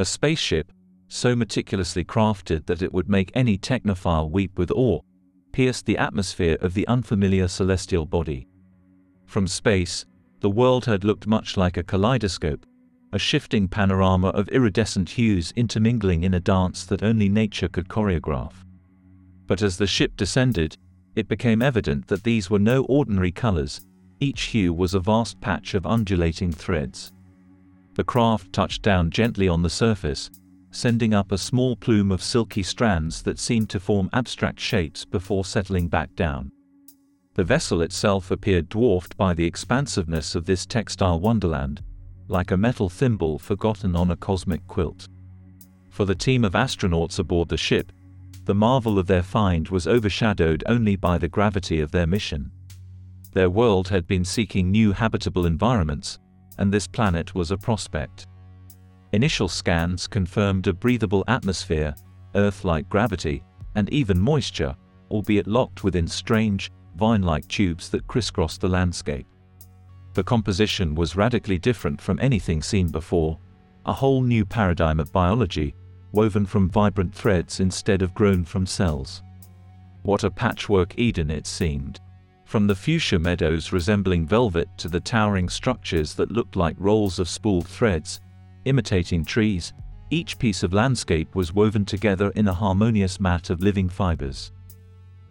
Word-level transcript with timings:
A 0.00 0.04
spaceship, 0.06 0.72
so 1.08 1.36
meticulously 1.36 2.06
crafted 2.06 2.64
that 2.64 2.80
it 2.80 2.94
would 2.94 3.10
make 3.10 3.30
any 3.34 3.58
technophile 3.58 4.30
weep 4.30 4.56
with 4.56 4.70
awe, 4.70 5.02
pierced 5.52 5.84
the 5.84 5.98
atmosphere 5.98 6.56
of 6.62 6.72
the 6.72 6.88
unfamiliar 6.88 7.46
celestial 7.48 8.06
body. 8.06 8.48
From 9.26 9.46
space, 9.46 10.06
the 10.40 10.48
world 10.48 10.86
had 10.86 11.04
looked 11.04 11.26
much 11.26 11.58
like 11.58 11.76
a 11.76 11.82
kaleidoscope, 11.82 12.64
a 13.12 13.18
shifting 13.18 13.68
panorama 13.68 14.28
of 14.28 14.48
iridescent 14.48 15.10
hues 15.10 15.52
intermingling 15.54 16.24
in 16.24 16.32
a 16.32 16.40
dance 16.40 16.86
that 16.86 17.02
only 17.02 17.28
nature 17.28 17.68
could 17.68 17.88
choreograph. 17.88 18.54
But 19.46 19.60
as 19.60 19.76
the 19.76 19.86
ship 19.86 20.16
descended, 20.16 20.78
it 21.14 21.28
became 21.28 21.60
evident 21.60 22.06
that 22.06 22.24
these 22.24 22.48
were 22.48 22.58
no 22.58 22.84
ordinary 22.84 23.32
colors, 23.32 23.82
each 24.18 24.44
hue 24.44 24.72
was 24.72 24.94
a 24.94 25.00
vast 25.00 25.38
patch 25.42 25.74
of 25.74 25.84
undulating 25.84 26.52
threads. 26.52 27.12
The 27.94 28.04
craft 28.04 28.52
touched 28.52 28.82
down 28.82 29.10
gently 29.10 29.48
on 29.48 29.62
the 29.62 29.70
surface, 29.70 30.30
sending 30.70 31.12
up 31.12 31.32
a 31.32 31.38
small 31.38 31.76
plume 31.76 32.12
of 32.12 32.22
silky 32.22 32.62
strands 32.62 33.22
that 33.22 33.38
seemed 33.38 33.68
to 33.70 33.80
form 33.80 34.08
abstract 34.12 34.60
shapes 34.60 35.04
before 35.04 35.44
settling 35.44 35.88
back 35.88 36.14
down. 36.14 36.52
The 37.34 37.44
vessel 37.44 37.82
itself 37.82 38.30
appeared 38.30 38.68
dwarfed 38.68 39.16
by 39.16 39.34
the 39.34 39.44
expansiveness 39.44 40.34
of 40.34 40.46
this 40.46 40.66
textile 40.66 41.20
wonderland, 41.20 41.82
like 42.28 42.50
a 42.50 42.56
metal 42.56 42.88
thimble 42.88 43.38
forgotten 43.38 43.96
on 43.96 44.10
a 44.10 44.16
cosmic 44.16 44.66
quilt. 44.68 45.08
For 45.88 46.04
the 46.04 46.14
team 46.14 46.44
of 46.44 46.54
astronauts 46.54 47.18
aboard 47.18 47.48
the 47.48 47.56
ship, 47.56 47.92
the 48.44 48.54
marvel 48.54 48.98
of 48.98 49.06
their 49.06 49.22
find 49.22 49.68
was 49.68 49.86
overshadowed 49.86 50.62
only 50.66 50.96
by 50.96 51.18
the 51.18 51.28
gravity 51.28 51.80
of 51.80 51.90
their 51.90 52.06
mission. 52.06 52.50
Their 53.32 53.50
world 53.50 53.88
had 53.88 54.06
been 54.06 54.24
seeking 54.24 54.70
new 54.70 54.92
habitable 54.92 55.46
environments, 55.46 56.18
and 56.58 56.72
this 56.72 56.86
planet 56.86 57.34
was 57.34 57.50
a 57.50 57.56
prospect. 57.56 58.26
Initial 59.12 59.48
scans 59.48 60.06
confirmed 60.06 60.66
a 60.66 60.72
breathable 60.72 61.24
atmosphere, 61.26 61.94
Earth-like 62.34 62.88
gravity, 62.88 63.42
and 63.74 63.88
even 63.92 64.20
moisture, 64.20 64.74
albeit 65.10 65.46
locked 65.46 65.82
within 65.82 66.06
strange, 66.06 66.70
vine-like 66.96 67.46
tubes 67.48 67.88
that 67.90 68.06
crisscrossed 68.06 68.60
the 68.60 68.68
landscape. 68.68 69.26
The 70.14 70.24
composition 70.24 70.94
was 70.94 71.16
radically 71.16 71.58
different 71.58 72.00
from 72.00 72.18
anything 72.20 72.62
seen 72.62 72.88
before, 72.88 73.38
a 73.86 73.92
whole 73.92 74.22
new 74.22 74.44
paradigm 74.44 75.00
of 75.00 75.12
biology, 75.12 75.74
woven 76.12 76.44
from 76.46 76.68
vibrant 76.68 77.14
threads 77.14 77.60
instead 77.60 78.02
of 78.02 78.14
grown 78.14 78.44
from 78.44 78.66
cells. 78.66 79.22
What 80.02 80.24
a 80.24 80.30
patchwork 80.30 80.98
Eden 80.98 81.30
it 81.30 81.46
seemed. 81.46 82.00
From 82.50 82.66
the 82.66 82.74
fuchsia 82.74 83.20
meadows 83.20 83.70
resembling 83.70 84.26
velvet 84.26 84.66
to 84.78 84.88
the 84.88 84.98
towering 84.98 85.48
structures 85.48 86.14
that 86.14 86.32
looked 86.32 86.56
like 86.56 86.74
rolls 86.80 87.20
of 87.20 87.28
spooled 87.28 87.68
threads, 87.68 88.20
imitating 88.64 89.24
trees, 89.24 89.72
each 90.10 90.36
piece 90.36 90.64
of 90.64 90.74
landscape 90.74 91.36
was 91.36 91.54
woven 91.54 91.84
together 91.84 92.30
in 92.30 92.48
a 92.48 92.52
harmonious 92.52 93.20
mat 93.20 93.50
of 93.50 93.62
living 93.62 93.88
fibers. 93.88 94.50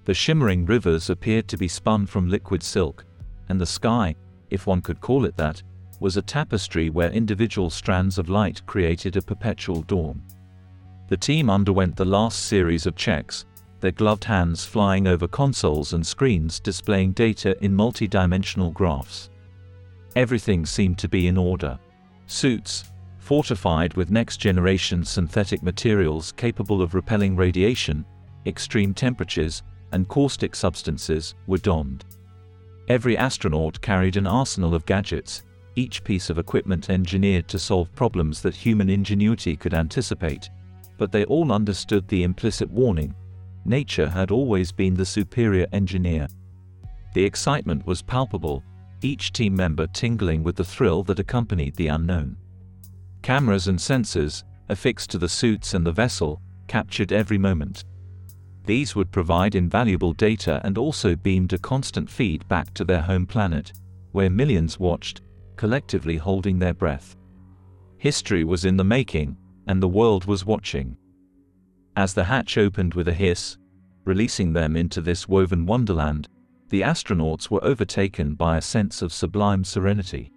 The 0.05 0.13
shimmering 0.13 0.65
rivers 0.65 1.09
appeared 1.09 1.49
to 1.49 1.57
be 1.57 1.67
spun 1.67 2.05
from 2.05 2.29
liquid 2.29 2.63
silk, 2.63 3.03
and 3.49 3.59
the 3.59 3.65
sky, 3.65 4.15
if 4.49 4.65
one 4.65 4.79
could 4.79 5.01
call 5.01 5.25
it 5.25 5.35
that, 5.35 5.61
was 5.99 6.15
a 6.15 6.21
tapestry 6.21 6.89
where 6.89 7.11
individual 7.11 7.69
strands 7.69 8.17
of 8.17 8.29
light 8.29 8.65
created 8.65 9.17
a 9.17 9.21
perpetual 9.21 9.81
dawn. 9.81 10.23
The 11.09 11.17
team 11.17 11.49
underwent 11.49 11.97
the 11.97 12.05
last 12.05 12.45
series 12.45 12.85
of 12.85 12.95
checks, 12.95 13.45
their 13.79 13.91
gloved 13.91 14.23
hands 14.23 14.65
flying 14.65 15.07
over 15.07 15.27
consoles 15.27 15.93
and 15.93 16.05
screens 16.05 16.59
displaying 16.59 17.11
data 17.11 17.55
in 17.63 17.73
multi-dimensional 17.73 18.71
graphs. 18.71 19.29
Everything 20.15 20.65
seemed 20.65 20.97
to 20.97 21.07
be 21.07 21.27
in 21.27 21.37
order. 21.37 21.79
Suits, 22.27 22.91
fortified 23.19 23.93
with 23.93 24.11
next-generation 24.11 25.03
synthetic 25.05 25.61
materials 25.63 26.31
capable 26.31 26.81
of 26.81 26.95
repelling 26.95 27.35
radiation, 27.35 28.03
extreme 28.45 28.93
temperatures, 28.93 29.63
and 29.91 30.07
caustic 30.07 30.55
substances, 30.55 31.35
were 31.47 31.57
donned. 31.57 32.05
Every 32.87 33.17
astronaut 33.17 33.79
carried 33.81 34.17
an 34.17 34.25
arsenal 34.25 34.73
of 34.73 34.85
gadgets, 34.85 35.43
each 35.75 36.03
piece 36.03 36.29
of 36.29 36.39
equipment 36.39 36.89
engineered 36.89 37.47
to 37.47 37.59
solve 37.59 37.93
problems 37.95 38.41
that 38.41 38.55
human 38.55 38.89
ingenuity 38.89 39.55
could 39.55 39.73
anticipate, 39.73 40.49
but 40.97 41.11
they 41.11 41.23
all 41.25 41.51
understood 41.51 42.07
the 42.07 42.23
implicit 42.23 42.69
warning. 42.69 43.13
Nature 43.69 44.09
had 44.09 44.31
always 44.31 44.71
been 44.71 44.95
the 44.95 45.05
superior 45.05 45.67
engineer. 45.71 46.27
The 47.13 47.23
excitement 47.23 47.85
was 47.85 48.01
palpable, 48.01 48.63
each 49.03 49.31
team 49.31 49.55
member 49.55 49.85
tingling 49.85 50.41
with 50.41 50.55
the 50.55 50.63
thrill 50.63 51.03
that 51.03 51.19
accompanied 51.19 51.75
the 51.75 51.89
unknown. 51.89 52.35
Cameras 53.21 53.67
and 53.67 53.77
sensors, 53.77 54.43
affixed 54.69 55.11
to 55.11 55.19
the 55.19 55.29
suits 55.29 55.75
and 55.75 55.85
the 55.85 55.91
vessel, 55.91 56.41
captured 56.67 57.11
every 57.11 57.37
moment. 57.37 57.85
These 58.65 58.95
would 58.95 59.11
provide 59.11 59.53
invaluable 59.53 60.13
data 60.13 60.59
and 60.63 60.79
also 60.79 61.15
beamed 61.15 61.53
a 61.53 61.59
constant 61.59 62.09
feed 62.09 62.47
back 62.47 62.73
to 62.73 62.83
their 62.83 63.03
home 63.03 63.27
planet, 63.27 63.73
where 64.13 64.31
millions 64.31 64.79
watched, 64.79 65.21
collectively 65.57 66.17
holding 66.17 66.57
their 66.57 66.73
breath. 66.73 67.15
History 67.99 68.43
was 68.43 68.65
in 68.65 68.77
the 68.77 68.83
making, 68.83 69.37
and 69.67 69.79
the 69.79 69.87
world 69.87 70.25
was 70.25 70.43
watching. 70.43 70.97
As 71.99 72.13
the 72.13 72.23
hatch 72.23 72.57
opened 72.57 72.93
with 72.93 73.09
a 73.09 73.13
hiss, 73.13 73.57
releasing 74.05 74.53
them 74.53 74.77
into 74.77 75.01
this 75.01 75.27
woven 75.27 75.65
wonderland, 75.65 76.29
the 76.69 76.79
astronauts 76.79 77.51
were 77.51 77.61
overtaken 77.61 78.35
by 78.35 78.55
a 78.55 78.61
sense 78.61 79.01
of 79.01 79.11
sublime 79.11 79.65
serenity. 79.65 80.31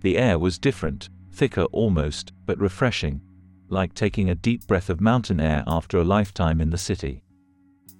The 0.00 0.18
air 0.18 0.36
was 0.36 0.58
different, 0.58 1.08
thicker 1.30 1.62
almost, 1.66 2.32
but 2.44 2.58
refreshing, 2.58 3.20
like 3.68 3.94
taking 3.94 4.30
a 4.30 4.34
deep 4.34 4.66
breath 4.66 4.90
of 4.90 5.00
mountain 5.00 5.38
air 5.38 5.62
after 5.64 5.96
a 5.96 6.02
lifetime 6.02 6.60
in 6.60 6.70
the 6.70 6.76
city. 6.76 7.22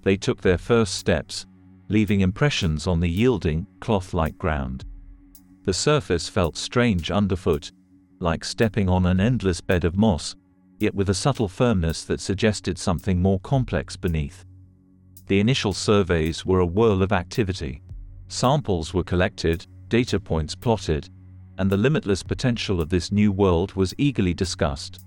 They 0.03 0.17
took 0.17 0.41
their 0.41 0.57
first 0.57 0.95
steps, 0.95 1.45
leaving 1.87 2.19
impressions 2.19 2.87
on 2.87 2.99
the 2.99 3.09
yielding, 3.09 3.67
cloth-like 3.79 4.37
ground. 4.37 4.83
The 5.63 5.73
surface 5.73 6.27
felt 6.27 6.57
strange 6.57 7.09
underfoot, 7.09 7.71
like 8.19 8.43
stepping 8.43 8.89
on 8.89 9.05
an 9.05 9.21
endless 9.21 9.61
bed 9.61 9.85
of 9.85 9.95
moss, 9.95 10.35
yet 10.81 10.95
with 10.95 11.09
a 11.09 11.13
subtle 11.13 11.47
firmness 11.47 12.03
that 12.03 12.19
suggested 12.19 12.77
something 12.77 13.21
more 13.21 13.39
complex 13.39 13.95
beneath. 13.95 14.45
The 15.27 15.39
initial 15.39 15.73
surveys 15.73 16.45
were 16.45 16.59
a 16.59 16.65
whirl 16.65 17.03
of 17.03 17.11
activity. 17.11 17.81
Samples 18.27 18.93
were 18.93 19.03
collected, 19.03 19.65
data 19.87 20.19
points 20.19 20.55
plotted, 20.55 21.09
and 21.57 21.69
the 21.69 21.77
limitless 21.77 22.23
potential 22.23 22.81
of 22.81 22.89
this 22.89 23.11
new 23.11 23.31
world 23.31 23.73
was 23.73 23.93
eagerly 23.97 24.33
discussed. 24.33 25.05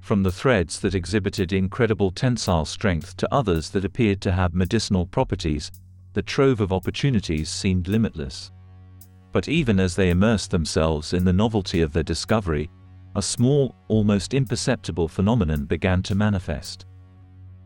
From 0.00 0.22
the 0.22 0.32
threads 0.32 0.80
that 0.80 0.94
exhibited 0.94 1.52
incredible 1.52 2.10
tensile 2.10 2.64
strength 2.64 3.16
to 3.18 3.34
others 3.34 3.70
that 3.70 3.84
appeared 3.84 4.20
to 4.22 4.32
have 4.32 4.54
medicinal 4.54 5.06
properties, 5.06 5.70
the 6.12 6.22
trove 6.22 6.60
of 6.60 6.72
opportunities 6.72 7.48
seemed 7.48 7.88
limitless. 7.88 8.52
But 9.32 9.48
even 9.48 9.80
as 9.80 9.96
they 9.96 10.10
immersed 10.10 10.50
themselves 10.50 11.14
in 11.14 11.24
the 11.24 11.32
novelty 11.32 11.80
of 11.80 11.92
their 11.92 12.02
discovery, 12.02 12.70
a 13.14 13.22
small, 13.22 13.74
almost 13.88 14.34
imperceptible 14.34 15.08
phenomenon 15.08 15.64
began 15.64 16.02
to 16.02 16.14
manifest. 16.14 16.86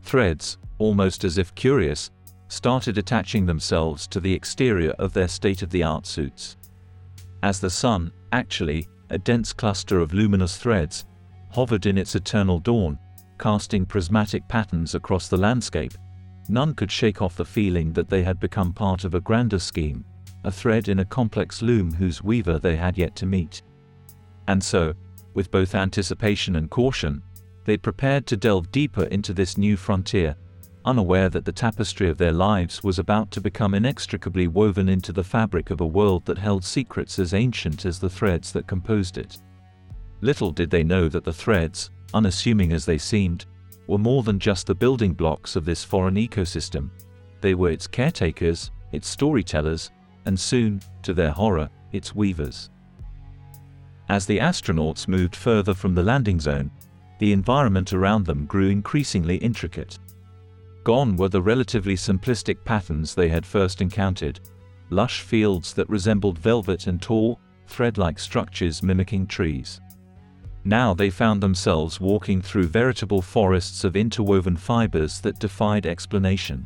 Threads, 0.01 0.57
almost 0.77 1.23
as 1.23 1.37
if 1.37 1.55
curious, 1.55 2.11
started 2.49 2.97
attaching 2.97 3.45
themselves 3.45 4.07
to 4.07 4.19
the 4.19 4.33
exterior 4.33 4.91
of 4.91 5.13
their 5.13 5.27
state-of-the-art 5.27 6.05
suits. 6.05 6.57
As 7.43 7.59
the 7.59 7.69
sun, 7.69 8.11
actually, 8.31 8.87
a 9.09 9.17
dense 9.17 9.53
cluster 9.53 9.99
of 9.99 10.13
luminous 10.13 10.57
threads, 10.57 11.05
hovered 11.51 11.85
in 11.85 11.97
its 11.97 12.15
eternal 12.15 12.59
dawn, 12.59 12.97
casting 13.39 13.85
prismatic 13.85 14.47
patterns 14.47 14.95
across 14.95 15.27
the 15.27 15.37
landscape, 15.37 15.93
none 16.49 16.73
could 16.73 16.91
shake 16.91 17.21
off 17.21 17.35
the 17.35 17.45
feeling 17.45 17.93
that 17.93 18.09
they 18.09 18.23
had 18.23 18.39
become 18.39 18.73
part 18.73 19.03
of 19.03 19.13
a 19.13 19.19
grander 19.19 19.59
scheme, 19.59 20.03
a 20.43 20.51
thread 20.51 20.87
in 20.87 20.99
a 20.99 21.05
complex 21.05 21.61
loom 21.61 21.93
whose 21.93 22.23
weaver 22.23 22.57
they 22.57 22.75
had 22.75 22.97
yet 22.97 23.15
to 23.15 23.25
meet. 23.25 23.61
And 24.47 24.63
so, 24.63 24.93
with 25.37 25.51
both 25.51 25.75
anticipation 25.75 26.55
and 26.55 26.71
caution, 26.71 27.21
they 27.63 27.77
prepared 27.77 28.25
to 28.25 28.35
delve 28.35 28.71
deeper 28.71 29.03
into 29.03 29.35
this 29.35 29.55
new 29.55 29.77
frontier, 29.77 30.35
unaware 30.83 31.29
that 31.29 31.45
the 31.45 31.51
tapestry 31.51 32.09
of 32.09 32.17
their 32.17 32.31
lives 32.31 32.83
was 32.83 32.97
about 32.97 33.29
to 33.29 33.39
become 33.39 33.75
inextricably 33.75 34.47
woven 34.47 34.89
into 34.89 35.13
the 35.13 35.23
fabric 35.23 35.69
of 35.69 35.79
a 35.79 35.85
world 35.85 36.25
that 36.25 36.39
held 36.39 36.63
secrets 36.63 37.19
as 37.19 37.35
ancient 37.35 37.85
as 37.85 37.99
the 37.99 38.09
threads 38.09 38.51
that 38.51 38.65
composed 38.65 39.19
it. 39.19 39.37
Little 40.21 40.49
did 40.49 40.71
they 40.71 40.83
know 40.83 41.07
that 41.07 41.23
the 41.23 41.31
threads, 41.31 41.91
unassuming 42.15 42.73
as 42.73 42.87
they 42.87 42.97
seemed, 42.97 43.45
were 43.85 43.99
more 43.99 44.23
than 44.23 44.39
just 44.39 44.65
the 44.65 44.73
building 44.73 45.13
blocks 45.13 45.55
of 45.55 45.65
this 45.65 45.83
foreign 45.83 46.15
ecosystem. 46.15 46.89
They 47.41 47.53
were 47.53 47.69
its 47.69 47.85
caretakers, 47.85 48.71
its 48.91 49.07
storytellers, 49.07 49.91
and 50.25 50.39
soon, 50.39 50.81
to 51.03 51.13
their 51.13 51.29
horror, 51.29 51.69
its 51.91 52.15
weavers. 52.15 52.71
As 54.09 54.25
the 54.25 54.39
astronauts 54.39 55.07
moved 55.07 55.35
further 55.35 55.73
from 55.73 55.93
the 55.93 56.03
landing 56.03 56.39
zone, 56.39 56.71
the 57.19 57.33
environment 57.33 57.93
around 57.93 58.25
them 58.25 58.45
grew 58.45 58.69
increasingly 58.69 59.37
intricate. 59.37 59.99
Gone 60.83 61.17
were 61.17 61.29
the 61.29 61.41
relatively 61.41 61.95
simplistic 61.95 62.63
patterns 62.63 63.13
they 63.13 63.27
had 63.27 63.45
first 63.45 63.81
encountered, 63.81 64.39
lush 64.89 65.21
fields 65.21 65.73
that 65.73 65.89
resembled 65.89 66.39
velvet 66.39 66.87
and 66.87 67.01
tall, 67.01 67.39
thread-like 67.67 68.17
structures 68.17 68.81
mimicking 68.81 69.27
trees. 69.27 69.81
Now 70.63 70.93
they 70.93 71.09
found 71.09 71.41
themselves 71.41 71.99
walking 71.99 72.41
through 72.41 72.67
veritable 72.67 73.21
forests 73.21 73.83
of 73.83 73.95
interwoven 73.95 74.55
fibers 74.55 75.19
that 75.21 75.39
defied 75.39 75.85
explanation. 75.85 76.65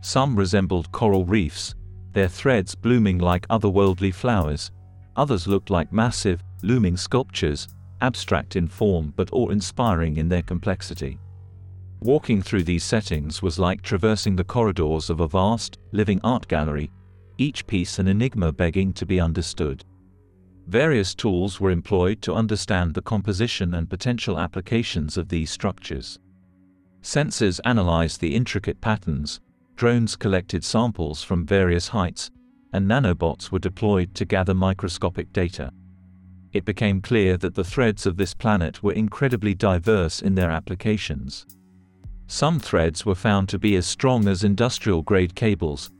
Some 0.00 0.36
resembled 0.36 0.90
coral 0.90 1.24
reefs, 1.24 1.74
their 2.12 2.28
threads 2.28 2.74
blooming 2.74 3.18
like 3.18 3.46
otherworldly 3.48 4.12
flowers, 4.12 4.72
others 5.18 5.46
looked 5.46 5.68
like 5.68 5.92
massive, 5.92 6.42
looming 6.62 6.96
sculptures, 6.96 7.68
abstract 8.00 8.56
in 8.56 8.66
form 8.66 9.12
but 9.16 9.28
awe-inspiring 9.32 10.16
in 10.16 10.28
their 10.28 10.42
complexity. 10.42 11.18
Walking 12.00 12.40
through 12.40 12.62
these 12.62 12.84
settings 12.84 13.42
was 13.42 13.58
like 13.58 13.82
traversing 13.82 14.36
the 14.36 14.44
corridors 14.44 15.10
of 15.10 15.20
a 15.20 15.26
vast, 15.26 15.78
living 15.90 16.20
art 16.22 16.46
gallery, 16.46 16.90
each 17.38 17.66
piece 17.66 17.98
an 17.98 18.06
enigma 18.06 18.52
begging 18.52 18.92
to 18.92 19.04
be 19.04 19.20
understood. 19.20 19.84
Various 20.68 21.14
tools 21.14 21.60
were 21.60 21.70
employed 21.70 22.22
to 22.22 22.34
understand 22.34 22.94
the 22.94 23.02
composition 23.02 23.74
and 23.74 23.90
potential 23.90 24.38
applications 24.38 25.16
of 25.16 25.28
these 25.28 25.50
structures. 25.50 26.20
Sensors 27.02 27.58
analyzed 27.64 28.20
the 28.20 28.34
intricate 28.34 28.80
patterns, 28.80 29.40
drones 29.76 30.14
collected 30.14 30.62
samples 30.62 31.22
from 31.22 31.46
various 31.46 31.88
heights, 31.88 32.30
and 32.72 32.88
nanobots 32.88 33.50
were 33.50 33.58
deployed 33.58 34.14
to 34.14 34.24
gather 34.24 34.54
microscopic 34.54 35.32
data. 35.32 35.72
It 36.52 36.64
became 36.64 37.00
clear 37.02 37.36
that 37.36 37.54
the 37.54 37.64
threads 37.64 38.06
of 38.06 38.16
this 38.16 38.34
planet 38.34 38.82
were 38.82 38.92
incredibly 38.92 39.54
diverse 39.54 40.22
in 40.22 40.34
their 40.34 40.50
applications. 40.50 41.46
Some 42.26 42.58
threads 42.58 43.06
were 43.06 43.14
found 43.14 43.48
to 43.48 43.58
be 43.58 43.76
as 43.76 43.86
strong 43.86 44.28
as 44.28 44.44
industrial-grade 44.44 45.34
cables, 45.34 45.90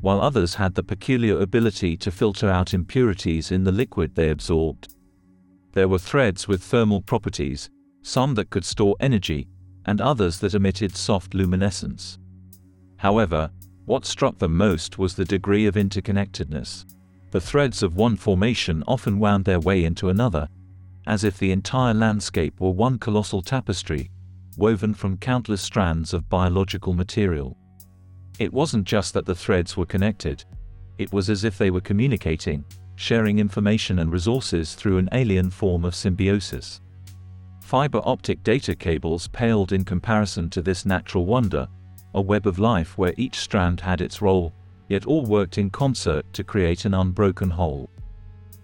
while 0.00 0.20
others 0.20 0.54
had 0.54 0.74
the 0.74 0.82
peculiar 0.82 1.40
ability 1.40 1.96
to 1.98 2.10
filter 2.10 2.50
out 2.50 2.74
impurities 2.74 3.50
in 3.50 3.64
the 3.64 3.72
liquid 3.72 4.14
they 4.14 4.30
absorbed. 4.30 4.94
There 5.72 5.88
were 5.88 5.98
threads 5.98 6.46
with 6.48 6.62
thermal 6.62 7.02
properties, 7.02 7.70
some 8.02 8.34
that 8.34 8.50
could 8.50 8.64
store 8.64 8.96
energy, 9.00 9.48
and 9.84 10.00
others 10.00 10.40
that 10.40 10.54
emitted 10.54 10.96
soft 10.96 11.34
luminescence. 11.34 12.18
However, 12.96 13.50
what 13.86 14.04
struck 14.04 14.38
them 14.38 14.56
most 14.56 14.98
was 14.98 15.14
the 15.14 15.24
degree 15.24 15.66
of 15.66 15.76
interconnectedness. 15.76 16.84
The 17.30 17.40
threads 17.40 17.82
of 17.82 17.96
one 17.96 18.16
formation 18.16 18.84
often 18.86 19.18
wound 19.18 19.44
their 19.44 19.60
way 19.60 19.84
into 19.84 20.08
another, 20.08 20.48
as 21.06 21.24
if 21.24 21.38
the 21.38 21.52
entire 21.52 21.94
landscape 21.94 22.60
were 22.60 22.70
one 22.70 22.98
colossal 22.98 23.42
tapestry, 23.42 24.10
woven 24.56 24.92
from 24.92 25.16
countless 25.16 25.62
strands 25.62 26.12
of 26.12 26.28
biological 26.28 26.94
material. 26.94 27.56
It 28.38 28.52
wasn't 28.52 28.84
just 28.84 29.14
that 29.14 29.24
the 29.24 29.34
threads 29.34 29.76
were 29.76 29.86
connected, 29.86 30.44
it 30.98 31.12
was 31.12 31.30
as 31.30 31.44
if 31.44 31.56
they 31.56 31.70
were 31.70 31.80
communicating, 31.80 32.64
sharing 32.96 33.38
information 33.38 33.98
and 34.00 34.10
resources 34.10 34.74
through 34.74 34.98
an 34.98 35.08
alien 35.12 35.50
form 35.50 35.84
of 35.84 35.94
symbiosis. 35.94 36.80
Fiber 37.60 38.00
optic 38.04 38.42
data 38.42 38.74
cables 38.74 39.28
paled 39.28 39.72
in 39.72 39.84
comparison 39.84 40.48
to 40.50 40.62
this 40.62 40.86
natural 40.86 41.26
wonder, 41.26 41.68
a 42.16 42.20
web 42.20 42.46
of 42.46 42.58
life 42.58 42.96
where 42.96 43.14
each 43.18 43.38
strand 43.38 43.78
had 43.78 44.00
its 44.00 44.22
role, 44.22 44.52
yet 44.88 45.04
all 45.04 45.26
worked 45.26 45.58
in 45.58 45.68
concert 45.68 46.24
to 46.32 46.42
create 46.42 46.86
an 46.86 46.94
unbroken 46.94 47.50
whole. 47.50 47.90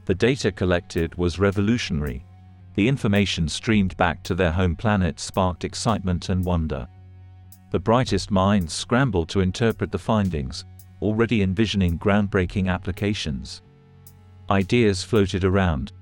The 0.07 0.15
data 0.15 0.51
collected 0.51 1.15
was 1.17 1.39
revolutionary. 1.39 2.25
The 2.77 2.89
information 2.89 3.47
streamed 3.49 3.95
back 3.99 4.23
to 4.25 4.35
their 4.35 4.51
home 4.51 4.75
planet 4.75 5.21
sparked 5.21 5.65
excitement 5.65 6.31
and 6.31 6.43
wonder. 6.43 6.89
The 7.71 7.79
brightest 7.79 8.31
minds 8.31 8.73
scrambled 8.73 9.29
to 9.29 9.41
interpret 9.41 9.93
the 9.93 9.99
findings, 9.99 10.65
already 11.03 11.43
envisioning 11.43 11.99
groundbreaking 11.99 12.69
applications. 12.69 13.61
Ideas 14.51 15.05
floated 15.05 15.45
around. 15.45 15.93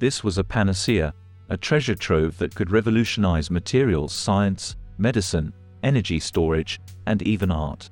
This 0.00 0.24
was 0.24 0.38
a 0.38 0.44
panacea, 0.44 1.14
a 1.50 1.56
treasure 1.56 1.94
trove 1.94 2.36
that 2.38 2.54
could 2.54 2.72
revolutionize 2.72 3.48
materials 3.48 4.12
science, 4.12 4.74
medicine, 4.98 5.52
energy 5.86 6.18
storage, 6.18 6.80
and 7.06 7.22
even 7.22 7.50
art. 7.50 7.88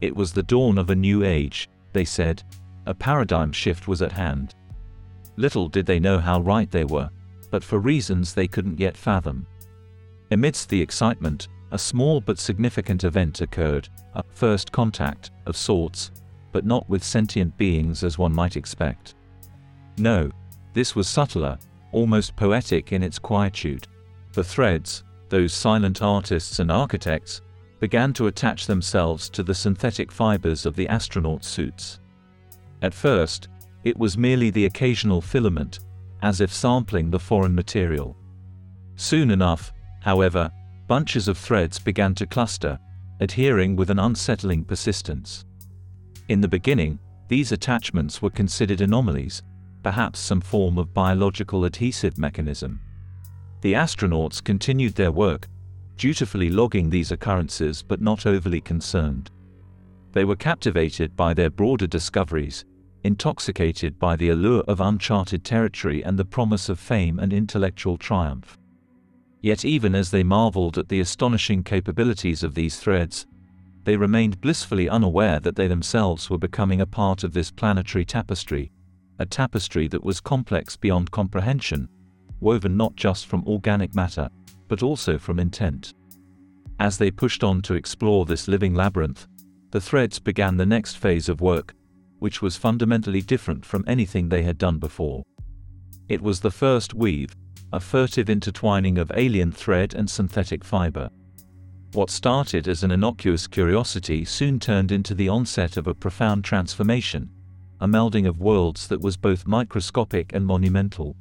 It 0.00 0.14
was 0.14 0.32
the 0.32 0.42
dawn 0.42 0.76
of 0.76 0.90
a 0.90 0.94
new 0.94 1.24
age, 1.24 1.70
they 1.92 2.04
said. 2.04 2.42
A 2.86 2.92
paradigm 2.92 3.52
shift 3.52 3.88
was 3.88 4.02
at 4.02 4.12
hand. 4.12 4.54
Little 5.36 5.68
did 5.68 5.86
they 5.86 6.00
know 6.00 6.18
how 6.18 6.40
right 6.40 6.70
they 6.70 6.84
were, 6.84 7.08
but 7.50 7.64
for 7.64 7.78
reasons 7.78 8.34
they 8.34 8.48
couldn't 8.48 8.80
yet 8.80 8.96
fathom. 8.96 9.46
Amidst 10.32 10.68
the 10.68 10.82
excitement, 10.82 11.48
a 11.70 11.78
small 11.78 12.20
but 12.20 12.38
significant 12.38 13.04
event 13.04 13.40
occurred, 13.40 13.88
a 14.14 14.24
first 14.30 14.72
contact, 14.72 15.30
of 15.46 15.56
sorts, 15.56 16.10
but 16.52 16.66
not 16.66 16.88
with 16.88 17.02
sentient 17.02 17.56
beings 17.56 18.04
as 18.04 18.18
one 18.18 18.34
might 18.34 18.56
expect. 18.56 19.14
No, 19.98 20.30
this 20.72 20.96
was 20.96 21.08
subtler, 21.08 21.58
almost 21.92 22.36
poetic 22.36 22.92
in 22.92 23.02
its 23.02 23.18
quietude. 23.18 23.86
The 24.32 24.44
threads, 24.44 25.04
those 25.34 25.52
silent 25.52 26.00
artists 26.00 26.60
and 26.60 26.70
architects, 26.70 27.40
began 27.80 28.12
to 28.12 28.28
attach 28.28 28.68
themselves 28.68 29.28
to 29.28 29.42
the 29.42 29.52
synthetic 29.52 30.12
fibers 30.12 30.64
of 30.64 30.76
the 30.76 30.86
astronaut 30.86 31.44
suits. 31.44 31.98
At 32.82 32.94
first, 32.94 33.48
it 33.82 33.98
was 33.98 34.16
merely 34.16 34.50
the 34.50 34.66
occasional 34.66 35.20
filament, 35.20 35.80
as 36.22 36.40
if 36.40 36.54
sampling 36.54 37.10
the 37.10 37.18
foreign 37.18 37.52
material. 37.52 38.16
Soon 38.94 39.32
enough, 39.32 39.72
however, 40.02 40.52
bunches 40.86 41.26
of 41.26 41.36
threads 41.36 41.80
began 41.80 42.14
to 42.14 42.28
cluster, 42.28 42.78
adhering 43.18 43.74
with 43.74 43.90
an 43.90 43.98
unsettling 43.98 44.64
persistence. 44.64 45.44
In 46.28 46.40
the 46.40 46.46
beginning, 46.56 47.00
these 47.26 47.50
attachments 47.50 48.22
were 48.22 48.30
considered 48.30 48.80
anomalies, 48.80 49.42
perhaps 49.82 50.20
some 50.20 50.40
form 50.40 50.78
of 50.78 50.94
biological 50.94 51.64
adhesive 51.64 52.18
mechanism. 52.18 52.80
The 53.64 53.72
astronauts 53.72 54.44
continued 54.44 54.94
their 54.94 55.10
work, 55.10 55.48
dutifully 55.96 56.50
logging 56.50 56.90
these 56.90 57.10
occurrences 57.10 57.82
but 57.82 57.98
not 57.98 58.26
overly 58.26 58.60
concerned. 58.60 59.30
They 60.12 60.26
were 60.26 60.36
captivated 60.36 61.16
by 61.16 61.32
their 61.32 61.48
broader 61.48 61.86
discoveries, 61.86 62.66
intoxicated 63.04 63.98
by 63.98 64.16
the 64.16 64.28
allure 64.28 64.64
of 64.68 64.82
uncharted 64.82 65.44
territory 65.44 66.04
and 66.04 66.18
the 66.18 66.26
promise 66.26 66.68
of 66.68 66.78
fame 66.78 67.18
and 67.18 67.32
intellectual 67.32 67.96
triumph. 67.96 68.58
Yet 69.40 69.64
even 69.64 69.94
as 69.94 70.10
they 70.10 70.22
marveled 70.22 70.76
at 70.76 70.90
the 70.90 71.00
astonishing 71.00 71.62
capabilities 71.62 72.42
of 72.42 72.54
these 72.54 72.78
threads, 72.78 73.26
they 73.84 73.96
remained 73.96 74.42
blissfully 74.42 74.90
unaware 74.90 75.40
that 75.40 75.56
they 75.56 75.68
themselves 75.68 76.28
were 76.28 76.36
becoming 76.36 76.82
a 76.82 76.86
part 76.86 77.24
of 77.24 77.32
this 77.32 77.50
planetary 77.50 78.04
tapestry, 78.04 78.72
a 79.18 79.24
tapestry 79.24 79.88
that 79.88 80.04
was 80.04 80.20
complex 80.20 80.76
beyond 80.76 81.10
comprehension, 81.10 81.88
woven 82.44 82.76
not 82.76 82.94
just 82.94 83.26
from 83.26 83.42
organic 83.48 83.94
matter, 83.94 84.28
but 84.68 84.82
also 84.82 85.18
from 85.18 85.40
intent. 85.40 85.94
As 86.78 86.98
they 86.98 87.10
pushed 87.10 87.42
on 87.42 87.62
to 87.62 87.74
explore 87.74 88.24
this 88.24 88.46
living 88.46 88.74
labyrinth, 88.74 89.26
the 89.70 89.80
threads 89.80 90.20
began 90.20 90.56
the 90.56 90.66
next 90.66 90.98
phase 90.98 91.28
of 91.28 91.40
work, 91.40 91.74
which 92.20 92.42
was 92.42 92.56
fundamentally 92.56 93.22
different 93.22 93.64
from 93.64 93.84
anything 93.86 94.28
they 94.28 94.42
had 94.42 94.58
done 94.58 94.78
before. 94.78 95.24
It 96.08 96.20
was 96.20 96.40
the 96.40 96.50
first 96.50 96.94
weave, 96.94 97.34
a 97.72 97.80
furtive 97.80 98.30
intertwining 98.30 98.98
of 98.98 99.10
alien 99.16 99.50
thread 99.50 99.94
and 99.94 100.08
synthetic 100.08 100.62
fiber. 100.62 101.10
What 101.92 102.10
started 102.10 102.68
as 102.68 102.84
an 102.84 102.90
innocuous 102.90 103.46
curiosity 103.46 104.24
soon 104.24 104.60
turned 104.60 104.92
into 104.92 105.14
the 105.14 105.28
onset 105.28 105.76
of 105.76 105.86
a 105.86 105.94
profound 105.94 106.44
transformation, 106.44 107.30
a 107.80 107.86
melding 107.86 108.28
of 108.28 108.40
worlds 108.40 108.86
that 108.88 109.00
was 109.00 109.16
both 109.16 109.46
microscopic 109.46 110.32
and 110.34 110.46
monumental. 110.46 111.16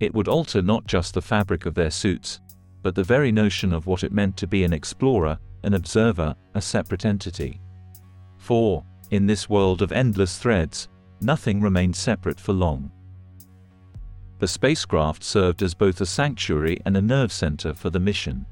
It 0.00 0.14
would 0.14 0.28
alter 0.28 0.62
not 0.62 0.86
just 0.86 1.14
the 1.14 1.22
fabric 1.22 1.66
of 1.66 1.74
their 1.74 1.90
suits, 1.90 2.40
but 2.82 2.94
the 2.94 3.02
very 3.02 3.32
notion 3.32 3.72
of 3.72 3.86
what 3.86 4.04
it 4.04 4.12
meant 4.12 4.36
to 4.36 4.46
be 4.46 4.62
an 4.64 4.72
explorer, 4.72 5.38
an 5.62 5.74
observer, 5.74 6.34
a 6.54 6.60
separate 6.60 7.04
entity. 7.04 7.60
For, 8.38 8.84
in 9.10 9.26
this 9.26 9.48
world 9.48 9.82
of 9.82 9.92
endless 9.92 10.38
threads, 10.38 10.88
nothing 11.20 11.60
remained 11.60 11.96
separate 11.96 12.38
for 12.38 12.52
long. 12.52 12.90
The 14.38 14.48
spacecraft 14.48 15.24
served 15.24 15.62
as 15.62 15.74
both 15.74 16.00
a 16.00 16.06
sanctuary 16.06 16.78
and 16.84 16.96
a 16.96 17.02
nerve 17.02 17.32
center 17.32 17.72
for 17.72 17.88
the 17.88 17.98
mission. 17.98 18.44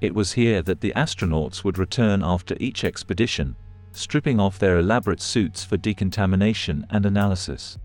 It 0.00 0.14
was 0.14 0.32
here 0.32 0.62
that 0.62 0.80
the 0.80 0.92
astronauts 0.94 1.64
would 1.64 1.78
return 1.78 2.22
after 2.22 2.56
each 2.60 2.84
expedition, 2.84 3.56
stripping 3.92 4.38
off 4.38 4.58
their 4.58 4.78
elaborate 4.78 5.22
suits 5.22 5.64
for 5.64 5.76
decontamination 5.76 6.86
and 6.90 7.06
analysis. 7.06 7.78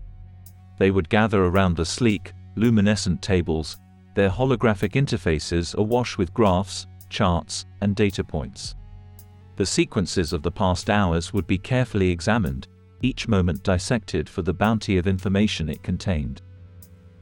They 0.78 0.90
would 0.90 1.08
gather 1.08 1.44
around 1.44 1.76
the 1.76 1.84
sleek, 1.84 2.32
luminescent 2.56 3.22
tables, 3.22 3.78
their 4.14 4.30
holographic 4.30 4.92
interfaces 4.92 5.74
awash 5.74 6.16
with 6.16 6.34
graphs, 6.34 6.86
charts, 7.08 7.66
and 7.80 7.96
data 7.96 8.22
points. 8.22 8.74
The 9.56 9.66
sequences 9.66 10.32
of 10.32 10.42
the 10.42 10.50
past 10.50 10.90
hours 10.90 11.32
would 11.32 11.46
be 11.46 11.58
carefully 11.58 12.10
examined, 12.10 12.68
each 13.02 13.28
moment 13.28 13.62
dissected 13.62 14.28
for 14.28 14.42
the 14.42 14.54
bounty 14.54 14.98
of 14.98 15.06
information 15.06 15.68
it 15.68 15.82
contained 15.82 16.42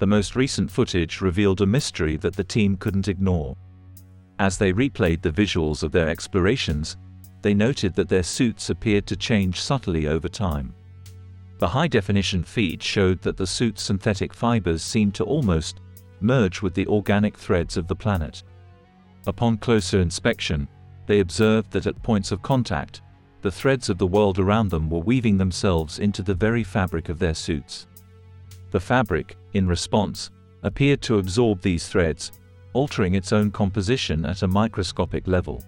the 0.03 0.07
most 0.09 0.35
recent 0.35 0.69
footage 0.69 1.21
revealed 1.21 1.61
a 1.61 1.67
mystery 1.67 2.17
that 2.17 2.35
the 2.35 2.43
team 2.43 2.77
couldn't 2.77 3.07
ignore. 3.07 3.57
As 4.41 4.59
they 4.59 4.73
replayed 4.73 5.23
the 5.23 5.31
visuals 5.31 5.85
of 5.85 5.93
their 5.93 6.09
explorations, 6.09 6.97
they 7.41 7.55
noted 7.55 7.95
that 7.95 8.09
their 8.09 8.25
suits 8.25 8.69
appeared 8.69 9.07
to 9.07 9.15
change 9.15 9.61
subtly 9.61 10.09
over 10.09 10.29
time. 10.29 10.75
The 11.63 11.69
high-definition 11.69 12.43
feed 12.43 12.83
showed 12.83 13.23
that 13.23 13.37
the 13.37 13.47
suit's 13.47 13.85
synthetic 13.85 14.35
fibers 14.35 14.83
seemed 14.83 15.15
to 15.15 15.25
almost 15.25 15.79
merge 16.21 16.61
with 16.61 16.75
the 16.75 16.89
organic 16.89 17.39
threads 17.39 17.77
of 17.77 17.87
the 17.87 17.95
planet. 17.95 18.43
Upon 19.29 19.59
closer 19.59 20.01
inspection, 20.01 20.67
they 21.07 21.21
observed 21.21 21.71
that 21.71 21.87
at 21.87 22.03
points 22.03 22.33
of 22.33 22.43
contact, 22.43 23.03
the 23.43 23.51
threads 23.53 23.89
of 23.89 23.99
the 23.99 24.09
world 24.09 24.41
around 24.41 24.73
them 24.73 24.91
were 24.91 24.99
weaving 24.99 25.39
themselves 25.39 26.01
into 26.01 26.21
the 26.25 26.35
very 26.35 26.65
fabric 26.65 27.09
of 27.09 27.21
their 27.21 27.33
suits. 27.33 27.87
The 28.73 28.81
fabric, 28.81 29.37
in 29.53 29.69
response, 29.69 30.33
appeared 30.65 31.01
to 31.03 31.19
absorb 31.19 31.63
these 31.63 31.87
threads, 31.87 32.33
altering 32.73 33.15
its 33.15 33.33
own 33.33 33.53
composition 33.53 34.27
at 34.27 34.43
a 34.43 34.49
microscopic 34.49 35.29
level. 35.29 35.63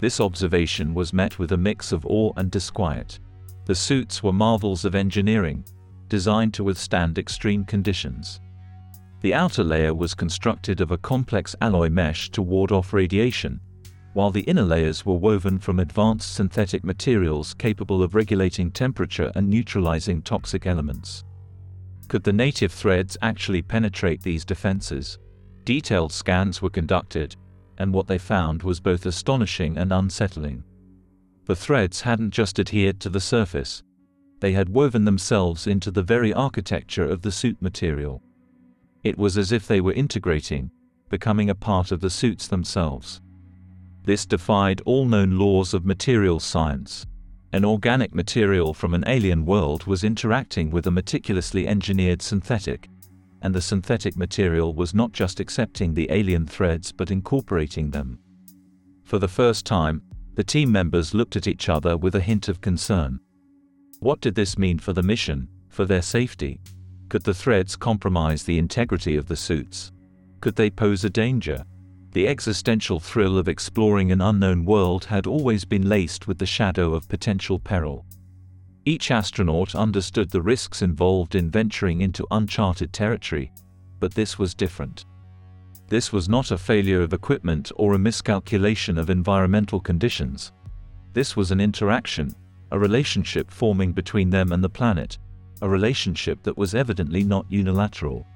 This 0.00 0.20
observation 0.20 0.92
was 0.92 1.12
met 1.12 1.38
with 1.38 1.52
a 1.52 1.56
mix 1.56 1.92
of 1.92 2.04
awe 2.04 2.32
and 2.36 2.50
disquiet. 2.50 3.20
The 3.66 3.74
suits 3.74 4.22
were 4.22 4.32
marvels 4.32 4.84
of 4.84 4.94
engineering, 4.94 5.64
designed 6.08 6.52
to 6.54 6.64
withstand 6.64 7.18
extreme 7.18 7.64
conditions. 7.64 8.40
The 9.20 9.32
outer 9.32 9.64
layer 9.64 9.94
was 9.94 10.14
constructed 10.14 10.82
of 10.82 10.90
a 10.90 10.98
complex 10.98 11.56
alloy 11.62 11.88
mesh 11.88 12.30
to 12.32 12.42
ward 12.42 12.72
off 12.72 12.92
radiation, 12.92 13.60
while 14.12 14.30
the 14.30 14.42
inner 14.42 14.62
layers 14.62 15.06
were 15.06 15.14
woven 15.14 15.58
from 15.58 15.80
advanced 15.80 16.34
synthetic 16.34 16.84
materials 16.84 17.54
capable 17.54 18.02
of 18.02 18.14
regulating 18.14 18.70
temperature 18.70 19.32
and 19.34 19.48
neutralizing 19.48 20.20
toxic 20.20 20.66
elements. 20.66 21.24
Could 22.08 22.22
the 22.22 22.32
native 22.34 22.70
threads 22.70 23.16
actually 23.22 23.62
penetrate 23.62 24.22
these 24.22 24.44
defenses? 24.44 25.18
Detailed 25.64 26.12
scans 26.12 26.60
were 26.60 26.68
conducted, 26.68 27.34
and 27.78 27.94
what 27.94 28.06
they 28.06 28.18
found 28.18 28.62
was 28.62 28.78
both 28.78 29.06
astonishing 29.06 29.78
and 29.78 29.90
unsettling. 29.90 30.62
The 31.46 31.56
threads 31.56 32.02
hadn't 32.02 32.30
just 32.30 32.58
adhered 32.58 33.00
to 33.00 33.08
the 33.08 33.20
surface, 33.20 33.82
they 34.44 34.52
had 34.52 34.68
woven 34.68 35.06
themselves 35.06 35.66
into 35.66 35.90
the 35.90 36.02
very 36.02 36.30
architecture 36.32 37.08
of 37.08 37.22
the 37.22 37.32
suit 37.32 37.56
material. 37.62 38.22
It 39.02 39.16
was 39.16 39.38
as 39.38 39.52
if 39.52 39.66
they 39.66 39.80
were 39.80 39.94
integrating, 39.94 40.70
becoming 41.08 41.48
a 41.48 41.54
part 41.54 41.92
of 41.92 42.00
the 42.00 42.10
suits 42.10 42.48
themselves. 42.48 43.22
This 44.04 44.26
defied 44.26 44.82
all 44.84 45.06
known 45.06 45.38
laws 45.38 45.72
of 45.72 45.86
material 45.86 46.40
science. 46.40 47.06
An 47.54 47.64
organic 47.64 48.14
material 48.14 48.74
from 48.74 48.92
an 48.92 49.04
alien 49.06 49.46
world 49.46 49.86
was 49.86 50.04
interacting 50.04 50.70
with 50.70 50.86
a 50.86 50.90
meticulously 50.90 51.66
engineered 51.66 52.20
synthetic, 52.20 52.90
and 53.40 53.54
the 53.54 53.62
synthetic 53.62 54.14
material 54.16 54.74
was 54.74 54.92
not 54.92 55.12
just 55.12 55.40
accepting 55.40 55.94
the 55.94 56.10
alien 56.10 56.46
threads 56.46 56.92
but 56.92 57.10
incorporating 57.10 57.92
them. 57.92 58.18
For 59.04 59.18
the 59.18 59.28
first 59.28 59.64
time, 59.64 60.02
the 60.34 60.44
team 60.44 60.70
members 60.70 61.14
looked 61.14 61.36
at 61.36 61.46
each 61.46 61.68
other 61.68 61.96
with 61.96 62.14
a 62.14 62.20
hint 62.20 62.48
of 62.48 62.60
concern. 62.60 63.20
What 64.00 64.20
did 64.20 64.34
this 64.34 64.58
mean 64.58 64.78
for 64.78 64.92
the 64.92 65.02
mission, 65.02 65.48
for 65.68 65.84
their 65.84 66.02
safety? 66.02 66.60
Could 67.08 67.22
the 67.22 67.34
threads 67.34 67.76
compromise 67.76 68.42
the 68.42 68.58
integrity 68.58 69.16
of 69.16 69.26
the 69.26 69.36
suits? 69.36 69.92
Could 70.40 70.56
they 70.56 70.70
pose 70.70 71.04
a 71.04 71.10
danger? 71.10 71.64
The 72.12 72.28
existential 72.28 73.00
thrill 73.00 73.38
of 73.38 73.48
exploring 73.48 74.12
an 74.12 74.20
unknown 74.20 74.64
world 74.64 75.04
had 75.04 75.26
always 75.26 75.64
been 75.64 75.88
laced 75.88 76.26
with 76.26 76.38
the 76.38 76.46
shadow 76.46 76.94
of 76.94 77.08
potential 77.08 77.58
peril. 77.58 78.04
Each 78.84 79.10
astronaut 79.10 79.74
understood 79.74 80.30
the 80.30 80.42
risks 80.42 80.82
involved 80.82 81.34
in 81.34 81.50
venturing 81.50 82.02
into 82.02 82.26
uncharted 82.30 82.92
territory, 82.92 83.50
but 83.98 84.14
this 84.14 84.38
was 84.38 84.54
different. 84.54 85.06
This 85.88 86.12
was 86.12 86.28
not 86.28 86.50
a 86.50 86.58
failure 86.58 87.02
of 87.02 87.12
equipment 87.12 87.70
or 87.76 87.94
a 87.94 87.98
miscalculation 87.98 88.98
of 88.98 89.10
environmental 89.10 89.80
conditions. 89.80 90.52
This 91.12 91.36
was 91.36 91.50
an 91.50 91.60
interaction, 91.60 92.34
a 92.72 92.78
relationship 92.78 93.50
forming 93.50 93.92
between 93.92 94.30
them 94.30 94.52
and 94.52 94.64
the 94.64 94.68
planet, 94.68 95.18
a 95.62 95.68
relationship 95.68 96.42
that 96.42 96.56
was 96.56 96.74
evidently 96.74 97.22
not 97.22 97.46
unilateral. 97.48 98.26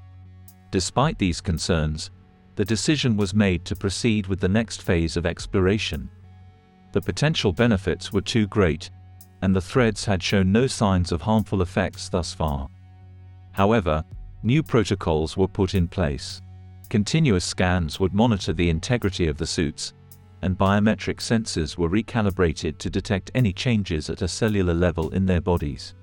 Despite 0.71 1.19
these 1.19 1.41
concerns, 1.41 2.11
the 2.57 2.65
decision 2.65 3.17
was 3.17 3.35
made 3.35 3.65
to 3.65 3.77
proceed 3.77 4.27
with 4.27 4.41
the 4.41 4.49
next 4.49 4.83
phase 4.83 5.17
of 5.17 5.27
exploration. 5.27 6.11
The 6.93 7.01
potential 7.01 7.53
benefits 7.53 8.13
were 8.13 8.21
too 8.21 8.47
great, 8.47 8.91
and 9.43 9.55
the 9.55 9.61
threads 9.61 10.05
had 10.05 10.23
shown 10.23 10.53
no 10.53 10.67
signs 10.67 11.13
of 11.13 11.23
harmful 11.23 11.63
effects 11.63 12.09
thus 12.09 12.35
far. 12.35 12.69
However, 13.53 14.05
new 14.43 14.63
protocols 14.63 15.37
were 15.37 15.49
put 15.49 15.75
in 15.75 15.89
place. 15.89 16.43
Continuous 16.89 17.45
scans 17.45 18.01
would 18.01 18.15
monitor 18.15 18.55
the 18.55 18.71
integrity 18.71 19.29
of 19.29 19.37
the 19.37 19.47
suits, 19.47 19.93
and 20.41 20.57
biometric 20.57 21.19
sensors 21.19 21.77
were 21.77 21.91
recalibrated 21.91 22.79
to 22.79 22.89
detect 22.89 23.31
any 23.35 23.53
changes 23.53 24.09
at 24.09 24.23
a 24.23 24.29
cellular 24.29 24.73
level 24.73 25.11
in 25.11 25.27
their 25.27 25.41
bodies. 25.41 25.95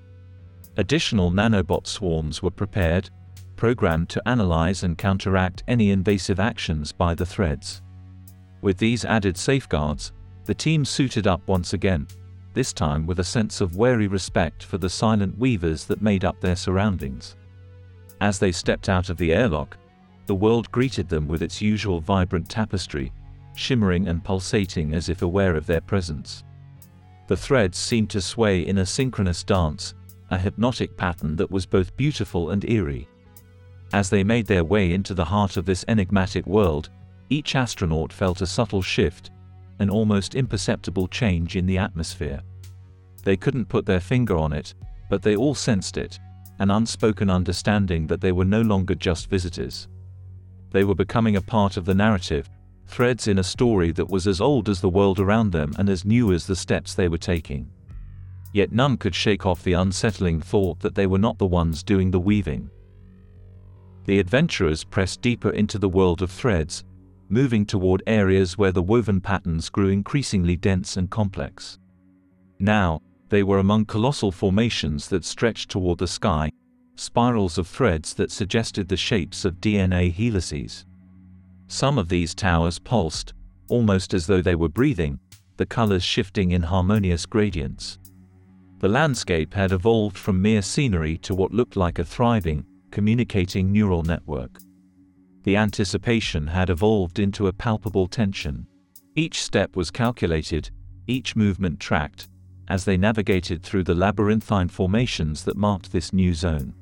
Additional 0.76 1.32
nanobot 1.32 1.86
swarms 1.86 2.40
were 2.40 2.50
prepared, 2.50 3.10
programmed 3.56 4.08
to 4.10 4.28
analyze 4.28 4.84
and 4.84 4.96
counteract 4.96 5.64
any 5.66 5.90
invasive 5.90 6.38
actions 6.38 6.92
by 6.92 7.14
the 7.14 7.26
threads. 7.26 7.82
With 8.60 8.78
these 8.78 9.04
added 9.04 9.36
safeguards, 9.36 10.12
the 10.44 10.54
team 10.54 10.84
suited 10.84 11.26
up 11.26 11.40
once 11.48 11.72
again, 11.72 12.06
this 12.54 12.72
time 12.72 13.06
with 13.06 13.18
a 13.18 13.24
sense 13.24 13.60
of 13.60 13.76
wary 13.76 14.06
respect 14.06 14.62
for 14.62 14.78
the 14.78 14.88
silent 14.88 15.36
weavers 15.36 15.84
that 15.86 16.00
made 16.00 16.24
up 16.24 16.40
their 16.40 16.56
surroundings. 16.56 17.34
As 18.20 18.38
they 18.38 18.52
stepped 18.52 18.88
out 18.88 19.10
of 19.10 19.16
the 19.16 19.32
airlock, 19.32 19.76
the 20.26 20.34
world 20.34 20.70
greeted 20.72 21.08
them 21.08 21.28
with 21.28 21.42
its 21.42 21.62
usual 21.62 22.00
vibrant 22.00 22.48
tapestry, 22.48 23.12
shimmering 23.54 24.08
and 24.08 24.24
pulsating 24.24 24.94
as 24.94 25.08
if 25.08 25.22
aware 25.22 25.56
of 25.56 25.66
their 25.66 25.80
presence. 25.80 26.44
The 27.28 27.36
threads 27.36 27.78
seemed 27.78 28.10
to 28.10 28.20
sway 28.20 28.66
in 28.66 28.78
a 28.78 28.86
synchronous 28.86 29.42
dance, 29.42 29.94
a 30.30 30.38
hypnotic 30.38 30.96
pattern 30.96 31.36
that 31.36 31.50
was 31.50 31.66
both 31.66 31.96
beautiful 31.96 32.50
and 32.50 32.68
eerie. 32.68 33.08
As 33.92 34.10
they 34.10 34.24
made 34.24 34.46
their 34.46 34.64
way 34.64 34.92
into 34.92 35.14
the 35.14 35.24
heart 35.24 35.56
of 35.56 35.64
this 35.64 35.84
enigmatic 35.88 36.46
world, 36.46 36.90
each 37.30 37.54
astronaut 37.54 38.12
felt 38.12 38.40
a 38.40 38.46
subtle 38.46 38.82
shift, 38.82 39.30
an 39.78 39.90
almost 39.90 40.34
imperceptible 40.34 41.08
change 41.08 41.56
in 41.56 41.66
the 41.66 41.78
atmosphere. 41.78 42.40
They 43.24 43.36
couldn't 43.36 43.68
put 43.68 43.86
their 43.86 44.00
finger 44.00 44.36
on 44.36 44.52
it, 44.52 44.74
but 45.10 45.22
they 45.22 45.36
all 45.36 45.54
sensed 45.54 45.96
it, 45.96 46.18
an 46.58 46.70
unspoken 46.70 47.30
understanding 47.30 48.06
that 48.06 48.20
they 48.20 48.32
were 48.32 48.44
no 48.44 48.62
longer 48.62 48.94
just 48.94 49.28
visitors. 49.28 49.88
They 50.70 50.84
were 50.84 50.94
becoming 50.94 51.36
a 51.36 51.40
part 51.40 51.76
of 51.76 51.84
the 51.84 51.94
narrative, 51.94 52.48
threads 52.86 53.28
in 53.28 53.38
a 53.38 53.44
story 53.44 53.92
that 53.92 54.08
was 54.08 54.26
as 54.26 54.40
old 54.40 54.68
as 54.68 54.80
the 54.80 54.88
world 54.88 55.18
around 55.18 55.52
them 55.52 55.72
and 55.78 55.88
as 55.88 56.04
new 56.04 56.32
as 56.32 56.46
the 56.46 56.56
steps 56.56 56.94
they 56.94 57.08
were 57.08 57.18
taking. 57.18 57.70
Yet 58.52 58.72
none 58.72 58.96
could 58.96 59.14
shake 59.14 59.44
off 59.44 59.62
the 59.62 59.74
unsettling 59.74 60.40
thought 60.40 60.80
that 60.80 60.94
they 60.94 61.06
were 61.06 61.18
not 61.18 61.38
the 61.38 61.46
ones 61.46 61.82
doing 61.82 62.10
the 62.10 62.20
weaving. 62.20 62.70
The 64.04 64.18
adventurers 64.18 64.84
pressed 64.84 65.20
deeper 65.20 65.50
into 65.50 65.78
the 65.78 65.88
world 65.88 66.22
of 66.22 66.30
threads, 66.30 66.84
moving 67.28 67.66
toward 67.66 68.02
areas 68.06 68.56
where 68.56 68.72
the 68.72 68.82
woven 68.82 69.20
patterns 69.20 69.68
grew 69.68 69.88
increasingly 69.88 70.56
dense 70.56 70.96
and 70.96 71.10
complex. 71.10 71.78
Now, 72.58 73.02
they 73.28 73.42
were 73.42 73.58
among 73.58 73.86
colossal 73.86 74.30
formations 74.30 75.08
that 75.08 75.24
stretched 75.24 75.70
toward 75.70 75.98
the 75.98 76.06
sky, 76.06 76.50
spirals 77.00 77.58
of 77.58 77.66
threads 77.66 78.14
that 78.14 78.30
suggested 78.30 78.88
the 78.88 78.96
shapes 78.96 79.44
of 79.44 79.60
DNA 79.60 80.12
helices. 80.12 80.84
Some 81.68 81.98
of 81.98 82.08
these 82.08 82.34
towers 82.34 82.78
pulsed, 82.78 83.34
almost 83.68 84.14
as 84.14 84.26
though 84.26 84.42
they 84.42 84.54
were 84.54 84.68
breathing, 84.68 85.18
the 85.56 85.66
colors 85.66 86.02
shifting 86.02 86.52
in 86.52 86.62
harmonious 86.62 87.26
gradients. 87.26 87.98
The 88.78 88.88
landscape 88.88 89.54
had 89.54 89.72
evolved 89.72 90.18
from 90.18 90.42
mere 90.42 90.62
scenery 90.62 91.16
to 91.18 91.34
what 91.34 91.52
looked 91.52 91.76
like 91.76 91.98
a 91.98 92.04
thriving, 92.04 92.66
communicating 92.90 93.72
neural 93.72 94.02
network. 94.02 94.58
The 95.44 95.56
anticipation 95.56 96.48
had 96.48 96.70
evolved 96.70 97.18
into 97.18 97.46
a 97.46 97.52
palpable 97.52 98.06
tension. 98.06 98.66
Each 99.14 99.42
step 99.42 99.76
was 99.76 99.90
calculated, 99.90 100.70
each 101.06 101.36
movement 101.36 101.80
tracked, 101.80 102.28
as 102.68 102.84
they 102.84 102.96
navigated 102.96 103.62
through 103.62 103.84
the 103.84 103.94
labyrinthine 103.94 104.68
formations 104.68 105.44
that 105.44 105.56
marked 105.56 105.92
this 105.92 106.12
new 106.12 106.34
zone. 106.34 106.74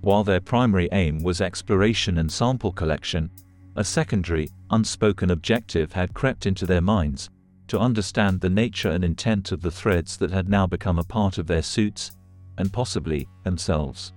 While 0.00 0.24
their 0.24 0.40
primary 0.40 0.88
aim 0.92 1.22
was 1.22 1.40
exploration 1.40 2.18
and 2.18 2.30
sample 2.30 2.72
collection, 2.72 3.30
a 3.76 3.84
secondary, 3.84 4.48
unspoken 4.70 5.30
objective 5.30 5.92
had 5.92 6.14
crept 6.14 6.46
into 6.46 6.66
their 6.66 6.80
minds 6.80 7.30
to 7.68 7.78
understand 7.78 8.40
the 8.40 8.50
nature 8.50 8.90
and 8.90 9.04
intent 9.04 9.52
of 9.52 9.60
the 9.60 9.70
threads 9.70 10.16
that 10.16 10.30
had 10.30 10.48
now 10.48 10.66
become 10.66 10.98
a 10.98 11.04
part 11.04 11.38
of 11.38 11.46
their 11.46 11.62
suits, 11.62 12.16
and 12.56 12.72
possibly 12.72 13.28
themselves. 13.44 14.12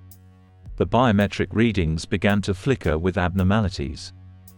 The 0.77 0.88
biometric 0.88 1.50
readings 1.51 2.05
began 2.05 2.41
to 2.43 2.53
flicker 2.53 2.97
with 2.97 3.17
abnormalities. 3.17 4.13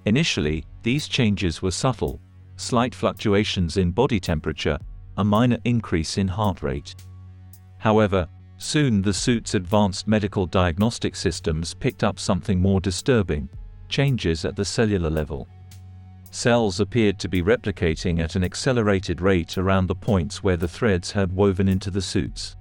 Initially, 0.06 0.64
these 0.84 1.08
changes 1.08 1.62
were 1.62 1.72
subtle, 1.72 2.22
slight 2.56 2.94
fluctuations 2.94 3.78
in 3.78 3.92
body 3.92 4.20
temperature, 4.20 4.78
a 5.18 5.24
minor 5.24 5.58
increase 5.66 6.18
in 6.18 6.28
heart 6.28 6.62
rate. 6.62 6.96
However, 7.80 8.28
soon 8.64 9.02
the 9.02 9.14
suit's 9.14 9.54
advanced 9.54 10.08
medical 10.08 10.46
diagnostic 10.46 11.16
systems 11.16 11.74
picked 11.74 12.04
up 12.04 12.18
something 12.18 12.60
more 12.60 12.80
disturbing 12.80 13.50
changes 13.90 14.46
at 14.46 14.56
the 14.56 14.66
cellular 14.66 15.10
level. 15.10 15.48
Cells 16.32 16.80
appeared 16.80 17.20
to 17.20 17.30
be 17.30 17.44
replicating 17.44 18.20
at 18.20 18.36
an 18.36 18.44
accelerated 18.44 19.22
rate 19.22 19.58
around 19.58 19.86
the 19.86 19.94
points 19.94 20.42
where 20.42 20.58
the 20.58 20.68
threads 20.68 21.12
had 21.12 21.32
woven 21.32 21.68
into 21.68 21.92
the 21.92 22.02
suits. 22.02 22.56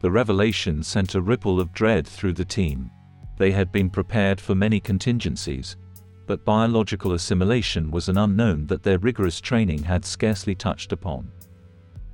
The 0.00 0.10
revelation 0.10 0.82
sent 0.82 1.16
a 1.16 1.20
ripple 1.20 1.58
of 1.58 1.72
dread 1.72 2.06
through 2.06 2.34
the 2.34 2.44
team. 2.44 2.90
They 3.36 3.50
had 3.50 3.72
been 3.72 3.90
prepared 3.90 4.40
for 4.40 4.54
many 4.54 4.78
contingencies, 4.78 5.76
but 6.26 6.44
biological 6.44 7.14
assimilation 7.14 7.90
was 7.90 8.08
an 8.08 8.18
unknown 8.18 8.66
that 8.68 8.84
their 8.84 8.98
rigorous 8.98 9.40
training 9.40 9.82
had 9.82 10.04
scarcely 10.04 10.54
touched 10.54 10.92
upon. 10.92 11.32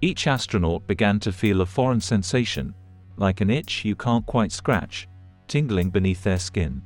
Each 0.00 0.26
astronaut 0.26 0.86
began 0.86 1.20
to 1.20 1.32
feel 1.32 1.60
a 1.60 1.66
foreign 1.66 2.00
sensation, 2.00 2.74
like 3.20 3.42
an 3.42 3.50
itch 3.50 3.84
you 3.84 3.94
can't 3.94 4.26
quite 4.26 4.50
scratch, 4.50 5.06
tingling 5.46 5.90
beneath 5.90 6.24
their 6.24 6.38
skin. 6.38 6.82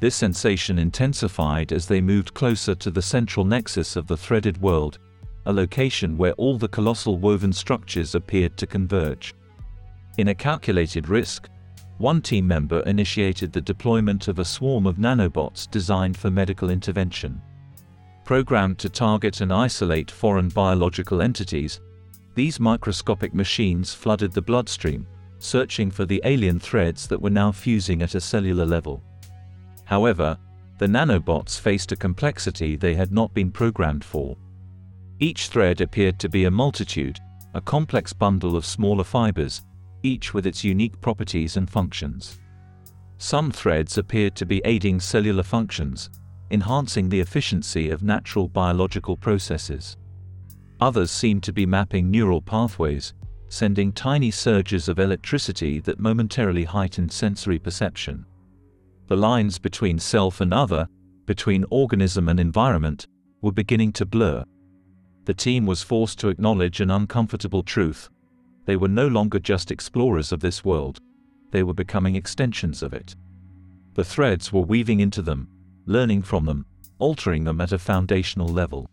This 0.00 0.16
sensation 0.16 0.78
intensified 0.78 1.72
as 1.72 1.86
they 1.86 2.00
moved 2.00 2.34
closer 2.34 2.74
to 2.74 2.90
the 2.90 3.02
central 3.02 3.44
nexus 3.44 3.94
of 3.94 4.08
the 4.08 4.16
threaded 4.16 4.60
world, 4.60 4.98
a 5.46 5.52
location 5.52 6.16
where 6.16 6.32
all 6.32 6.58
the 6.58 6.68
colossal 6.68 7.18
woven 7.18 7.52
structures 7.52 8.14
appeared 8.14 8.56
to 8.56 8.66
converge. 8.66 9.34
In 10.18 10.28
a 10.28 10.34
calculated 10.34 11.08
risk, 11.08 11.48
one 11.98 12.22
team 12.22 12.48
member 12.48 12.80
initiated 12.80 13.52
the 13.52 13.60
deployment 13.60 14.28
of 14.28 14.38
a 14.38 14.44
swarm 14.44 14.86
of 14.86 14.96
nanobots 14.96 15.70
designed 15.70 16.16
for 16.16 16.30
medical 16.30 16.70
intervention. 16.70 17.40
Programmed 18.24 18.78
to 18.78 18.88
target 18.88 19.40
and 19.40 19.52
isolate 19.52 20.10
foreign 20.10 20.48
biological 20.48 21.20
entities, 21.22 21.80
these 22.34 22.58
microscopic 22.58 23.34
machines 23.34 23.92
flooded 23.92 24.32
the 24.32 24.42
bloodstream, 24.42 25.06
searching 25.42 25.90
for 25.90 26.04
the 26.04 26.20
alien 26.24 26.58
threads 26.60 27.06
that 27.08 27.20
were 27.20 27.30
now 27.30 27.50
fusing 27.50 28.02
at 28.02 28.14
a 28.14 28.20
cellular 28.20 28.64
level. 28.64 29.02
However, 29.84 30.38
the 30.78 30.86
nanobots 30.86 31.58
faced 31.58 31.92
a 31.92 31.96
complexity 31.96 32.76
they 32.76 32.94
had 32.94 33.12
not 33.12 33.34
been 33.34 33.50
programmed 33.50 34.04
for. 34.04 34.36
Each 35.18 35.48
thread 35.48 35.80
appeared 35.80 36.18
to 36.20 36.28
be 36.28 36.44
a 36.44 36.50
multitude, 36.50 37.18
a 37.54 37.60
complex 37.60 38.12
bundle 38.12 38.56
of 38.56 38.64
smaller 38.64 39.04
fibers, 39.04 39.64
each 40.02 40.32
with 40.32 40.46
its 40.46 40.64
unique 40.64 41.00
properties 41.00 41.56
and 41.56 41.68
functions. 41.68 42.38
Some 43.18 43.50
threads 43.52 43.98
appeared 43.98 44.34
to 44.36 44.46
be 44.46 44.62
aiding 44.64 44.98
cellular 44.98 45.44
functions, 45.44 46.10
enhancing 46.50 47.08
the 47.08 47.20
efficiency 47.20 47.90
of 47.90 48.02
natural 48.02 48.48
biological 48.48 49.16
processes. 49.16 49.96
Others 50.80 51.10
seemed 51.10 51.42
to 51.44 51.52
be 51.52 51.66
mapping 51.66 52.10
neural 52.10 52.42
pathways, 52.42 53.14
sending 53.52 53.92
tiny 53.92 54.30
surges 54.30 54.88
of 54.88 54.98
electricity 54.98 55.78
that 55.80 56.00
momentarily 56.00 56.64
heightened 56.64 57.12
sensory 57.12 57.58
perception. 57.58 58.24
The 59.08 59.16
lines 59.16 59.58
between 59.58 59.98
self 59.98 60.40
and 60.40 60.54
other, 60.54 60.88
between 61.26 61.64
organism 61.70 62.28
and 62.28 62.40
environment, 62.40 63.06
were 63.40 63.52
beginning 63.52 63.92
to 63.92 64.06
blur. 64.06 64.44
The 65.24 65.34
team 65.34 65.66
was 65.66 65.82
forced 65.82 66.18
to 66.20 66.28
acknowledge 66.28 66.80
an 66.80 66.90
uncomfortable 66.90 67.62
truth 67.62 68.08
they 68.64 68.76
were 68.76 68.88
no 68.88 69.08
longer 69.08 69.38
just 69.38 69.70
explorers 69.70 70.32
of 70.32 70.40
this 70.40 70.64
world. 70.64 71.00
They 71.50 71.62
were 71.62 71.74
becoming 71.74 72.16
extensions 72.16 72.82
of 72.82 72.94
it. 72.94 73.16
The 73.94 74.04
threads 74.04 74.52
were 74.52 74.60
weaving 74.60 75.00
into 75.00 75.20
them, 75.20 75.48
learning 75.86 76.22
from 76.22 76.46
them, 76.46 76.64
altering 76.98 77.44
them 77.44 77.60
at 77.60 77.72
a 77.72 77.78
foundational 77.78 78.48
level. 78.48 78.88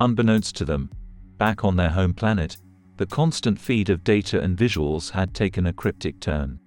Unbeknownst 0.00 0.56
to 0.56 0.64
them, 0.64 0.90
back 1.36 1.64
on 1.64 1.76
their 1.76 1.90
home 1.90 2.14
planet, 2.14 2.56
the 2.98 3.06
constant 3.06 3.58
feed 3.58 3.88
of 3.88 4.04
data 4.04 4.40
and 4.40 4.56
visuals 4.56 5.10
had 5.10 5.32
taken 5.34 5.66
a 5.66 5.72
cryptic 5.72 6.20
turn. 6.20 6.60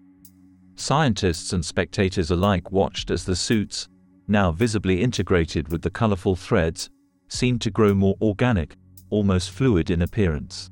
Scientists 0.76 1.54
and 1.54 1.64
spectators 1.64 2.32
alike 2.32 2.72
watched 2.72 3.12
as 3.12 3.24
the 3.24 3.36
suits, 3.36 3.88
now 4.28 4.52
visibly 4.52 5.02
integrated 5.02 5.70
with 5.70 5.84
the 5.84 5.90
colorful 5.90 6.36
threads, 6.36 6.90
seemed 7.28 7.62
to 7.62 7.70
grow 7.70 7.94
more 7.94 8.16
organic, 8.22 8.76
almost 9.10 9.52
fluid 9.52 9.90
in 9.90 10.02
appearance 10.02 10.72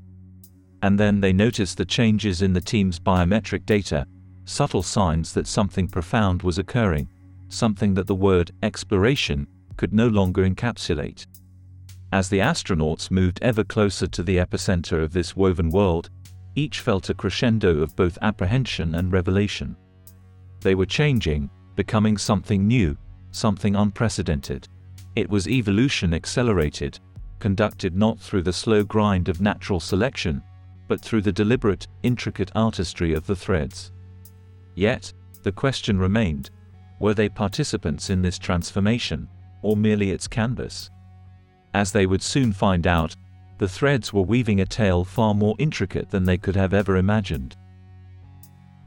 and 0.82 1.00
then 1.00 1.20
they 1.20 1.34
noticed 1.34 1.78
the 1.78 1.86
changes 1.86 2.42
in 2.42 2.54
the 2.54 2.62
team's 2.62 3.00
biometric 3.00 3.66
data, 3.66 4.06
subtle 4.46 4.84
signs 4.84 5.34
that 5.34 5.48
something 5.48 5.88
profound 5.88 6.42
was 6.42 6.58
occurring, 6.58 7.08
something 7.50 7.94
that 7.94 8.08
the 8.08 8.16
word 8.16 8.52
exploration 8.64 9.48
could 9.78 9.94
no 9.94 10.08
longer 10.08 10.48
encapsulate. 10.48 11.26
As 12.12 12.30
the 12.30 12.40
astronauts 12.40 13.12
moved 13.12 13.40
ever 13.42 13.64
closer 13.64 14.08
to 14.08 14.24
the 14.24 14.38
epicenter 14.38 15.04
of 15.04 15.14
this 15.14 15.36
woven 15.36 15.70
world, 15.70 16.10
each 16.56 16.80
felt 16.80 17.10
a 17.10 17.14
crescendo 17.14 17.82
of 17.82 17.96
both 17.96 18.18
apprehension 18.22 18.96
and 18.96 19.12
revelation. 19.12 19.76
They 20.62 20.74
were 20.74 20.88
changing, 20.88 21.50
becoming 21.76 22.18
something 22.18 22.68
new, 22.68 22.98
something 23.32 23.76
unprecedented. 23.76 24.68
It 25.16 25.30
was 25.30 25.48
evolution 25.48 26.14
accelerated, 26.14 27.00
conducted 27.38 27.96
not 27.96 28.20
through 28.20 28.42
the 28.42 28.54
slow 28.54 28.84
grind 28.84 29.30
of 29.30 29.40
natural 29.40 29.80
selection, 29.80 30.42
but 30.88 31.02
through 31.02 31.22
the 31.22 31.32
deliberate, 31.32 31.88
intricate 32.02 32.52
artistry 32.56 33.14
of 33.14 33.28
the 33.28 33.36
threads. 33.36 33.92
Yet, 34.76 35.14
the 35.44 35.52
question 35.52 36.00
remained, 36.00 36.50
were 37.00 37.14
they 37.14 37.30
participants 37.30 38.10
in 38.10 38.22
this 38.22 38.40
transformation, 38.40 39.30
or 39.62 39.78
merely 39.78 40.10
its 40.10 40.28
canvas? 40.28 40.90
As 41.74 41.92
they 41.92 42.06
would 42.06 42.22
soon 42.22 42.52
find 42.52 42.88
out, 42.88 43.16
the 43.58 43.68
threads 43.68 44.14
were 44.14 44.22
weaving 44.22 44.62
a 44.62 44.66
tale 44.66 45.04
far 45.04 45.34
more 45.34 45.56
intricate 45.60 46.10
than 46.10 46.24
they 46.24 46.38
could 46.38 46.56
have 46.56 46.74
ever 46.74 46.98
imagined. 46.98 47.56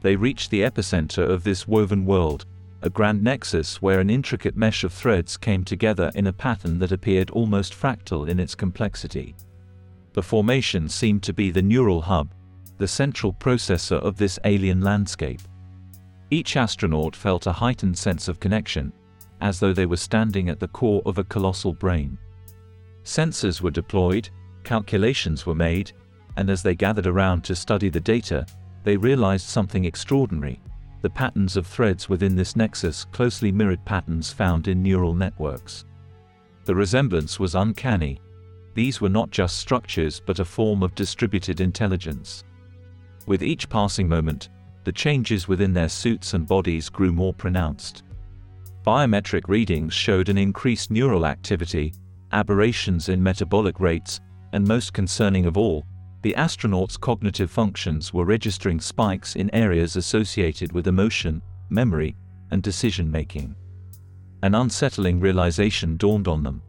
They 0.01 0.15
reached 0.15 0.51
the 0.51 0.61
epicenter 0.61 1.27
of 1.27 1.43
this 1.43 1.67
woven 1.67 2.05
world, 2.05 2.45
a 2.81 2.89
grand 2.89 3.23
nexus 3.23 3.81
where 3.81 4.01
an 4.01 4.09
intricate 4.09 4.57
mesh 4.57 4.83
of 4.83 4.91
threads 4.91 5.37
came 5.37 5.63
together 5.63 6.11
in 6.15 6.27
a 6.27 6.33
pattern 6.33 6.79
that 6.79 6.91
appeared 6.91 7.29
almost 7.29 7.73
fractal 7.73 8.27
in 8.27 8.39
its 8.39 8.55
complexity. 8.55 9.35
The 10.11 10.23
formation 10.23 10.89
seemed 10.89 11.23
to 11.23 11.33
be 11.33 11.51
the 11.51 11.61
neural 11.61 12.01
hub, 12.01 12.33
the 12.77 12.87
central 12.87 13.31
processor 13.31 13.97
of 13.97 14.17
this 14.17 14.37
alien 14.43 14.81
landscape. 14.81 15.41
Each 16.29 16.57
astronaut 16.57 17.15
felt 17.15 17.47
a 17.47 17.53
heightened 17.53 17.97
sense 17.97 18.27
of 18.27 18.39
connection, 18.39 18.91
as 19.39 19.59
though 19.59 19.73
they 19.73 19.85
were 19.85 19.97
standing 19.97 20.49
at 20.49 20.59
the 20.59 20.67
core 20.67 21.01
of 21.05 21.17
a 21.17 21.23
colossal 21.23 21.73
brain. 21.73 22.17
Sensors 23.03 23.61
were 23.61 23.71
deployed, 23.71 24.29
calculations 24.63 25.45
were 25.45 25.55
made, 25.55 25.91
and 26.37 26.49
as 26.49 26.63
they 26.63 26.75
gathered 26.75 27.07
around 27.07 27.43
to 27.43 27.55
study 27.55 27.89
the 27.89 27.99
data, 27.99 28.45
they 28.83 28.97
realized 28.97 29.47
something 29.47 29.85
extraordinary. 29.85 30.61
The 31.01 31.09
patterns 31.09 31.57
of 31.57 31.67
threads 31.67 32.07
within 32.07 32.35
this 32.35 32.55
nexus 32.55 33.05
closely 33.05 33.51
mirrored 33.51 33.83
patterns 33.85 34.31
found 34.31 34.67
in 34.67 34.81
neural 34.81 35.13
networks. 35.13 35.85
The 36.65 36.75
resemblance 36.75 37.39
was 37.39 37.55
uncanny, 37.55 38.21
these 38.73 39.01
were 39.01 39.09
not 39.09 39.29
just 39.29 39.57
structures 39.57 40.19
but 40.19 40.39
a 40.39 40.45
form 40.45 40.81
of 40.81 40.95
distributed 40.95 41.61
intelligence. 41.61 42.43
With 43.25 43.43
each 43.43 43.69
passing 43.69 44.07
moment, 44.07 44.49
the 44.83 44.91
changes 44.91 45.47
within 45.47 45.73
their 45.73 45.89
suits 45.89 46.33
and 46.33 46.47
bodies 46.47 46.89
grew 46.89 47.11
more 47.11 47.33
pronounced. 47.33 48.03
Biometric 48.85 49.47
readings 49.47 49.93
showed 49.93 50.27
an 50.27 50.37
increased 50.37 50.91
neural 50.91 51.25
activity, 51.25 51.93
aberrations 52.33 53.09
in 53.09 53.21
metabolic 53.21 53.79
rates, 53.79 54.19
and 54.51 54.67
most 54.67 54.93
concerning 54.93 55.45
of 55.45 55.57
all, 55.57 55.85
the 56.21 56.33
astronauts' 56.37 56.99
cognitive 56.99 57.51
functions 57.51 58.13
were 58.13 58.25
registering 58.25 58.79
spikes 58.79 59.35
in 59.35 59.53
areas 59.53 59.95
associated 59.95 60.71
with 60.71 60.87
emotion, 60.87 61.41
memory, 61.69 62.15
and 62.51 62.61
decision 62.61 63.09
making. 63.09 63.55
An 64.41 64.55
unsettling 64.55 65.19
realization 65.19 65.97
dawned 65.97 66.27
on 66.27 66.43
them 66.43 66.61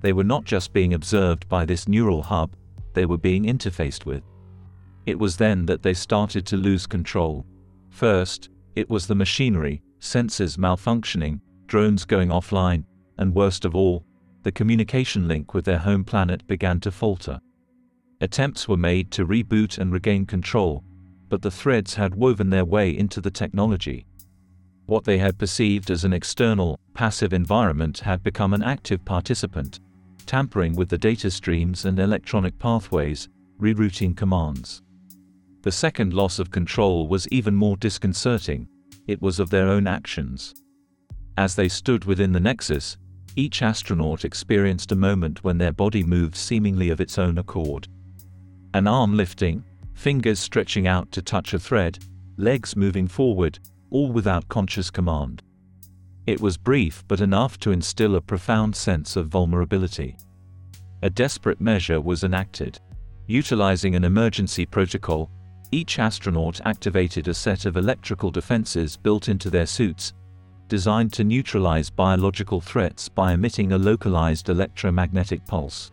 they 0.00 0.12
were 0.12 0.24
not 0.24 0.44
just 0.44 0.72
being 0.72 0.94
observed 0.94 1.48
by 1.48 1.64
this 1.64 1.88
neural 1.88 2.22
hub, 2.22 2.54
they 2.94 3.06
were 3.06 3.18
being 3.18 3.44
interfaced 3.44 4.06
with. 4.06 4.22
It 5.06 5.18
was 5.18 5.36
then 5.36 5.66
that 5.66 5.82
they 5.82 5.94
started 5.94 6.46
to 6.46 6.56
lose 6.56 6.86
control. 6.86 7.44
First, 7.90 8.50
it 8.76 8.88
was 8.88 9.06
the 9.06 9.14
machinery, 9.14 9.82
sensors 10.00 10.56
malfunctioning, 10.56 11.40
drones 11.66 12.04
going 12.04 12.28
offline, 12.28 12.84
and 13.18 13.34
worst 13.34 13.64
of 13.64 13.74
all, 13.74 14.04
the 14.42 14.52
communication 14.52 15.26
link 15.28 15.54
with 15.54 15.64
their 15.64 15.78
home 15.78 16.04
planet 16.04 16.46
began 16.46 16.80
to 16.80 16.90
falter. 16.90 17.40
Attempts 18.20 18.68
were 18.68 18.76
made 18.76 19.10
to 19.12 19.26
reboot 19.26 19.78
and 19.78 19.92
regain 19.92 20.26
control, 20.26 20.82
but 21.28 21.42
the 21.42 21.50
threads 21.50 21.94
had 21.94 22.14
woven 22.14 22.50
their 22.50 22.64
way 22.64 22.96
into 22.96 23.20
the 23.20 23.30
technology. 23.30 24.06
What 24.86 25.04
they 25.04 25.18
had 25.18 25.38
perceived 25.38 25.90
as 25.90 26.04
an 26.04 26.12
external, 26.12 26.80
passive 26.94 27.32
environment 27.32 27.98
had 27.98 28.22
become 28.22 28.54
an 28.54 28.62
active 28.62 29.04
participant, 29.04 29.80
tampering 30.24 30.74
with 30.74 30.88
the 30.88 30.98
data 30.98 31.30
streams 31.30 31.84
and 31.84 31.98
electronic 31.98 32.58
pathways, 32.58 33.28
rerouting 33.60 34.16
commands. 34.16 34.82
The 35.62 35.72
second 35.72 36.14
loss 36.14 36.38
of 36.38 36.50
control 36.50 37.06
was 37.08 37.28
even 37.28 37.54
more 37.54 37.76
disconcerting, 37.76 38.68
it 39.06 39.20
was 39.20 39.40
of 39.40 39.50
their 39.50 39.68
own 39.68 39.86
actions. 39.86 40.54
As 41.36 41.54
they 41.54 41.68
stood 41.68 42.04
within 42.04 42.32
the 42.32 42.40
nexus, 42.40 42.96
each 43.38 43.62
astronaut 43.62 44.24
experienced 44.24 44.90
a 44.90 44.96
moment 44.96 45.44
when 45.44 45.58
their 45.58 45.70
body 45.70 46.02
moved 46.02 46.34
seemingly 46.34 46.90
of 46.90 47.00
its 47.00 47.18
own 47.18 47.38
accord. 47.38 47.86
An 48.74 48.88
arm 48.88 49.16
lifting, 49.16 49.62
fingers 49.94 50.40
stretching 50.40 50.88
out 50.88 51.12
to 51.12 51.22
touch 51.22 51.54
a 51.54 51.58
thread, 51.58 52.00
legs 52.36 52.74
moving 52.74 53.06
forward, 53.06 53.60
all 53.90 54.10
without 54.10 54.48
conscious 54.48 54.90
command. 54.90 55.44
It 56.26 56.40
was 56.40 56.56
brief 56.56 57.04
but 57.06 57.20
enough 57.20 57.60
to 57.60 57.70
instill 57.70 58.16
a 58.16 58.20
profound 58.20 58.74
sense 58.74 59.14
of 59.14 59.28
vulnerability. 59.28 60.16
A 61.02 61.08
desperate 61.08 61.60
measure 61.60 62.00
was 62.00 62.24
enacted. 62.24 62.80
Utilizing 63.28 63.94
an 63.94 64.02
emergency 64.02 64.66
protocol, 64.66 65.30
each 65.70 66.00
astronaut 66.00 66.60
activated 66.64 67.28
a 67.28 67.34
set 67.34 67.66
of 67.66 67.76
electrical 67.76 68.32
defenses 68.32 68.96
built 68.96 69.28
into 69.28 69.48
their 69.48 69.66
suits, 69.66 70.12
designed 70.68 71.12
to 71.14 71.24
neutralize 71.24 71.90
biological 71.90 72.60
threats 72.60 73.08
by 73.08 73.32
emitting 73.32 73.72
a 73.72 73.78
localized 73.78 74.48
electromagnetic 74.48 75.44
pulse. 75.46 75.90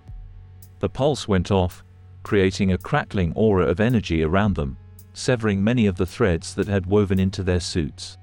The 0.80 0.90
pulse 0.90 1.28
went 1.28 1.52
off, 1.52 1.84
creating 2.24 2.72
a 2.72 2.78
crackling 2.78 3.34
aura 3.36 3.66
of 3.66 3.80
energy 3.80 4.24
around 4.24 4.56
them, 4.56 4.78
severing 5.14 5.64
many 5.64 5.88
of 5.88 5.96
the 5.96 6.06
threads 6.06 6.54
that 6.56 6.68
had 6.68 6.86
woven 6.86 7.20
into 7.20 7.44
their 7.44 7.60
suits. 7.60 8.18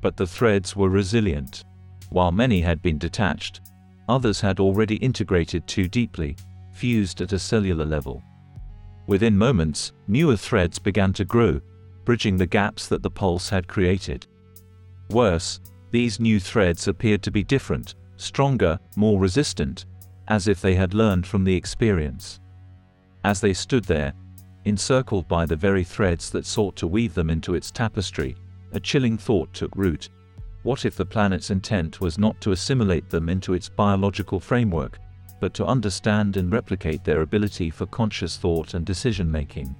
But 0.00 0.16
the 0.16 0.26
threads 0.26 0.76
were 0.76 0.88
resilient. 0.88 1.64
While 2.10 2.32
many 2.32 2.60
had 2.60 2.82
been 2.82 2.98
detached, 2.98 3.60
others 4.08 4.40
had 4.40 4.60
already 4.60 4.96
integrated 4.96 5.66
too 5.66 5.88
deeply, 5.88 6.36
fused 6.72 7.20
at 7.20 7.32
a 7.32 7.38
cellular 7.38 7.84
level. 7.84 8.22
Within 9.08 9.36
moments, 9.36 9.92
newer 10.06 10.36
threads 10.36 10.78
began 10.78 11.12
to 11.14 11.24
grow, 11.24 11.60
bridging 12.04 12.36
the 12.36 12.46
gaps 12.46 12.88
that 12.88 13.02
the 13.02 13.10
pulse 13.10 13.48
had 13.48 13.66
created. 13.66 14.26
Worse, 15.10 15.60
these 15.90 16.20
new 16.20 16.38
threads 16.38 16.86
appeared 16.86 17.22
to 17.22 17.30
be 17.30 17.42
different, 17.42 17.94
stronger, 18.16 18.78
more 18.96 19.18
resistant, 19.18 19.86
as 20.28 20.48
if 20.48 20.60
they 20.60 20.74
had 20.74 20.92
learned 20.94 21.26
from 21.26 21.44
the 21.44 21.54
experience. 21.54 22.40
As 23.24 23.40
they 23.40 23.54
stood 23.54 23.84
there, 23.84 24.12
encircled 24.64 25.26
by 25.26 25.46
the 25.46 25.56
very 25.56 25.82
threads 25.82 26.30
that 26.30 26.44
sought 26.44 26.76
to 26.76 26.86
weave 26.86 27.14
them 27.14 27.30
into 27.30 27.54
its 27.54 27.70
tapestry, 27.70 28.36
a 28.72 28.80
chilling 28.80 29.16
thought 29.16 29.52
took 29.54 29.74
root. 29.74 30.10
What 30.62 30.84
if 30.84 30.96
the 30.96 31.06
planet's 31.06 31.50
intent 31.50 32.00
was 32.00 32.18
not 32.18 32.38
to 32.42 32.52
assimilate 32.52 33.08
them 33.08 33.30
into 33.30 33.54
its 33.54 33.68
biological 33.68 34.40
framework, 34.40 34.98
but 35.40 35.54
to 35.54 35.64
understand 35.64 36.36
and 36.36 36.52
replicate 36.52 37.04
their 37.04 37.22
ability 37.22 37.70
for 37.70 37.86
conscious 37.86 38.36
thought 38.36 38.74
and 38.74 38.84
decision 38.84 39.30
making? 39.30 39.74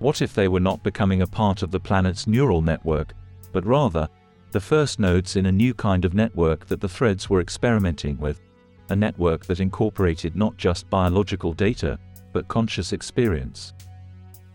What 0.00 0.22
if 0.22 0.34
they 0.34 0.48
were 0.48 0.58
not 0.58 0.82
becoming 0.82 1.22
a 1.22 1.26
part 1.26 1.62
of 1.62 1.70
the 1.70 1.78
planet's 1.78 2.26
neural 2.26 2.62
network, 2.62 3.12
but 3.52 3.66
rather, 3.66 4.08
the 4.52 4.60
first 4.60 4.98
nodes 4.98 5.36
in 5.36 5.46
a 5.46 5.52
new 5.52 5.74
kind 5.74 6.04
of 6.04 6.14
network 6.14 6.66
that 6.66 6.80
the 6.80 6.88
threads 6.88 7.30
were 7.30 7.40
experimenting 7.40 8.18
with, 8.18 8.40
a 8.88 8.96
network 8.96 9.46
that 9.46 9.60
incorporated 9.60 10.34
not 10.34 10.56
just 10.56 10.90
biological 10.90 11.52
data, 11.52 11.98
but 12.32 12.48
conscious 12.48 12.92
experience. 12.92 13.72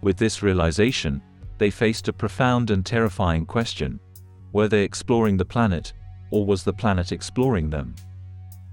With 0.02 0.18
this 0.18 0.44
realization, 0.44 1.22
they 1.58 1.70
faced 1.70 2.08
a 2.08 2.14
profound 2.14 2.72
and 2.72 2.86
terrifying 2.86 3.46
question. 3.46 4.00
Were 4.52 4.68
they 4.68 4.84
exploring 4.84 5.38
the 5.38 5.46
planet, 5.46 5.94
or 6.32 6.46
was 6.46 6.64
the 6.64 6.74
planet 6.74 7.12
exploring 7.12 7.70
them? 7.70 7.96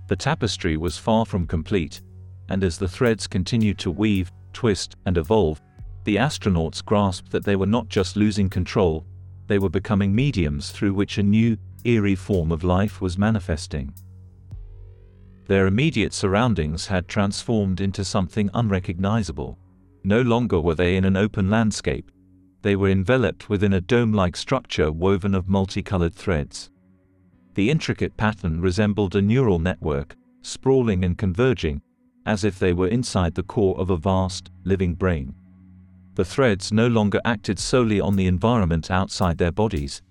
The 0.09 0.17
tapestry 0.17 0.77
was 0.77 0.99
far 0.99 1.25
from 1.25 1.47
complete, 1.47 2.03
and 2.49 2.65
as 2.65 2.79
the 2.79 2.89
threads 2.89 3.27
continued 3.27 3.79
to 3.79 3.91
weave, 3.91 4.33
twist, 4.53 4.97
and 5.07 5.17
evolve, 5.17 5.61
the 6.05 6.17
astronauts 6.17 6.85
grasped 6.85 7.31
that 7.31 7.45
they 7.45 7.57
were 7.57 7.67
not 7.67 7.89
just 7.89 8.17
losing 8.17 8.51
control, 8.51 9.07
they 9.53 9.59
were 9.59 9.69
becoming 9.69 10.15
mediums 10.15 10.71
through 10.71 10.95
which 10.95 11.19
a 11.19 11.23
new, 11.23 11.59
eerie 11.85 12.15
form 12.15 12.51
of 12.51 12.65
life 12.65 13.03
was 13.03 13.19
manifesting. 13.19 13.93
Their 15.47 15.67
immediate 15.67 16.15
surroundings 16.15 16.87
had 16.87 17.07
transformed 17.07 17.83
into 17.83 18.03
something 18.03 18.49
unrecognizable. 18.55 19.59
No 20.05 20.23
longer 20.23 20.59
were 20.59 20.75
they 20.75 20.97
in 20.97 21.05
an 21.05 21.19
open 21.19 21.51
landscape. 21.51 22.11
They 22.63 22.77
were 22.77 22.89
enveloped 22.89 23.51
within 23.51 23.75
a 23.75 23.81
dome-like 23.83 24.37
structure 24.37 24.91
woven 24.91 25.35
of 25.35 25.51
multicolored 25.51 26.15
threads. 26.15 26.71
The 27.53 27.69
intricate 27.69 28.17
pattern 28.17 28.63
resembled 28.63 29.15
a 29.17 29.21
neural 29.21 29.59
network, 29.59 30.17
sprawling 30.41 31.05
and 31.05 31.19
converging, 31.19 31.83
as 32.25 32.43
if 32.43 32.59
they 32.59 32.73
were 32.73 32.89
inside 32.89 33.35
the 33.35 33.43
core 33.43 33.79
of 33.79 33.91
a 33.91 33.99
vast, 33.99 34.51
living 34.65 34.95
brain. 34.95 35.35
The 36.15 36.25
threads 36.25 36.73
no 36.73 36.89
longer 36.89 37.21
acted 37.25 37.59
solely 37.59 37.99
on 37.99 38.17
the 38.17 38.27
environment 38.27 38.91
outside 38.91 39.39
their 39.39 39.53
bodies. 39.53 40.03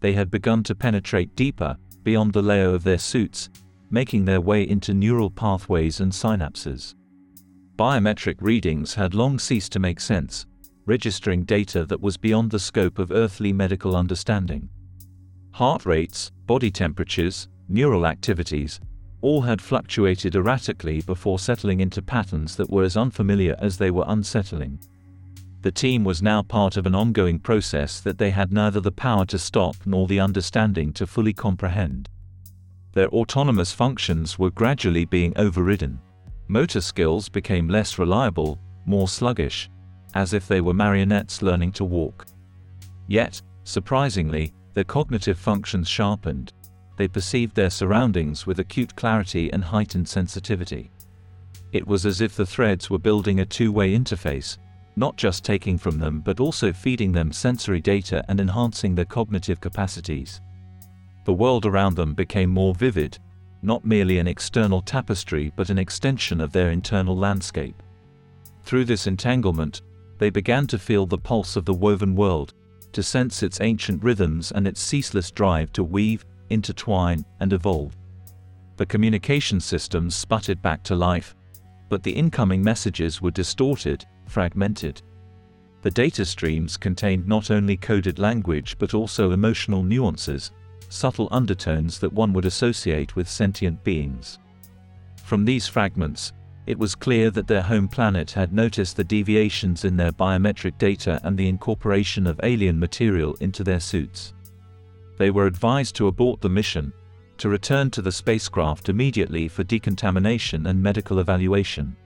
They 0.00 0.12
had 0.12 0.30
begun 0.30 0.64
to 0.64 0.74
penetrate 0.74 1.36
deeper, 1.36 1.76
beyond 2.02 2.32
the 2.32 2.42
layer 2.42 2.74
of 2.74 2.82
their 2.82 2.98
suits, 2.98 3.50
making 3.88 4.24
their 4.24 4.40
way 4.40 4.68
into 4.68 4.92
neural 4.92 5.30
pathways 5.30 6.00
and 6.00 6.10
synapses. 6.10 6.96
Biometric 7.76 8.36
readings 8.40 8.94
had 8.94 9.14
long 9.14 9.38
ceased 9.38 9.70
to 9.72 9.78
make 9.78 10.00
sense, 10.00 10.46
registering 10.86 11.44
data 11.44 11.84
that 11.86 12.00
was 12.00 12.16
beyond 12.16 12.50
the 12.50 12.58
scope 12.58 12.98
of 12.98 13.12
earthly 13.12 13.52
medical 13.52 13.94
understanding. 13.94 14.68
Heart 15.52 15.86
rates, 15.86 16.32
body 16.46 16.70
temperatures, 16.70 17.48
neural 17.68 18.06
activities, 18.06 18.80
all 19.20 19.40
had 19.42 19.62
fluctuated 19.62 20.34
erratically 20.34 21.00
before 21.02 21.38
settling 21.38 21.80
into 21.80 22.02
patterns 22.02 22.56
that 22.56 22.70
were 22.70 22.82
as 22.82 22.96
unfamiliar 22.96 23.54
as 23.60 23.78
they 23.78 23.92
were 23.92 24.04
unsettling 24.08 24.80
the 25.64 25.72
team 25.72 26.04
was 26.04 26.20
now 26.20 26.42
part 26.42 26.76
of 26.76 26.84
an 26.84 26.94
ongoing 26.94 27.38
process 27.38 27.98
that 27.98 28.18
they 28.18 28.28
had 28.28 28.52
neither 28.52 28.80
the 28.80 28.92
power 28.92 29.24
to 29.24 29.38
stop 29.38 29.74
nor 29.86 30.06
the 30.06 30.20
understanding 30.20 30.92
to 30.92 31.06
fully 31.06 31.32
comprehend. 31.32 32.06
Their 32.92 33.08
autonomous 33.08 33.72
functions 33.72 34.38
were 34.38 34.50
gradually 34.50 35.06
being 35.06 35.32
overridden. 35.36 35.98
Motor 36.48 36.82
skills 36.82 37.30
became 37.30 37.66
less 37.66 37.98
reliable, 37.98 38.58
more 38.84 39.08
sluggish, 39.08 39.70
as 40.12 40.34
if 40.34 40.46
they 40.46 40.60
were 40.60 40.74
marionettes 40.74 41.40
learning 41.40 41.72
to 41.72 41.84
walk. 41.86 42.26
Yet, 43.08 43.40
surprisingly, 43.62 44.52
their 44.74 44.84
cognitive 44.84 45.38
functions 45.38 45.88
sharpened. 45.88 46.52
They 46.98 47.08
perceived 47.08 47.56
their 47.56 47.70
surroundings 47.70 48.46
with 48.46 48.58
acute 48.58 48.94
clarity 48.96 49.50
and 49.50 49.64
heightened 49.64 50.10
sensitivity. 50.10 50.90
It 51.72 51.86
was 51.86 52.04
as 52.04 52.20
if 52.20 52.36
the 52.36 52.44
threads 52.44 52.90
were 52.90 52.98
building 52.98 53.40
a 53.40 53.46
two-way 53.46 53.96
interface, 53.98 54.58
not 54.96 55.16
just 55.16 55.44
taking 55.44 55.76
from 55.76 55.98
them 55.98 56.20
but 56.20 56.40
also 56.40 56.72
feeding 56.72 57.12
them 57.12 57.32
sensory 57.32 57.80
data 57.80 58.24
and 58.28 58.40
enhancing 58.40 58.94
their 58.94 59.04
cognitive 59.04 59.60
capacities. 59.60 60.40
The 61.24 61.32
world 61.32 61.66
around 61.66 61.96
them 61.96 62.14
became 62.14 62.50
more 62.50 62.74
vivid, 62.74 63.18
not 63.62 63.84
merely 63.84 64.18
an 64.18 64.28
external 64.28 64.82
tapestry 64.82 65.52
but 65.56 65.70
an 65.70 65.78
extension 65.78 66.40
of 66.40 66.52
their 66.52 66.70
internal 66.70 67.16
landscape. 67.16 67.82
Through 68.64 68.84
this 68.84 69.06
entanglement, 69.06 69.82
they 70.18 70.30
began 70.30 70.66
to 70.68 70.78
feel 70.78 71.06
the 71.06 71.18
pulse 71.18 71.56
of 71.56 71.64
the 71.64 71.74
woven 71.74 72.14
world, 72.14 72.54
to 72.92 73.02
sense 73.02 73.42
its 73.42 73.60
ancient 73.60 74.02
rhythms 74.02 74.52
and 74.52 74.66
its 74.66 74.80
ceaseless 74.80 75.30
drive 75.30 75.72
to 75.72 75.82
weave, 75.82 76.24
intertwine, 76.50 77.24
and 77.40 77.52
evolve. 77.52 77.96
The 78.76 78.86
communication 78.86 79.60
systems 79.60 80.14
sputtered 80.14 80.62
back 80.62 80.82
to 80.84 80.94
life, 80.94 81.34
but 81.88 82.02
the 82.02 82.12
incoming 82.12 82.62
messages 82.62 83.20
were 83.20 83.30
distorted, 83.30 84.04
fragmented. 84.26 85.02
The 85.82 85.90
data 85.90 86.24
streams 86.24 86.76
contained 86.76 87.26
not 87.26 87.50
only 87.50 87.76
coded 87.76 88.18
language 88.18 88.76
but 88.78 88.94
also 88.94 89.32
emotional 89.32 89.82
nuances, 89.82 90.50
subtle 90.88 91.28
undertones 91.30 91.98
that 91.98 92.12
one 92.12 92.32
would 92.32 92.44
associate 92.44 93.16
with 93.16 93.28
sentient 93.28 93.82
beings. 93.84 94.38
From 95.24 95.44
these 95.44 95.66
fragments, 95.66 96.32
it 96.66 96.78
was 96.78 96.94
clear 96.94 97.30
that 97.30 97.46
their 97.46 97.62
home 97.62 97.88
planet 97.88 98.30
had 98.30 98.52
noticed 98.52 98.96
the 98.96 99.04
deviations 99.04 99.84
in 99.84 99.96
their 99.96 100.12
biometric 100.12 100.78
data 100.78 101.20
and 101.22 101.36
the 101.36 101.48
incorporation 101.48 102.26
of 102.26 102.40
alien 102.42 102.78
material 102.78 103.36
into 103.40 103.62
their 103.62 103.80
suits. 103.80 104.32
They 105.18 105.30
were 105.30 105.46
advised 105.46 105.94
to 105.96 106.06
abort 106.06 106.40
the 106.40 106.48
mission, 106.48 106.92
to 107.38 107.48
return 107.48 107.90
to 107.90 108.02
the 108.02 108.12
spacecraft 108.12 108.88
immediately 108.88 109.48
for 109.48 109.64
decontamination 109.64 110.66
and 110.66 110.82
medical 110.82 111.18
evaluation. 111.18 111.96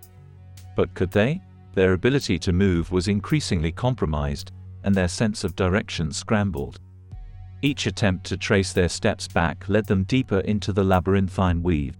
But 0.74 0.92
could 0.94 1.12
they? 1.12 1.40
Their 1.74 1.92
ability 1.92 2.38
to 2.40 2.52
move 2.52 2.90
was 2.90 3.08
increasingly 3.08 3.72
compromised, 3.72 4.52
and 4.84 4.94
their 4.94 5.08
sense 5.08 5.44
of 5.44 5.56
direction 5.56 6.12
scrambled. 6.12 6.80
Each 7.62 7.86
attempt 7.86 8.24
to 8.26 8.36
trace 8.36 8.72
their 8.72 8.88
steps 8.88 9.26
back 9.28 9.68
led 9.68 9.86
them 9.86 10.04
deeper 10.04 10.40
into 10.40 10.72
the 10.72 10.84
labyrinthine 10.84 11.62
weave. 11.62 11.96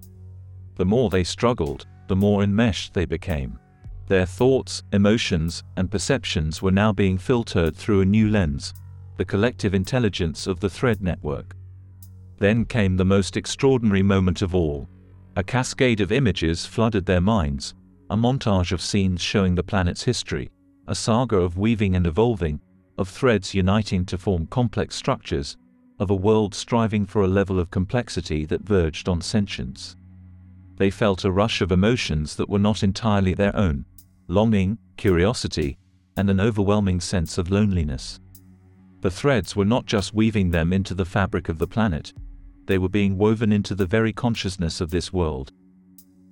The 0.76 0.84
more 0.84 1.10
they 1.10 1.24
struggled, 1.24 1.86
the 2.06 2.16
more 2.16 2.42
enmeshed 2.42 2.94
they 2.94 3.04
became. 3.04 3.58
Their 4.06 4.24
thoughts, 4.24 4.82
emotions, 4.92 5.64
and 5.76 5.90
perceptions 5.90 6.62
were 6.62 6.70
now 6.70 6.92
being 6.92 7.18
filtered 7.18 7.76
through 7.76 8.00
a 8.00 8.06
new 8.06 8.30
lens, 8.30 8.72
the 9.16 9.24
collective 9.24 9.74
intelligence 9.74 10.46
of 10.46 10.60
the 10.60 10.70
thread 10.70 11.02
network. 11.02 11.54
Then 12.38 12.64
came 12.64 12.96
the 12.96 13.04
most 13.04 13.36
extraordinary 13.36 14.02
moment 14.02 14.42
of 14.42 14.54
all. 14.54 14.88
A 15.36 15.42
cascade 15.42 16.00
of 16.00 16.12
images 16.12 16.64
flooded 16.64 17.04
their 17.04 17.20
minds, 17.20 17.74
a 18.10 18.16
montage 18.16 18.72
of 18.72 18.80
scenes 18.80 19.20
showing 19.20 19.54
the 19.54 19.62
planet's 19.62 20.02
history, 20.02 20.50
a 20.86 20.94
saga 20.94 21.36
of 21.36 21.58
weaving 21.58 21.94
and 21.94 22.06
evolving, 22.06 22.60
of 22.96 23.08
threads 23.08 23.54
uniting 23.54 24.04
to 24.06 24.18
form 24.18 24.46
complex 24.46 24.96
structures, 24.96 25.56
of 25.98 26.10
a 26.10 26.14
world 26.14 26.54
striving 26.54 27.04
for 27.04 27.22
a 27.22 27.28
level 27.28 27.58
of 27.58 27.70
complexity 27.70 28.44
that 28.46 28.62
verged 28.62 29.08
on 29.08 29.20
sentience. 29.20 29.96
They 30.76 30.90
felt 30.90 31.24
a 31.24 31.32
rush 31.32 31.60
of 31.60 31.72
emotions 31.72 32.36
that 32.36 32.48
were 32.48 32.58
not 32.58 32.82
entirely 32.82 33.34
their 33.34 33.54
own 33.56 33.84
longing, 34.28 34.78
curiosity, 34.96 35.78
and 36.16 36.28
an 36.28 36.40
overwhelming 36.40 37.00
sense 37.00 37.38
of 37.38 37.50
loneliness. 37.50 38.20
The 39.00 39.10
threads 39.10 39.56
were 39.56 39.64
not 39.64 39.86
just 39.86 40.12
weaving 40.12 40.50
them 40.50 40.72
into 40.72 40.94
the 40.94 41.04
fabric 41.04 41.48
of 41.48 41.58
the 41.58 41.66
planet, 41.66 42.12
they 42.66 42.78
were 42.78 42.88
being 42.88 43.16
woven 43.16 43.50
into 43.50 43.74
the 43.74 43.86
very 43.86 44.12
consciousness 44.12 44.80
of 44.80 44.90
this 44.90 45.12
world. 45.12 45.52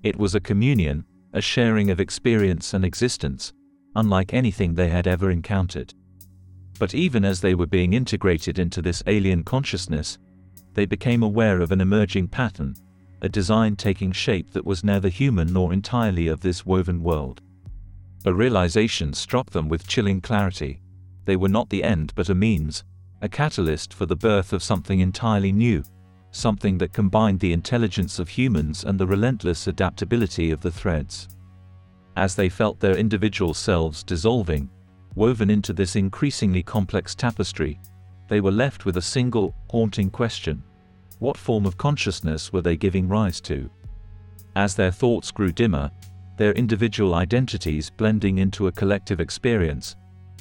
It 0.02 0.16
was 0.16 0.34
a 0.34 0.40
communion, 0.40 1.04
a 1.36 1.40
sharing 1.42 1.90
of 1.90 2.00
experience 2.00 2.72
and 2.72 2.82
existence, 2.82 3.52
unlike 3.94 4.32
anything 4.32 4.74
they 4.74 4.88
had 4.88 5.06
ever 5.06 5.30
encountered. 5.30 5.92
But 6.78 6.94
even 6.94 7.26
as 7.26 7.42
they 7.42 7.54
were 7.54 7.66
being 7.66 7.92
integrated 7.92 8.58
into 8.58 8.80
this 8.80 9.02
alien 9.06 9.44
consciousness, 9.44 10.16
they 10.72 10.86
became 10.86 11.22
aware 11.22 11.60
of 11.60 11.72
an 11.72 11.82
emerging 11.82 12.28
pattern, 12.28 12.74
a 13.20 13.28
design 13.28 13.76
taking 13.76 14.12
shape 14.12 14.50
that 14.52 14.64
was 14.64 14.82
neither 14.82 15.10
human 15.10 15.52
nor 15.52 15.74
entirely 15.74 16.26
of 16.26 16.40
this 16.40 16.64
woven 16.64 17.02
world. 17.02 17.42
A 18.24 18.32
realization 18.32 19.12
struck 19.12 19.50
them 19.50 19.68
with 19.68 19.86
chilling 19.86 20.22
clarity. 20.22 20.80
They 21.26 21.36
were 21.36 21.50
not 21.50 21.68
the 21.68 21.84
end 21.84 22.14
but 22.16 22.30
a 22.30 22.34
means, 22.34 22.82
a 23.20 23.28
catalyst 23.28 23.92
for 23.92 24.06
the 24.06 24.16
birth 24.16 24.54
of 24.54 24.62
something 24.62 25.00
entirely 25.00 25.52
new, 25.52 25.84
something 26.36 26.78
that 26.78 26.92
combined 26.92 27.40
the 27.40 27.52
intelligence 27.52 28.18
of 28.18 28.28
humans 28.28 28.84
and 28.84 28.98
the 28.98 29.06
relentless 29.06 29.66
adaptability 29.66 30.50
of 30.50 30.60
the 30.60 30.70
threads. 30.70 31.28
As 32.16 32.34
they 32.34 32.48
felt 32.48 32.80
their 32.80 32.96
individual 32.96 33.54
selves 33.54 34.02
dissolving, 34.02 34.70
woven 35.14 35.50
into 35.50 35.72
this 35.72 35.96
increasingly 35.96 36.62
complex 36.62 37.14
tapestry, 37.14 37.80
they 38.28 38.40
were 38.40 38.52
left 38.52 38.84
with 38.84 38.96
a 38.96 39.02
single, 39.02 39.54
haunting 39.70 40.10
question. 40.10 40.62
What 41.18 41.36
form 41.36 41.66
of 41.66 41.78
consciousness 41.78 42.52
were 42.52 42.62
they 42.62 42.76
giving 42.76 43.08
rise 43.08 43.40
to? 43.42 43.70
As 44.54 44.74
their 44.74 44.90
thoughts 44.90 45.30
grew 45.30 45.52
dimmer, 45.52 45.90
their 46.36 46.52
individual 46.52 47.14
identities 47.14 47.90
blending 47.90 48.38
into 48.38 48.66
a 48.66 48.72
collective 48.72 49.20
experience, 49.20 49.96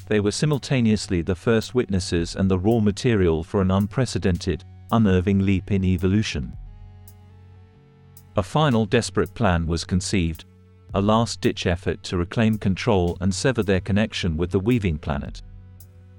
they 0.08 0.20
were 0.20 0.30
simultaneously 0.30 1.22
the 1.22 1.34
first 1.34 1.74
witnesses 1.74 2.36
and 2.36 2.50
the 2.50 2.58
raw 2.58 2.78
material 2.78 3.42
for 3.42 3.60
an 3.60 3.70
unprecedented, 3.70 4.64
unnerving 4.92 5.40
leap 5.40 5.70
in 5.70 5.84
evolution. 5.84 6.56
A 8.36 8.42
final 8.42 8.84
desperate 8.84 9.32
plan 9.34 9.66
was 9.66 9.84
conceived, 9.84 10.44
a 10.94 11.00
last-ditch 11.00 11.66
effort 11.66 12.02
to 12.04 12.16
reclaim 12.16 12.58
control 12.58 13.16
and 13.20 13.34
sever 13.34 13.62
their 13.62 13.80
connection 13.80 14.36
with 14.36 14.50
the 14.50 14.60
weaving 14.60 14.98
planet. 14.98 15.42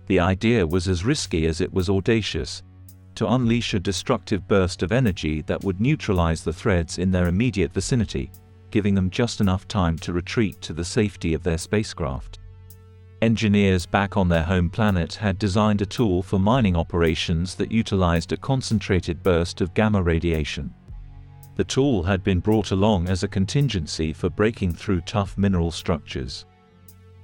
The 0.08 0.20
idea 0.20 0.66
was 0.66 0.88
as 0.88 1.06
risky 1.06 1.46
as 1.46 1.62
it 1.62 1.72
was 1.72 1.90
audacious, 1.90 2.64
to 3.16 3.28
unleash 3.28 3.74
a 3.74 3.80
destructive 3.80 4.48
burst 4.48 4.84
of 4.84 4.92
energy 4.92 5.42
that 5.44 5.64
would 5.64 5.82
neutralize 5.82 6.44
the 6.44 6.54
threads 6.54 6.98
in 7.00 7.12
their 7.12 7.28
immediate 7.28 7.74
vicinity, 7.74 8.32
giving 8.70 8.94
them 8.94 9.10
just 9.10 9.42
enough 9.42 9.68
time 9.68 9.98
to 9.98 10.14
retreat 10.14 10.62
to 10.62 10.74
the 10.74 10.86
safety 10.86 11.34
of 11.34 11.44
their 11.44 11.58
spacecraft. 11.58 12.40
Engineers 13.24 13.88
back 13.88 14.16
on 14.16 14.30
their 14.30 14.44
home 14.44 14.70
planet 14.70 15.16
had 15.16 15.40
designed 15.40 15.82
a 15.82 15.86
tool 15.86 16.22
for 16.22 16.38
mining 16.38 16.76
operations 16.76 17.56
that 17.56 17.72
utilized 17.72 18.32
a 18.32 18.38
concentrated 18.38 19.24
burst 19.24 19.60
of 19.60 19.74
gamma 19.74 20.02
radiation. 20.04 20.72
The 21.56 21.64
tool 21.64 22.04
had 22.04 22.24
been 22.24 22.40
brought 22.40 22.70
along 22.70 23.10
as 23.10 23.24
a 23.24 23.28
contingency 23.28 24.14
for 24.14 24.30
breaking 24.30 24.74
through 24.74 25.02
tough 25.02 25.36
mineral 25.36 25.72
structures. 25.72 26.46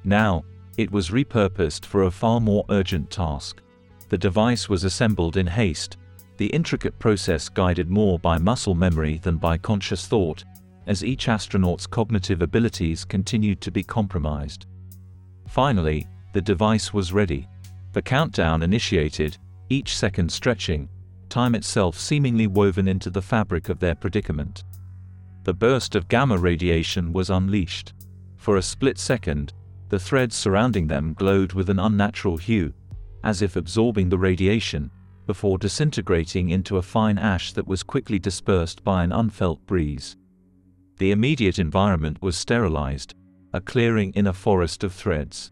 Now, 0.04 0.44
it 0.80 0.92
was 0.92 1.12
repurposed 1.12 1.86
for 1.86 2.04
a 2.04 2.12
far 2.12 2.40
more 2.40 2.66
urgent 2.70 3.12
task. 3.12 3.62
The 4.10 4.18
device 4.18 4.68
was 4.68 4.86
assembled 4.86 5.38
in 5.38 5.46
haste, 5.46 5.98
the 6.38 6.48
intricate 6.48 6.98
process 6.98 7.50
guided 7.50 7.92
more 7.92 8.18
by 8.18 8.40
muscle 8.40 8.74
memory 8.74 9.20
than 9.20 9.38
by 9.38 9.60
conscious 9.60 10.08
thought, 10.08 10.44
as 10.88 11.04
each 11.04 11.30
astronaut's 11.30 11.86
cognitive 11.86 12.42
abilities 12.42 13.06
continued 13.06 13.62
to 13.62 13.70
be 13.70 13.84
compromised. 13.84 14.66
Finally, 15.54 16.08
the 16.34 16.42
device 16.42 16.96
was 16.96 17.14
ready. 17.14 17.48
The 17.92 18.02
countdown 18.02 18.64
initiated, 18.64 19.38
each 19.70 19.96
second 19.96 20.32
stretching, 20.32 20.90
time 21.30 21.54
itself 21.54 21.96
seemingly 21.96 22.48
woven 22.48 22.88
into 22.88 23.12
the 23.12 23.22
fabric 23.22 23.70
of 23.70 23.78
their 23.78 23.94
predicament. 23.94 24.64
The 25.44 25.54
burst 25.54 25.94
of 25.94 26.08
gamma 26.08 26.40
radiation 26.40 27.14
was 27.14 27.30
unleashed. 27.30 27.94
For 28.36 28.58
a 28.58 28.64
split 28.64 28.98
second, 28.98 29.54
the 29.90 30.00
threads 30.00 30.36
surrounding 30.36 30.88
them 30.88 31.14
glowed 31.14 31.54
with 31.54 31.70
an 31.70 31.78
unnatural 31.78 32.38
hue, 32.38 32.74
as 33.24 33.44
if 33.44 33.56
absorbing 33.56 34.10
the 34.10 34.18
radiation, 34.18 34.90
before 35.28 35.60
disintegrating 35.60 36.50
into 36.50 36.78
a 36.78 36.82
fine 36.82 37.20
ash 37.20 37.54
that 37.54 37.68
was 37.68 37.84
quickly 37.84 38.18
dispersed 38.18 38.84
by 38.84 39.04
an 39.04 39.12
unfelt 39.12 39.64
breeze. 39.68 40.18
The 40.98 41.12
immediate 41.12 41.60
environment 41.60 42.24
was 42.24 42.36
sterilized, 42.36 43.14
a 43.54 43.62
clearing 43.62 44.12
in 44.16 44.28
a 44.28 44.34
forest 44.34 44.84
of 44.84 44.92
threads. 44.94 45.52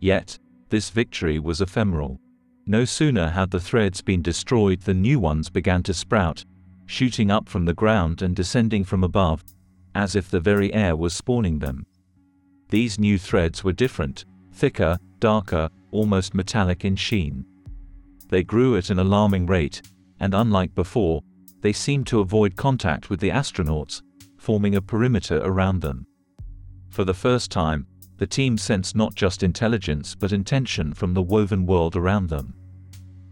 Yet, 0.00 0.38
this 0.68 0.90
victory 0.90 1.38
was 1.38 1.60
ephemeral. 1.60 2.20
No 2.66 2.84
sooner 2.84 3.28
had 3.28 3.50
the 3.50 3.60
threads 3.60 4.00
been 4.00 4.22
destroyed 4.22 4.82
than 4.82 5.02
new 5.02 5.18
ones 5.18 5.50
began 5.50 5.82
to 5.84 5.94
sprout, 5.94 6.44
shooting 6.86 7.30
up 7.30 7.48
from 7.48 7.64
the 7.64 7.74
ground 7.74 8.22
and 8.22 8.36
descending 8.36 8.84
from 8.84 9.02
above, 9.02 9.42
as 9.94 10.14
if 10.14 10.30
the 10.30 10.40
very 10.40 10.72
air 10.72 10.94
was 10.94 11.14
spawning 11.14 11.58
them. 11.58 11.86
These 12.68 12.98
new 12.98 13.18
threads 13.18 13.64
were 13.64 13.72
different, 13.72 14.24
thicker, 14.52 14.98
darker, 15.18 15.70
almost 15.90 16.34
metallic 16.34 16.84
in 16.84 16.96
sheen. 16.96 17.44
They 18.28 18.44
grew 18.44 18.76
at 18.76 18.90
an 18.90 18.98
alarming 18.98 19.46
rate, 19.46 19.82
and 20.20 20.34
unlike 20.34 20.74
before, 20.74 21.22
they 21.62 21.72
seemed 21.72 22.06
to 22.08 22.20
avoid 22.20 22.56
contact 22.56 23.10
with 23.10 23.20
the 23.20 23.30
astronauts, 23.30 24.02
forming 24.36 24.76
a 24.76 24.82
perimeter 24.82 25.40
around 25.42 25.80
them. 25.80 26.06
For 26.90 27.04
the 27.04 27.14
first 27.14 27.50
time, 27.50 27.86
the 28.16 28.26
team 28.26 28.58
sensed 28.58 28.96
not 28.96 29.14
just 29.14 29.42
intelligence 29.42 30.14
but 30.14 30.32
intention 30.32 30.92
from 30.92 31.14
the 31.14 31.22
woven 31.22 31.66
world 31.66 31.96
around 31.96 32.28
them. 32.28 32.54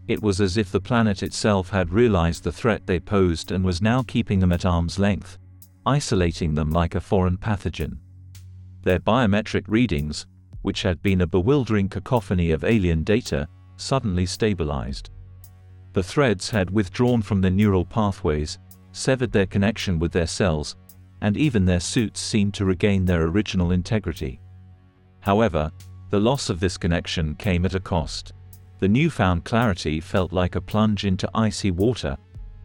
It 0.07 0.21
was 0.21 0.39
as 0.39 0.55
if 0.55 0.71
the 0.71 0.79
planet 0.79 1.21
itself 1.21 1.69
had 1.69 1.91
realized 1.91 2.43
the 2.43 2.51
threat 2.51 2.87
they 2.87 2.99
posed 2.99 3.51
and 3.51 3.65
was 3.65 3.81
now 3.81 4.03
keeping 4.03 4.39
them 4.39 4.53
at 4.53 4.65
arm's 4.65 4.97
length, 4.97 5.37
isolating 5.85 6.53
them 6.53 6.71
like 6.71 6.95
a 6.95 7.01
foreign 7.01 7.37
pathogen. 7.37 7.97
Their 8.83 8.99
biometric 8.99 9.65
readings, 9.67 10.25
which 10.61 10.83
had 10.83 11.01
been 11.01 11.21
a 11.21 11.27
bewildering 11.27 11.89
cacophony 11.89 12.51
of 12.51 12.63
alien 12.63 13.03
data, 13.03 13.49
suddenly 13.75 14.25
stabilized. 14.25 15.09
The 15.91 16.03
threads 16.03 16.49
had 16.49 16.69
withdrawn 16.69 17.21
from 17.21 17.41
their 17.41 17.51
neural 17.51 17.83
pathways, 17.83 18.59
severed 18.93 19.31
their 19.31 19.45
connection 19.45 19.99
with 19.99 20.13
their 20.13 20.27
cells, 20.27 20.77
and 21.21 21.37
even 21.37 21.65
their 21.65 21.79
suits 21.79 22.19
seemed 22.19 22.53
to 22.55 22.65
regain 22.65 23.05
their 23.05 23.23
original 23.23 23.71
integrity. 23.71 24.39
However, 25.19 25.71
the 26.09 26.19
loss 26.19 26.49
of 26.49 26.59
this 26.59 26.77
connection 26.77 27.35
came 27.35 27.65
at 27.65 27.75
a 27.75 27.79
cost. 27.79 28.33
The 28.79 28.87
newfound 28.87 29.43
clarity 29.43 29.99
felt 29.99 30.31
like 30.31 30.55
a 30.55 30.61
plunge 30.61 31.05
into 31.05 31.29
icy 31.33 31.71
water, 31.71 32.15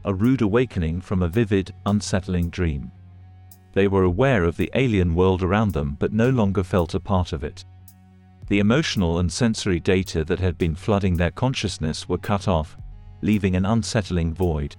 a 0.05 0.15
rude 0.15 0.43
awakening 0.43 1.01
from 1.01 1.23
a 1.23 1.29
vivid, 1.29 1.73
unsettling 1.87 2.51
dream. 2.51 2.91
They 3.73 3.89
were 3.89 4.05
aware 4.05 4.45
of 4.45 4.57
the 4.57 4.71
alien 4.75 5.15
world 5.15 5.43
around 5.43 5.73
them 5.73 5.97
but 5.99 6.13
no 6.13 6.29
longer 6.29 6.63
felt 6.63 6.95
a 6.95 7.01
part 7.01 7.33
of 7.33 7.43
it. 7.43 7.65
The 8.49 8.59
emotional 8.59 9.19
and 9.19 9.33
sensory 9.33 9.81
data 9.81 10.25
that 10.25 10.41
had 10.41 10.59
been 10.59 10.75
flooding 10.75 11.17
their 11.17 11.31
consciousness 11.31 12.09
were 12.09 12.19
cut 12.19 12.49
off, 12.49 12.77
leaving 13.23 13.57
an 13.57 13.65
unsettling 13.65 14.35
void. 14.35 14.77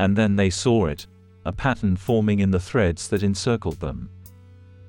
And 0.00 0.16
then 0.16 0.34
they 0.34 0.50
saw 0.50 0.86
it, 0.86 1.06
a 1.44 1.52
pattern 1.52 1.96
forming 1.96 2.40
in 2.40 2.50
the 2.50 2.60
threads 2.60 3.08
that 3.08 3.22
encircled 3.22 3.80
them. 3.80 4.10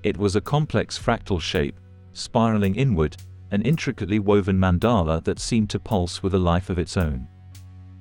It 0.04 0.18
was 0.18 0.36
a 0.36 0.42
complex 0.42 0.98
fractal 0.98 1.40
shape, 1.40 1.80
spiraling 2.14 2.76
inward, 2.76 3.18
an 3.52 3.62
intricately 3.62 4.20
woven 4.20 4.58
mandala 4.58 5.24
that 5.24 5.40
seemed 5.40 5.70
to 5.70 5.80
pulse 5.80 6.24
with 6.24 6.34
a 6.34 6.40
life 6.40 6.70
of 6.70 6.80
its 6.80 6.98
own. 6.98 7.28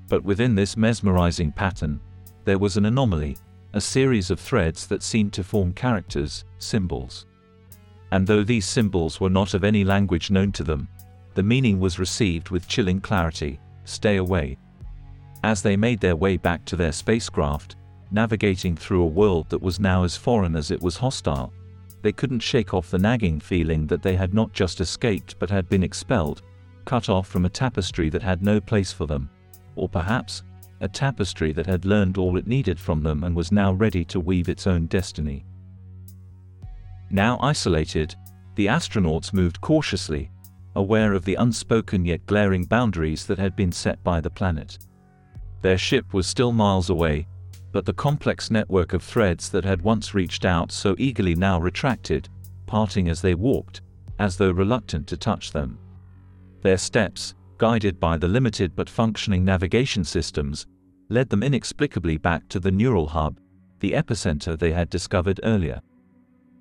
But 0.08 0.24
within 0.24 0.54
this 0.54 0.76
mesmerizing 0.76 1.52
pattern, 1.52 2.00
there 2.44 2.58
was 2.58 2.76
an 2.76 2.86
anomaly, 2.86 3.36
a 3.74 3.80
series 3.80 4.30
of 4.30 4.40
threads 4.40 4.86
that 4.88 5.02
seemed 5.02 5.32
to 5.34 5.44
form 5.44 5.72
characters, 5.72 6.44
symbols. 6.58 7.26
And 8.10 8.26
though 8.26 8.42
these 8.42 8.66
symbols 8.66 9.20
were 9.20 9.30
not 9.30 9.54
of 9.54 9.62
any 9.62 9.84
language 9.84 10.30
known 10.30 10.50
to 10.52 10.64
them, 10.64 10.88
the 11.34 11.42
meaning 11.42 11.78
was 11.78 11.98
received 11.98 12.50
with 12.50 12.66
chilling 12.66 13.00
clarity 13.00 13.60
stay 13.84 14.16
away. 14.16 14.56
As 15.42 15.62
they 15.62 15.76
made 15.76 16.00
their 16.00 16.16
way 16.16 16.36
back 16.36 16.64
to 16.66 16.76
their 16.76 16.92
spacecraft, 16.92 17.76
navigating 18.12 18.76
through 18.76 19.02
a 19.02 19.06
world 19.06 19.48
that 19.48 19.62
was 19.62 19.80
now 19.80 20.04
as 20.04 20.16
foreign 20.16 20.56
as 20.56 20.70
it 20.70 20.80
was 20.80 20.96
hostile, 20.96 21.52
they 22.02 22.12
couldn't 22.12 22.40
shake 22.40 22.72
off 22.72 22.90
the 22.90 22.98
nagging 22.98 23.40
feeling 23.40 23.86
that 23.86 24.02
they 24.02 24.16
had 24.16 24.32
not 24.34 24.52
just 24.52 24.80
escaped 24.80 25.38
but 25.38 25.50
had 25.50 25.68
been 25.68 25.82
expelled, 25.82 26.42
cut 26.84 27.08
off 27.08 27.28
from 27.28 27.44
a 27.44 27.50
tapestry 27.50 28.08
that 28.08 28.22
had 28.22 28.42
no 28.42 28.60
place 28.60 28.92
for 28.92 29.06
them. 29.06 29.28
Or 29.76 29.88
perhaps, 29.88 30.42
a 30.80 30.88
tapestry 30.88 31.52
that 31.52 31.66
had 31.66 31.84
learned 31.84 32.16
all 32.16 32.36
it 32.36 32.46
needed 32.46 32.80
from 32.80 33.02
them 33.02 33.24
and 33.24 33.36
was 33.36 33.52
now 33.52 33.72
ready 33.72 34.04
to 34.06 34.20
weave 34.20 34.48
its 34.48 34.66
own 34.66 34.86
destiny. 34.86 35.44
Now 37.10 37.38
isolated, 37.42 38.14
the 38.54 38.66
astronauts 38.66 39.32
moved 39.32 39.60
cautiously, 39.60 40.30
aware 40.76 41.12
of 41.12 41.24
the 41.24 41.34
unspoken 41.34 42.04
yet 42.04 42.24
glaring 42.26 42.64
boundaries 42.64 43.26
that 43.26 43.38
had 43.38 43.56
been 43.56 43.72
set 43.72 44.02
by 44.02 44.20
the 44.20 44.30
planet. 44.30 44.78
Their 45.60 45.76
ship 45.76 46.14
was 46.14 46.26
still 46.26 46.52
miles 46.52 46.88
away, 46.88 47.26
but 47.72 47.86
the 47.86 47.92
complex 47.92 48.50
network 48.50 48.92
of 48.92 49.02
threads 49.02 49.48
that 49.50 49.64
had 49.64 49.82
once 49.82 50.14
reached 50.14 50.44
out 50.44 50.72
so 50.72 50.94
eagerly 50.98 51.34
now 51.34 51.60
retracted, 51.60 52.28
parting 52.66 53.08
as 53.08 53.20
they 53.22 53.34
walked, 53.34 53.82
as 54.18 54.36
though 54.36 54.50
reluctant 54.50 55.06
to 55.06 55.16
touch 55.16 55.52
them. 55.52 55.78
Their 56.62 56.78
steps, 56.78 57.34
guided 57.58 58.00
by 58.00 58.16
the 58.16 58.28
limited 58.28 58.74
but 58.74 58.90
functioning 58.90 59.44
navigation 59.44 60.04
systems, 60.04 60.66
led 61.08 61.28
them 61.28 61.42
inexplicably 61.42 62.16
back 62.16 62.48
to 62.48 62.60
the 62.60 62.70
neural 62.70 63.06
hub, 63.06 63.38
the 63.80 63.92
epicenter 63.92 64.58
they 64.58 64.72
had 64.72 64.90
discovered 64.90 65.40
earlier. 65.42 65.80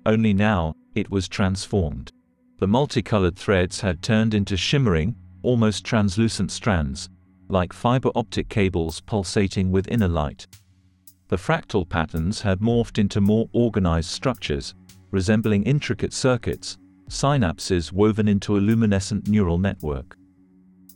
Only 0.06 0.32
now, 0.32 0.74
it 0.94 1.10
was 1.10 1.28
transformed. 1.28 2.12
The 2.58 2.66
multicolored 2.66 3.36
threads 3.36 3.80
had 3.80 4.02
turned 4.02 4.34
into 4.34 4.56
shimmering, 4.56 5.14
almost 5.42 5.84
translucent 5.84 6.50
strands, 6.50 7.08
like 7.48 7.72
fiber 7.72 8.10
optic 8.14 8.48
cables 8.48 9.00
pulsating 9.00 9.70
with 9.70 9.88
inner 9.88 10.08
light. 10.08 10.46
The 11.30 11.36
fractal 11.36 11.88
patterns 11.88 12.40
had 12.40 12.58
morphed 12.58 12.98
into 12.98 13.20
more 13.20 13.48
organized 13.52 14.10
structures, 14.10 14.74
resembling 15.12 15.62
intricate 15.62 16.12
circuits, 16.12 16.76
synapses 17.08 17.92
woven 17.92 18.26
into 18.26 18.56
a 18.56 18.58
luminescent 18.58 19.28
neural 19.28 19.56
network. 19.56 20.16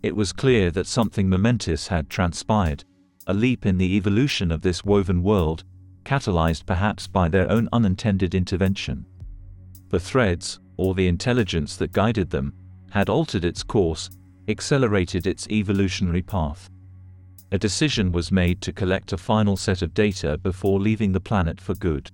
It 0.02 0.16
was 0.16 0.32
clear 0.32 0.72
that 0.72 0.88
something 0.88 1.28
momentous 1.28 1.86
had 1.86 2.10
transpired, 2.10 2.82
a 3.28 3.32
leap 3.32 3.64
in 3.64 3.78
the 3.78 3.94
evolution 3.94 4.50
of 4.50 4.60
this 4.60 4.84
woven 4.84 5.22
world, 5.22 5.62
catalyzed 6.04 6.66
perhaps 6.66 7.06
by 7.06 7.28
their 7.28 7.48
own 7.48 7.68
unintended 7.72 8.34
intervention. 8.34 9.06
The 9.90 10.00
threads, 10.00 10.58
or 10.76 10.96
the 10.96 11.06
intelligence 11.06 11.76
that 11.76 11.92
guided 11.92 12.30
them, 12.30 12.54
had 12.90 13.08
altered 13.08 13.44
its 13.44 13.62
course, 13.62 14.10
accelerated 14.48 15.28
its 15.28 15.46
evolutionary 15.48 16.22
path. 16.22 16.70
A 17.54 17.58
decision 17.58 18.10
was 18.10 18.32
made 18.32 18.60
to 18.62 18.72
collect 18.72 19.12
a 19.12 19.16
final 19.16 19.56
set 19.56 19.80
of 19.82 19.94
data 19.94 20.36
before 20.38 20.80
leaving 20.80 21.12
the 21.12 21.20
planet 21.20 21.60
for 21.60 21.76
good. 21.76 22.10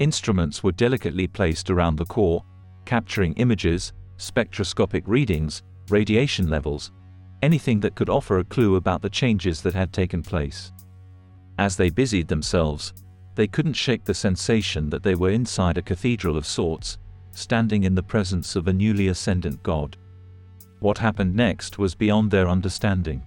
Instruments 0.00 0.64
were 0.64 0.72
delicately 0.72 1.28
placed 1.28 1.70
around 1.70 1.94
the 1.94 2.04
core, 2.04 2.44
capturing 2.84 3.34
images, 3.34 3.92
spectroscopic 4.16 5.06
readings, 5.06 5.62
radiation 5.90 6.50
levels, 6.50 6.90
anything 7.40 7.78
that 7.78 7.94
could 7.94 8.10
offer 8.10 8.40
a 8.40 8.44
clue 8.44 8.74
about 8.74 9.00
the 9.00 9.08
changes 9.08 9.62
that 9.62 9.74
had 9.74 9.92
taken 9.92 10.22
place. 10.22 10.72
As 11.58 11.76
they 11.76 11.88
busied 11.88 12.26
themselves, 12.26 12.94
they 13.36 13.46
couldn't 13.46 13.74
shake 13.74 14.04
the 14.04 14.12
sensation 14.12 14.90
that 14.90 15.04
they 15.04 15.14
were 15.14 15.30
inside 15.30 15.78
a 15.78 15.82
cathedral 15.82 16.36
of 16.36 16.44
sorts, 16.44 16.98
standing 17.30 17.84
in 17.84 17.94
the 17.94 18.02
presence 18.02 18.56
of 18.56 18.66
a 18.66 18.72
newly 18.72 19.06
ascendant 19.06 19.62
god. 19.62 19.96
What 20.80 20.98
happened 20.98 21.36
next 21.36 21.78
was 21.78 21.94
beyond 21.94 22.32
their 22.32 22.48
understanding. 22.48 23.22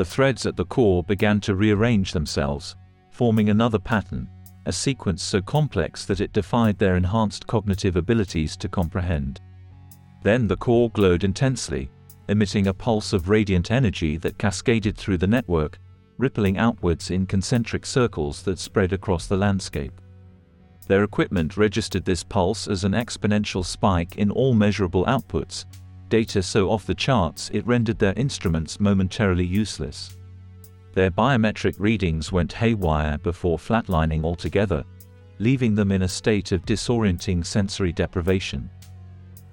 The 0.00 0.06
threads 0.06 0.46
at 0.46 0.56
the 0.56 0.64
core 0.64 1.04
began 1.04 1.40
to 1.40 1.54
rearrange 1.54 2.12
themselves, 2.12 2.74
forming 3.10 3.50
another 3.50 3.78
pattern, 3.78 4.30
a 4.64 4.72
sequence 4.72 5.22
so 5.22 5.42
complex 5.42 6.06
that 6.06 6.22
it 6.22 6.32
defied 6.32 6.78
their 6.78 6.96
enhanced 6.96 7.46
cognitive 7.46 7.96
abilities 7.96 8.56
to 8.56 8.68
comprehend. 8.70 9.42
Then 10.22 10.48
the 10.48 10.56
core 10.56 10.88
glowed 10.88 11.22
intensely, 11.22 11.90
emitting 12.30 12.68
a 12.68 12.72
pulse 12.72 13.12
of 13.12 13.28
radiant 13.28 13.70
energy 13.70 14.16
that 14.16 14.38
cascaded 14.38 14.96
through 14.96 15.18
the 15.18 15.26
network, 15.26 15.78
rippling 16.16 16.56
outwards 16.56 17.10
in 17.10 17.26
concentric 17.26 17.84
circles 17.84 18.40
that 18.44 18.58
spread 18.58 18.94
across 18.94 19.26
the 19.26 19.36
landscape. 19.36 20.00
Their 20.88 21.04
equipment 21.04 21.58
registered 21.58 22.06
this 22.06 22.24
pulse 22.24 22.68
as 22.68 22.84
an 22.84 22.92
exponential 22.92 23.62
spike 23.62 24.16
in 24.16 24.30
all 24.30 24.54
measurable 24.54 25.04
outputs, 25.04 25.66
data 26.10 26.42
so 26.42 26.70
off 26.70 26.84
the 26.84 26.94
charts 26.94 27.48
it 27.54 27.66
rendered 27.66 27.98
their 27.98 28.12
instruments 28.16 28.78
momentarily 28.78 29.46
useless. 29.46 30.18
Their 30.92 31.10
biometric 31.10 31.76
readings 31.78 32.30
went 32.32 32.52
haywire 32.52 33.16
before 33.16 33.56
flatlining 33.56 34.24
altogether, 34.24 34.84
leaving 35.38 35.74
them 35.74 35.92
in 35.92 36.02
a 36.02 36.08
state 36.08 36.52
of 36.52 36.66
disorienting 36.66 37.46
sensory 37.46 37.92
deprivation. 37.92 38.68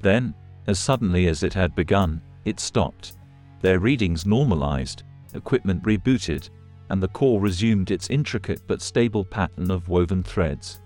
Then, 0.02 0.34
as 0.67 0.80
suddenly 0.80 1.28
as 1.28 1.43
it 1.43 1.54
had 1.54 1.76
begun, 1.76 2.22
it 2.43 2.60
stopped. 2.60 3.17
Their 3.62 3.80
readings 3.80 4.26
normalized, 4.26 5.04
equipment 5.34 5.84
rebooted, 5.84 6.50
and 6.89 7.02
the 7.02 7.08
core 7.10 7.39
resumed 7.39 7.91
its 7.91 8.10
intricate 8.10 8.62
but 8.67 8.82
stable 8.82 9.24
pattern 9.24 9.72
of 9.72 9.89
woven 9.89 10.24
threads. 10.24 10.82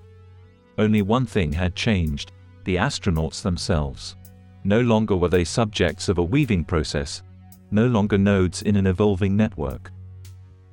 Only 0.77 1.01
one 1.01 1.25
thing 1.25 1.53
had 1.53 1.75
changed 1.75 2.31
the 2.63 2.75
astronauts 2.75 3.41
themselves. 3.41 4.15
No 4.63 4.81
longer 4.81 5.15
were 5.15 5.29
they 5.29 5.43
subjects 5.43 6.07
of 6.07 6.17
a 6.17 6.23
weaving 6.23 6.65
process, 6.65 7.23
no 7.71 7.87
longer 7.87 8.17
nodes 8.17 8.61
in 8.61 8.75
an 8.75 8.85
evolving 8.85 9.35
network. 9.35 9.91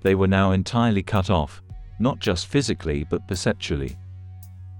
They 0.03 0.15
were 0.15 0.27
now 0.27 0.53
entirely 0.53 1.03
cut 1.03 1.31
off, 1.31 1.63
not 1.99 2.19
just 2.19 2.47
physically 2.47 3.05
but 3.09 3.27
perceptually. 3.27 3.97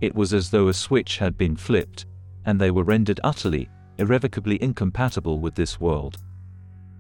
It 0.01 0.15
was 0.15 0.35
as 0.35 0.51
though 0.51 0.69
a 0.69 0.75
switch 0.75 1.19
had 1.19 1.39
been 1.39 1.57
flipped, 1.57 2.07
and 2.45 2.61
they 2.61 2.71
were 2.71 2.85
rendered 2.85 3.21
utterly, 3.25 3.69
irrevocably 3.99 4.63
incompatible 4.63 5.39
with 5.39 5.55
this 5.55 5.81
world. 5.81 6.19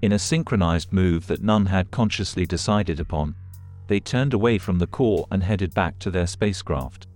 In 0.02 0.12
a 0.12 0.18
synchronized 0.18 0.92
move 0.92 1.26
that 1.26 1.42
none 1.42 1.66
had 1.66 1.90
consciously 1.90 2.46
decided 2.46 3.00
upon, 3.00 3.34
they 3.86 4.00
turned 4.00 4.34
away 4.34 4.58
from 4.58 4.78
the 4.78 4.86
core 4.86 5.26
and 5.30 5.42
headed 5.42 5.74
back 5.74 5.98
to 6.00 6.10
their 6.10 6.26
spacecraft. 6.26 7.06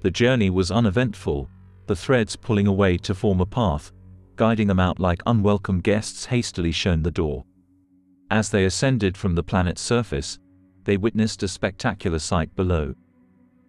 The 0.00 0.10
journey 0.10 0.50
was 0.50 0.70
uneventful, 0.70 1.48
the 1.86 1.96
threads 1.96 2.36
pulling 2.36 2.66
away 2.66 2.98
to 2.98 3.14
form 3.14 3.40
a 3.40 3.46
path, 3.46 3.92
guiding 4.38 4.68
them 4.68 4.80
out 4.80 4.98
like 4.98 5.20
unwelcome 5.26 5.80
guests 5.80 6.24
hastily 6.24 6.72
shown 6.72 7.02
the 7.02 7.10
door. 7.10 7.44
As 8.30 8.48
they 8.48 8.64
ascended 8.64 9.16
from 9.16 9.34
the 9.34 9.42
planet's 9.42 9.82
surface, 9.82 10.38
they 10.84 10.96
witnessed 10.96 11.42
a 11.42 11.48
spectacular 11.48 12.20
sight 12.20 12.54
below. 12.54 12.94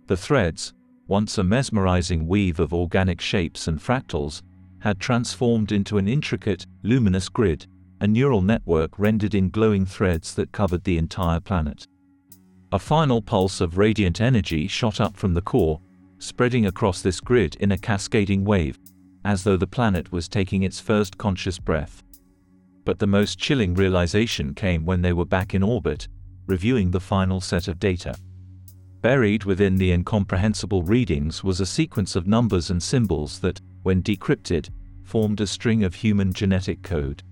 The 0.05 0.15
threads, 0.15 0.73
once 1.07 1.39
a 1.39 1.43
mesmerizing 1.43 2.27
weave 2.27 2.59
of 2.59 2.73
organic 2.73 3.19
shapes 3.19 3.67
and 3.67 3.79
fractals, 3.79 4.43
had 4.79 4.99
transformed 4.99 5.71
into 5.71 5.97
an 5.97 6.07
intricate, 6.07 6.65
luminous 6.83 7.29
grid, 7.29 7.65
a 7.99 8.07
neural 8.07 8.41
network 8.41 8.97
rendered 8.99 9.33
in 9.33 9.49
glowing 9.49 9.85
threads 9.85 10.35
that 10.35 10.51
covered 10.51 10.83
the 10.83 10.97
entire 10.99 11.39
planet. 11.39 11.87
A 12.71 12.79
final 12.79 13.23
pulse 13.23 13.59
of 13.59 13.79
radiant 13.79 14.21
energy 14.21 14.67
shot 14.67 15.01
up 15.01 15.17
from 15.17 15.33
the 15.33 15.41
core, 15.41 15.81
spreading 16.19 16.67
across 16.67 17.01
this 17.01 17.19
grid 17.19 17.55
in 17.55 17.71
a 17.71 17.77
cascading 17.77 18.45
wave, 18.45 18.77
as 19.25 19.43
though 19.43 19.57
the 19.57 19.67
planet 19.67 20.11
was 20.11 20.27
taking 20.27 20.63
its 20.63 20.79
first 20.79 21.17
conscious 21.17 21.59
breath. 21.59 22.03
But 22.85 22.99
the 22.99 23.07
most 23.07 23.37
chilling 23.37 23.73
realization 23.73 24.53
came 24.53 24.85
when 24.85 25.01
they 25.01 25.13
were 25.13 25.25
back 25.25 25.53
in 25.53 25.63
orbit, 25.63 26.07
reviewing 26.47 26.91
the 26.91 26.99
final 26.99 27.41
set 27.41 27.67
of 27.67 27.79
data. 27.79 28.15
Buried 29.01 29.45
within 29.45 29.75
the 29.75 29.91
incomprehensible 29.91 30.83
readings 30.83 31.43
was 31.43 31.59
a 31.59 31.65
sequence 31.65 32.15
of 32.15 32.27
numbers 32.27 32.69
and 32.69 32.81
symbols 32.81 33.39
that, 33.39 33.61
when 33.83 34.03
decrypted, 34.03 34.69
formed 35.03 35.41
a 35.41 35.47
string 35.47 35.83
of 35.83 35.95
human 35.95 36.33
genetic 36.33 36.81
code. 36.81 37.23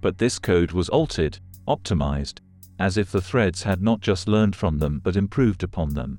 But 0.00 0.18
this 0.18 0.38
code 0.38 0.72
was 0.72 0.88
altered, 0.88 1.38
optimized, 1.66 2.40
as 2.78 2.96
if 2.96 3.10
the 3.10 3.20
threads 3.20 3.62
had 3.62 3.82
not 3.82 4.00
just 4.00 4.28
learned 4.28 4.54
from 4.54 4.78
them 4.78 5.00
but 5.02 5.16
improved 5.16 5.62
upon 5.62 5.94
them. 5.94 6.18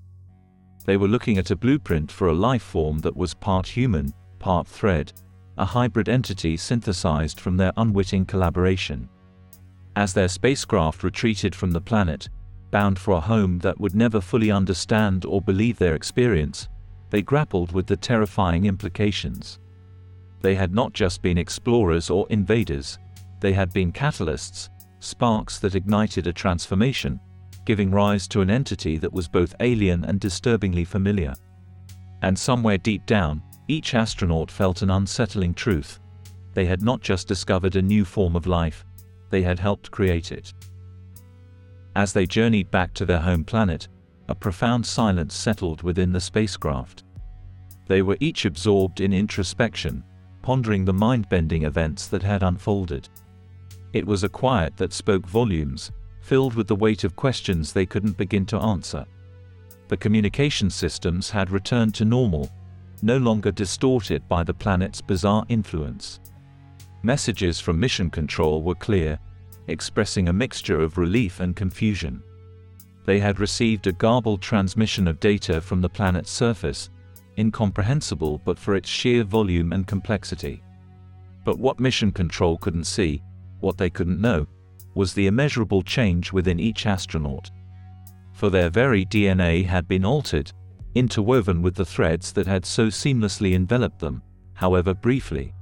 They 0.86 0.98
were 0.98 1.08
looking 1.08 1.38
at 1.38 1.52
a 1.52 1.56
blueprint 1.56 2.12
for 2.12 2.28
a 2.28 2.34
life 2.34 2.64
form 2.64 3.00
that 3.00 3.16
was 3.16 3.34
part 3.34 3.68
human, 3.68 4.14
part 4.46 4.68
thread, 4.68 5.12
a 5.58 5.66
hybrid 5.66 6.08
entity 6.08 6.56
synthesized 6.56 7.40
from 7.40 7.58
their 7.58 7.74
unwitting 7.78 8.24
collaboration. 8.24 9.10
As 9.96 10.14
their 10.14 10.28
spacecraft 10.28 11.04
retreated 11.04 11.56
from 11.56 11.72
the 11.72 11.82
planet, 11.82 12.30
bound 12.70 13.00
for 13.00 13.16
a 13.16 13.20
home 13.20 13.58
that 13.60 13.80
would 13.80 13.96
never 13.96 14.22
fully 14.22 14.52
understand 14.52 15.26
or 15.26 15.42
believe 15.42 15.80
their 15.80 15.96
experience, 15.96 16.70
they 17.10 17.24
grappled 17.24 17.72
with 17.72 17.88
the 17.88 17.98
terrifying 17.98 18.68
implications. 18.68 19.58
They 20.42 20.54
had 20.54 20.76
not 20.76 20.94
just 20.94 21.24
been 21.24 21.40
explorers 21.40 22.12
or 22.12 22.28
invaders, 22.30 23.00
they 23.40 23.54
had 23.54 23.74
been 23.74 23.92
catalysts, 23.92 24.70
sparks 25.00 25.58
that 25.58 25.74
ignited 25.74 26.28
a 26.28 26.34
transformation, 26.34 27.20
giving 27.66 27.90
rise 27.90 28.28
to 28.28 28.42
an 28.42 28.52
entity 28.52 29.00
that 29.00 29.12
was 29.12 29.28
both 29.28 29.56
alien 29.60 30.06
and 30.06 30.20
disturbingly 30.20 30.86
familiar. 30.86 31.34
And 32.22 32.38
somewhere 32.38 32.78
deep 32.78 33.08
down, 33.08 33.42
each 33.68 33.94
astronaut 33.94 34.52
felt 34.52 34.82
an 34.82 34.90
unsettling 34.90 35.54
truth. 35.54 36.00
They 36.54 36.66
had 36.66 36.82
not 36.82 37.02
just 37.02 37.28
discovered 37.28 37.76
a 37.76 37.82
new 37.82 38.06
form 38.06 38.36
of 38.36 38.48
life, 38.48 38.86
they 39.30 39.42
had 39.42 39.60
helped 39.60 39.92
create 39.92 40.32
it. 40.32 40.54
As 41.96 42.14
they 42.14 42.26
journeyed 42.26 42.72
back 42.72 42.94
to 42.96 43.06
their 43.06 43.20
home 43.20 43.44
planet, 43.44 43.88
a 44.28 44.36
profound 44.36 44.86
silence 44.86 45.36
settled 45.36 45.82
within 45.82 46.12
the 46.12 46.20
spacecraft. 46.20 47.04
They 47.88 48.02
were 48.02 48.18
each 48.20 48.46
absorbed 48.46 49.02
in 49.02 49.14
introspection, 49.14 50.04
pondering 50.42 50.86
the 50.86 50.94
mind-bending 50.94 51.64
events 51.64 52.08
that 52.08 52.24
had 52.24 52.44
unfolded. 52.44 53.10
It 53.94 54.06
was 54.06 54.24
a 54.24 54.30
quiet 54.30 54.76
that 54.78 54.94
spoke 54.94 55.26
volumes, 55.26 55.92
filled 56.22 56.56
with 56.56 56.68
the 56.68 56.76
weight 56.76 57.04
of 57.04 57.16
questions 57.16 57.72
they 57.72 57.86
couldn't 57.86 58.18
begin 58.18 58.46
to 58.48 58.58
answer. 58.58 59.06
The 59.88 59.98
communication 59.98 60.70
systems 60.70 61.30
had 61.30 61.52
returned 61.52 61.94
to 61.96 62.06
normal, 62.06 62.50
no 63.02 63.18
longer 63.18 63.52
distorted 63.52 64.28
by 64.28 64.44
the 64.44 64.54
planet's 64.54 65.02
bizarre 65.02 65.46
influence. 65.50 66.20
Messages 67.04 67.60
from 67.60 67.80
Mission 67.80 68.10
Control 68.10 68.64
were 68.64 68.76
clear, 68.76 69.20
expressing 69.68 70.30
a 70.30 70.34
mixture 70.34 70.82
of 70.82 70.98
relief 70.98 71.40
and 71.40 71.56
confusion. 71.56 72.22
They 73.06 73.20
had 73.20 73.40
received 73.40 73.88
a 73.88 73.92
garbled 73.92 74.42
transmission 74.42 75.08
of 75.08 75.20
data 75.20 75.62
from 75.62 75.82
the 75.82 75.90
planet's 75.90 76.32
surface, 76.32 76.90
incomprehensible 77.38 78.42
but 78.44 78.58
for 78.58 78.76
its 78.76 78.90
sheer 78.90 79.24
volume 79.24 79.74
and 79.74 79.86
complexity. 79.86 80.64
But 81.44 81.60
what 81.60 81.80
Mission 81.80 82.12
Control 82.12 82.58
couldn't 82.58 82.86
see, 82.86 83.22
what 83.60 83.78
they 83.78 83.90
couldn't 83.90 84.22
know, 84.22 84.48
was 84.96 85.14
the 85.14 85.28
immeasurable 85.28 85.84
change 85.84 86.32
within 86.32 86.60
each 86.60 86.86
astronaut. 86.86 87.52
For 88.34 88.50
their 88.50 88.70
very 88.70 89.06
DNA 89.06 89.66
had 89.66 89.88
been 89.88 90.06
altered, 90.06 90.52
interwoven 90.96 91.62
with 91.62 91.76
the 91.76 91.86
threads 91.86 92.32
that 92.32 92.48
had 92.48 92.66
so 92.66 92.88
seamlessly 92.88 93.54
enveloped 93.54 94.00
them, 94.00 94.22
however 94.54 94.94
briefly. 94.94 95.54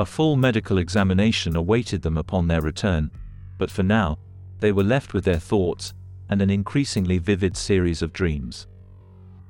A 0.00 0.04
full 0.04 0.36
medical 0.36 0.78
examination 0.78 1.56
awaited 1.56 2.02
them 2.02 2.16
upon 2.16 2.46
their 2.46 2.60
return, 2.60 3.10
but 3.56 3.70
for 3.70 3.82
now, 3.82 4.18
they 4.60 4.72
were 4.72 4.84
left 4.84 5.14
with 5.14 5.24
their 5.24 5.38
thoughts 5.38 5.94
and 6.28 6.42
an 6.42 6.50
increasingly 6.50 7.18
vivid 7.18 7.56
series 7.56 8.02
of 8.02 8.12
dreams. 8.12 8.66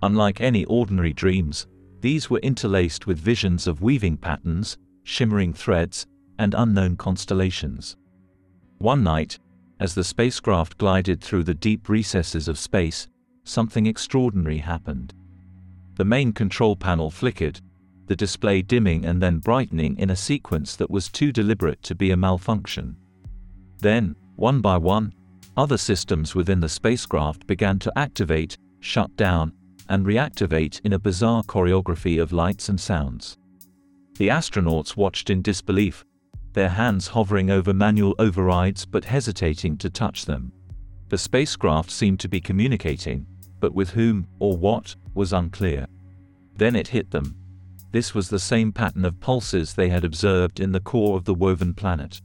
Unlike 0.02 0.40
any 0.40 0.64
ordinary 0.66 1.12
dreams, 1.12 1.66
these 2.00 2.30
were 2.30 2.38
interlaced 2.38 3.06
with 3.06 3.18
visions 3.18 3.66
of 3.66 3.82
weaving 3.82 4.18
patterns, 4.18 4.78
shimmering 5.02 5.52
threads, 5.52 6.06
and 6.38 6.54
unknown 6.54 6.96
constellations. 6.96 7.96
One 8.78 9.02
night, 9.02 9.38
as 9.80 9.94
the 9.94 10.04
spacecraft 10.04 10.78
glided 10.78 11.20
through 11.20 11.44
the 11.44 11.54
deep 11.54 11.88
recesses 11.88 12.46
of 12.46 12.58
space, 12.58 13.08
something 13.48 13.86
extraordinary 13.86 14.58
happened. 14.58 15.14
The 15.96 16.04
main 16.04 16.32
control 16.32 16.76
panel 16.76 17.10
flickered, 17.10 17.60
the 18.06 18.16
display 18.16 18.62
dimming 18.62 19.04
and 19.04 19.22
then 19.22 19.38
brightening 19.38 19.98
in 19.98 20.10
a 20.10 20.16
sequence 20.16 20.76
that 20.76 20.90
was 20.90 21.08
too 21.08 21.32
deliberate 21.32 21.82
to 21.82 21.94
be 21.94 22.10
a 22.10 22.16
malfunction. 22.16 22.96
Then, 23.78 24.16
one 24.36 24.60
by 24.60 24.76
one, 24.78 25.12
other 25.56 25.76
systems 25.76 26.34
within 26.34 26.60
the 26.60 26.68
spacecraft 26.68 27.46
began 27.46 27.78
to 27.80 27.92
activate, 27.98 28.56
shut 28.80 29.14
down, 29.16 29.52
and 29.88 30.06
reactivate 30.06 30.80
in 30.84 30.92
a 30.92 30.98
bizarre 30.98 31.42
choreography 31.42 32.20
of 32.20 32.32
lights 32.32 32.68
and 32.68 32.80
sounds. 32.80 33.36
The 34.18 34.28
astronauts 34.28 34.96
watched 34.96 35.30
in 35.30 35.42
disbelief, 35.42 36.04
their 36.52 36.68
hands 36.68 37.08
hovering 37.08 37.50
over 37.50 37.74
manual 37.74 38.14
overrides 38.18 38.86
but 38.86 39.04
hesitating 39.04 39.76
to 39.78 39.90
touch 39.90 40.24
them. 40.24 40.52
The 41.08 41.18
spacecraft 41.18 41.90
seemed 41.90 42.20
to 42.20 42.28
be 42.28 42.40
communicating, 42.40 43.26
but 43.60 43.74
with 43.74 43.90
whom, 43.90 44.26
or 44.38 44.56
what, 44.56 44.94
was 45.14 45.32
unclear. 45.32 45.86
Then 46.56 46.76
it 46.76 46.88
hit 46.88 47.10
them. 47.10 47.36
This 47.90 48.14
was 48.14 48.28
the 48.28 48.38
same 48.38 48.72
pattern 48.72 49.04
of 49.04 49.20
pulses 49.20 49.74
they 49.74 49.88
had 49.88 50.04
observed 50.04 50.60
in 50.60 50.72
the 50.72 50.80
core 50.80 51.16
of 51.16 51.24
the 51.24 51.34
woven 51.34 51.74
planet. 51.74 52.20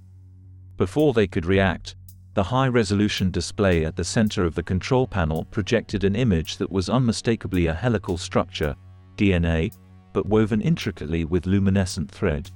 Before 0.77 1.13
they 1.13 1.27
could 1.27 1.45
react, 1.45 1.95
the 2.33 2.43
high-resolution 2.43 3.29
display 3.29 3.85
at 3.85 3.95
the 3.95 4.03
center 4.03 4.43
of 4.43 4.55
the 4.55 4.63
control 4.63 5.05
panel 5.05 5.45
projected 5.45 6.03
an 6.03 6.15
image 6.15 6.57
that 6.57 6.71
was 6.71 6.89
unmistakably 6.89 7.67
a 7.67 7.73
helical 7.73 8.17
structure, 8.17 8.75
DNA, 9.17 9.71
but 10.13 10.25
woven 10.25 10.61
intricately 10.61 11.25
with 11.25 11.45
luminescent 11.45 12.09
thread. 12.09 12.49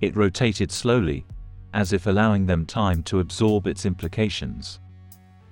It 0.00 0.16
rotated 0.16 0.70
slowly, 0.70 1.26
as 1.72 1.92
if 1.92 2.06
allowing 2.06 2.46
them 2.46 2.66
time 2.66 3.02
to 3.04 3.20
absorb 3.20 3.66
its 3.66 3.86
implications. 3.86 4.80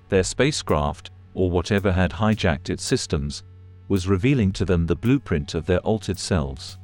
Their 0.09 0.25
spacecraft, 0.25 1.11
or 1.35 1.51
whatever 1.51 1.93
had 1.93 2.11
hijacked 2.11 2.71
its 2.71 2.83
systems, 2.83 3.43
was 3.89 4.09
revealing 4.09 4.53
to 4.53 4.65
them 4.65 4.87
the 4.87 4.97
blueprint 4.97 5.55
of 5.55 5.67
their 5.67 5.81
altered 5.81 6.19
selves. 6.19 6.79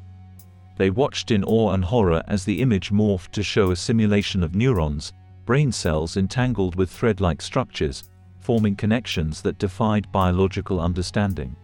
They 0.76 0.90
watched 0.90 1.30
in 1.30 1.44
awe 1.44 1.72
and 1.72 1.84
horror 1.84 2.22
as 2.26 2.44
the 2.44 2.60
image 2.60 2.90
morphed 2.90 3.30
to 3.32 3.42
show 3.42 3.70
a 3.70 3.76
simulation 3.76 4.42
of 4.42 4.54
neurons, 4.54 5.12
brain 5.44 5.70
cells 5.70 6.16
entangled 6.16 6.74
with 6.74 6.90
thread-like 6.90 7.42
structures, 7.42 8.08
forming 8.40 8.76
connections 8.76 9.40
that 9.42 9.58
defied 9.58 10.10
biological 10.12 10.80
understanding. 10.80 11.54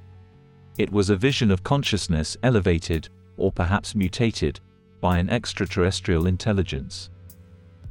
It 0.78 0.90
was 0.90 1.10
a 1.10 1.16
vision 1.16 1.50
of 1.50 1.62
consciousness 1.62 2.36
elevated, 2.42 3.08
or 3.36 3.50
perhaps 3.50 3.94
mutated, 3.94 4.60
by 5.00 5.18
an 5.18 5.30
extraterrestrial 5.30 6.26
intelligence. 6.26 7.10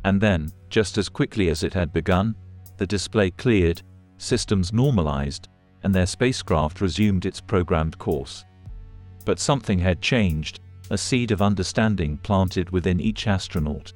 And 0.06 0.22
then, 0.22 0.52
just 0.70 0.98
as 0.98 1.10
quickly 1.10 1.50
as 1.50 1.64
it 1.64 1.74
had 1.74 1.92
begun, 1.92 2.36
the 2.78 2.88
display 2.88 3.32
cleared, 3.32 3.82
systems 4.22 4.72
normalized, 4.74 5.47
and 5.84 5.93
their 5.93 6.05
spacecraft 6.05 6.82
resumed 6.82 7.26
its 7.26 7.41
programmed 7.41 7.97
course. 7.97 8.45
But 9.26 9.39
something 9.39 9.80
had 9.80 10.01
changed, 10.01 10.59
a 10.89 10.97
seed 10.97 11.32
of 11.32 11.41
understanding 11.41 12.17
planted 12.17 12.70
within 12.70 12.99
each 12.99 13.28
astronaut. 13.28 13.93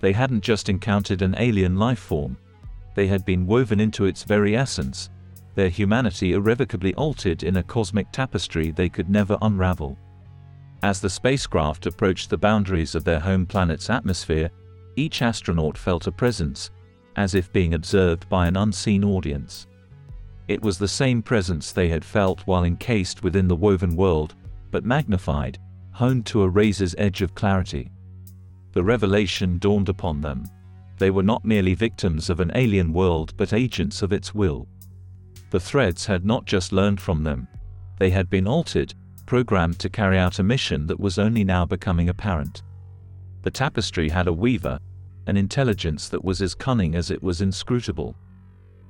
They 0.00 0.12
hadn't 0.12 0.42
just 0.42 0.68
encountered 0.68 1.22
an 1.22 1.34
alien 1.38 1.76
life 1.76 1.98
form, 1.98 2.36
they 2.94 3.06
had 3.06 3.24
been 3.24 3.46
woven 3.46 3.80
into 3.80 4.04
its 4.04 4.22
very 4.22 4.56
essence, 4.56 5.10
their 5.54 5.68
humanity 5.68 6.32
irrevocably 6.32 6.94
altered 6.94 7.42
in 7.42 7.56
a 7.56 7.62
cosmic 7.62 8.10
tapestry 8.12 8.70
they 8.70 8.88
could 8.88 9.08
never 9.08 9.38
unravel. 9.42 9.98
As 10.82 11.00
the 11.00 11.10
spacecraft 11.10 11.86
approached 11.86 12.30
the 12.30 12.38
boundaries 12.38 12.94
of 12.94 13.04
their 13.04 13.20
home 13.20 13.46
planet's 13.46 13.90
atmosphere, 13.90 14.50
each 14.96 15.22
astronaut 15.22 15.78
felt 15.78 16.06
a 16.06 16.12
presence, 16.12 16.70
as 17.16 17.34
if 17.34 17.52
being 17.52 17.74
observed 17.74 18.28
by 18.28 18.46
an 18.46 18.56
unseen 18.56 19.04
audience. 19.04 19.66
It 20.48 20.62
was 20.62 20.78
the 20.78 20.88
same 20.88 21.22
presence 21.22 21.72
they 21.72 21.88
had 21.88 22.04
felt 22.04 22.46
while 22.46 22.64
encased 22.64 23.22
within 23.22 23.48
the 23.48 23.56
woven 23.56 23.96
world, 23.96 24.34
but 24.70 24.84
magnified, 24.84 25.58
honed 25.92 26.26
to 26.26 26.42
a 26.42 26.48
razor's 26.48 26.94
edge 26.98 27.22
of 27.22 27.34
clarity. 27.34 27.90
The 28.72 28.84
revelation 28.84 29.58
dawned 29.58 29.88
upon 29.88 30.20
them. 30.20 30.44
They 30.98 31.10
were 31.10 31.22
not 31.22 31.44
merely 31.44 31.74
victims 31.74 32.28
of 32.28 32.40
an 32.40 32.52
alien 32.54 32.92
world 32.92 33.32
but 33.36 33.52
agents 33.52 34.02
of 34.02 34.12
its 34.12 34.34
will. 34.34 34.68
The 35.50 35.60
threads 35.60 36.04
had 36.04 36.24
not 36.24 36.44
just 36.44 36.72
learned 36.72 37.00
from 37.00 37.22
them. 37.22 37.46
They 37.98 38.10
had 38.10 38.28
been 38.28 38.48
altered, 38.48 38.92
programmed 39.24 39.78
to 39.78 39.88
carry 39.88 40.18
out 40.18 40.40
a 40.40 40.42
mission 40.42 40.86
that 40.88 41.00
was 41.00 41.18
only 41.18 41.44
now 41.44 41.64
becoming 41.64 42.08
apparent. 42.08 42.62
The 43.42 43.50
tapestry 43.50 44.08
had 44.08 44.26
a 44.26 44.32
weaver, 44.32 44.78
an 45.26 45.36
intelligence 45.36 46.08
that 46.08 46.24
was 46.24 46.42
as 46.42 46.54
cunning 46.54 46.94
as 46.94 47.10
it 47.10 47.22
was 47.22 47.40
inscrutable. 47.40 48.16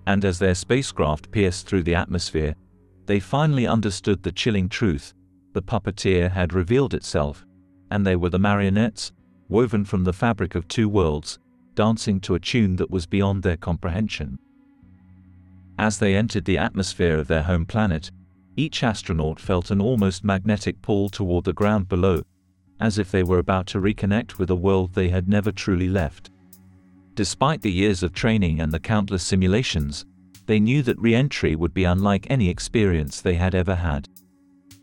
And 0.07 0.25
as 0.25 0.39
their 0.39 0.55
spacecraft 0.55 1.31
pierced 1.31 1.67
through 1.67 1.85
the 1.85 1.95
atmosphere, 1.95 2.55
they 3.07 3.21
finally 3.21 3.67
understood 3.67 4.23
the 4.23 4.33
chilling 4.33 4.69
truth, 4.69 5.15
the 5.53 5.63
puppeteer 5.63 6.31
had 6.31 6.53
revealed 6.53 6.95
itself, 6.95 7.45
and 7.91 8.07
they 8.07 8.17
were 8.17 8.31
the 8.31 8.39
marionettes, 8.39 9.13
woven 9.49 9.85
from 9.85 10.05
the 10.05 10.13
fabric 10.13 10.55
of 10.55 10.67
two 10.69 10.89
worlds, 10.89 11.39
dancing 11.75 12.21
to 12.21 12.35
a 12.35 12.41
tune 12.41 12.77
that 12.77 12.91
was 12.91 13.07
beyond 13.07 13.43
their 13.43 13.57
comprehension. 13.57 14.39
As 15.79 15.99
they 15.99 16.15
entered 16.15 16.45
the 16.45 16.59
atmosphere 16.59 17.19
of 17.19 17.29
their 17.29 17.43
home 17.43 17.67
planet, 17.67 18.11
each 18.57 18.83
astronaut 18.83 19.41
felt 19.41 19.71
an 19.71 19.81
almost 19.81 20.25
magnetic 20.25 20.81
pull 20.83 21.09
toward 21.09 21.45
the 21.45 21.53
ground 21.53 21.89
below, 21.89 22.23
as 22.81 22.99
if 22.99 23.11
they 23.11 23.23
were 23.23 23.39
about 23.39 23.67
to 23.67 23.81
reconnect 23.81 24.39
with 24.39 24.51
a 24.51 24.55
world 24.57 24.95
they 24.95 25.09
had 25.09 25.29
never 25.29 25.53
truly 25.53 25.89
left. 25.89 26.31
Despite 27.15 27.63
the 27.63 27.71
years 27.71 28.03
of 28.03 28.13
training 28.13 28.61
and 28.61 28.73
the 28.73 28.81
countless 28.81 29.23
simulations, 29.23 30.05
they 30.47 30.61
knew 30.61 30.83
that 30.83 30.99
re-entry 30.99 31.57
would 31.57 31.73
be 31.73 31.85
unlike 31.85 32.27
any 32.29 32.49
experience 32.49 33.21
they 33.21 33.35
had 33.35 33.55
ever 33.55 33.77
had. 33.77 34.09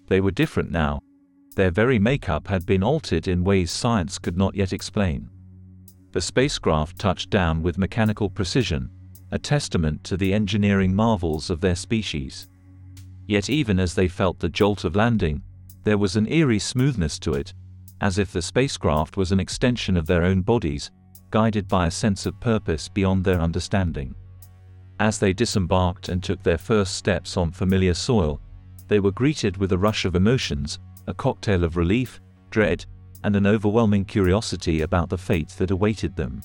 They 0.07 0.21
were 0.21 0.31
different 0.31 0.71
now. 0.71 1.01
Their 1.55 1.71
very 1.71 1.99
makeup 1.99 2.47
had 2.47 2.65
been 2.65 2.83
altered 2.83 3.27
in 3.27 3.43
ways 3.43 3.71
science 3.71 4.17
could 4.17 4.37
not 4.37 4.55
yet 4.55 4.73
explain. 4.73 5.29
The 6.13 6.21
spacecraft 6.21 6.97
touched 6.97 7.29
down 7.29 7.61
with 7.61 7.77
mechanical 7.77 8.29
precision, 8.29 8.89
a 9.31 9.39
testament 9.39 10.03
to 10.05 10.17
the 10.17 10.33
engineering 10.33 10.95
marvels 10.95 11.49
of 11.49 11.61
their 11.61 11.75
species. 11.75 12.47
Yet 13.27 13.49
even 13.49 13.79
as 13.79 13.95
they 13.95 14.07
felt 14.07 14.39
the 14.39 14.49
jolt 14.49 14.83
of 14.83 14.95
landing, 14.95 15.43
there 15.83 15.97
was 15.97 16.15
an 16.15 16.31
eerie 16.31 16.59
smoothness 16.59 17.19
to 17.19 17.33
it, 17.33 17.53
as 18.01 18.17
if 18.17 18.31
the 18.31 18.41
spacecraft 18.41 19.15
was 19.15 19.31
an 19.31 19.39
extension 19.39 19.95
of 19.95 20.07
their 20.07 20.23
own 20.23 20.41
bodies, 20.41 20.91
guided 21.29 21.67
by 21.67 21.87
a 21.87 21.91
sense 21.91 22.25
of 22.25 22.39
purpose 22.39 22.89
beyond 22.89 23.23
their 23.23 23.39
understanding. 23.39 24.13
As 24.99 25.17
they 25.17 25.33
disembarked 25.33 26.09
and 26.09 26.21
took 26.21 26.43
their 26.43 26.57
first 26.57 26.95
steps 26.95 27.37
on 27.37 27.51
familiar 27.51 27.93
soil, 27.93 28.41
they 28.87 28.99
were 28.99 29.11
greeted 29.11 29.57
with 29.57 29.71
a 29.71 29.77
rush 29.77 30.03
of 30.05 30.15
emotions, 30.15 30.79
a 31.07 31.13
cocktail 31.13 31.63
of 31.63 31.77
relief, 31.77 32.19
dread, 32.49 32.85
and 33.23 33.35
an 33.35 33.47
overwhelming 33.47 34.03
curiosity 34.03 34.81
about 34.81 35.09
the 35.09 35.17
fate 35.17 35.49
that 35.57 35.71
awaited 35.71 36.15
them. 36.15 36.41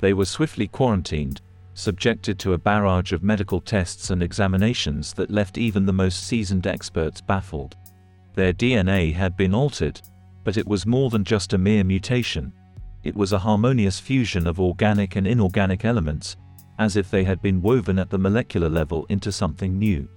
They 0.00 0.14
were 0.14 0.24
swiftly 0.24 0.66
quarantined, 0.66 1.40
subjected 1.74 2.38
to 2.40 2.54
a 2.54 2.58
barrage 2.58 3.12
of 3.12 3.22
medical 3.22 3.60
tests 3.60 4.10
and 4.10 4.22
examinations 4.22 5.12
that 5.14 5.30
left 5.30 5.58
even 5.58 5.86
the 5.86 5.92
most 5.92 6.26
seasoned 6.26 6.66
experts 6.66 7.20
baffled. 7.20 7.76
Their 8.34 8.52
DNA 8.52 9.14
had 9.14 9.36
been 9.36 9.54
altered, 9.54 10.00
but 10.44 10.56
it 10.56 10.66
was 10.66 10.86
more 10.86 11.10
than 11.10 11.24
just 11.24 11.52
a 11.52 11.58
mere 11.58 11.84
mutation. 11.84 12.52
It 13.04 13.16
was 13.16 13.32
a 13.32 13.38
harmonious 13.38 13.98
fusion 13.98 14.46
of 14.46 14.60
organic 14.60 15.16
and 15.16 15.26
inorganic 15.26 15.84
elements, 15.84 16.36
as 16.78 16.96
if 16.96 17.10
they 17.10 17.24
had 17.24 17.42
been 17.42 17.62
woven 17.62 17.98
at 17.98 18.10
the 18.10 18.18
molecular 18.18 18.68
level 18.68 19.06
into 19.08 19.32
something 19.32 19.78
new. 19.78 20.08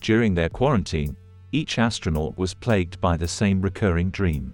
During 0.00 0.34
their 0.34 0.48
quarantine, 0.48 1.16
each 1.52 1.78
astronaut 1.78 2.36
was 2.36 2.52
plagued 2.52 3.00
by 3.00 3.16
the 3.16 3.28
same 3.28 3.60
recurring 3.60 4.10
dream. 4.10 4.52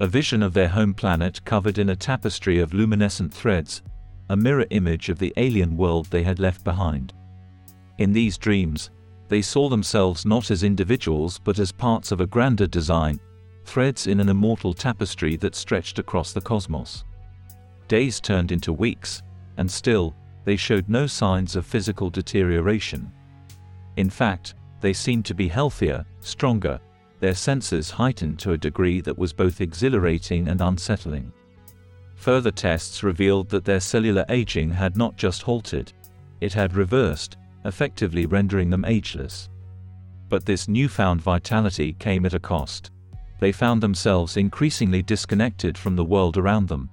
A 0.00 0.06
vision 0.06 0.42
of 0.42 0.52
their 0.52 0.68
home 0.68 0.92
planet 0.92 1.44
covered 1.44 1.78
in 1.78 1.90
a 1.90 1.96
tapestry 1.96 2.58
of 2.58 2.74
luminescent 2.74 3.32
threads, 3.32 3.82
a 4.28 4.36
mirror 4.36 4.66
image 4.70 5.08
of 5.08 5.18
the 5.18 5.32
alien 5.36 5.76
world 5.76 6.06
they 6.06 6.22
had 6.22 6.38
left 6.38 6.64
behind. 6.64 7.12
In 7.98 8.12
these 8.12 8.36
dreams, 8.36 8.90
they 9.28 9.42
saw 9.42 9.68
themselves 9.68 10.26
not 10.26 10.50
as 10.50 10.62
individuals 10.62 11.38
but 11.38 11.58
as 11.58 11.72
parts 11.72 12.12
of 12.12 12.20
a 12.20 12.26
grander 12.26 12.66
design, 12.66 13.20
threads 13.66 14.06
in 14.06 14.20
an 14.20 14.28
immortal 14.28 14.72
tapestry 14.72 15.36
that 15.36 15.54
stretched 15.54 15.98
across 15.98 16.32
the 16.32 16.40
cosmos. 16.40 17.04
Days 17.88 18.20
turned 18.20 18.52
into 18.52 18.72
weeks, 18.72 19.22
and 19.56 19.70
still, 19.70 20.14
they 20.44 20.56
showed 20.56 20.88
no 20.88 21.06
signs 21.06 21.56
of 21.56 21.66
physical 21.66 22.08
deterioration. 22.08 23.12
In 23.96 24.08
fact, 24.08 24.54
they 24.80 24.92
seemed 24.92 25.24
to 25.26 25.34
be 25.34 25.48
healthier, 25.48 26.06
stronger, 26.20 26.80
their 27.20 27.34
senses 27.34 27.90
heightened 27.90 28.38
to 28.38 28.52
a 28.52 28.58
degree 28.58 29.00
that 29.00 29.18
was 29.18 29.32
both 29.32 29.60
exhilarating 29.60 30.48
and 30.48 30.60
unsettling. 30.60 31.32
Further 32.14 32.50
tests 32.50 33.02
revealed 33.02 33.48
that 33.50 33.64
their 33.64 33.80
cellular 33.80 34.24
aging 34.28 34.70
had 34.70 34.96
not 34.96 35.16
just 35.16 35.42
halted, 35.42 35.92
it 36.40 36.52
had 36.52 36.74
reversed, 36.74 37.36
effectively 37.64 38.26
rendering 38.26 38.70
them 38.70 38.84
ageless. 38.84 39.48
But 40.28 40.44
this 40.44 40.68
newfound 40.68 41.20
vitality 41.20 41.94
came 41.94 42.26
at 42.26 42.34
a 42.34 42.38
cost. 42.38 42.90
They 43.38 43.52
found 43.52 43.82
themselves 43.82 44.36
increasingly 44.36 45.02
disconnected 45.02 45.76
from 45.76 45.96
the 45.96 46.04
world 46.04 46.36
around 46.36 46.68
them, 46.68 46.90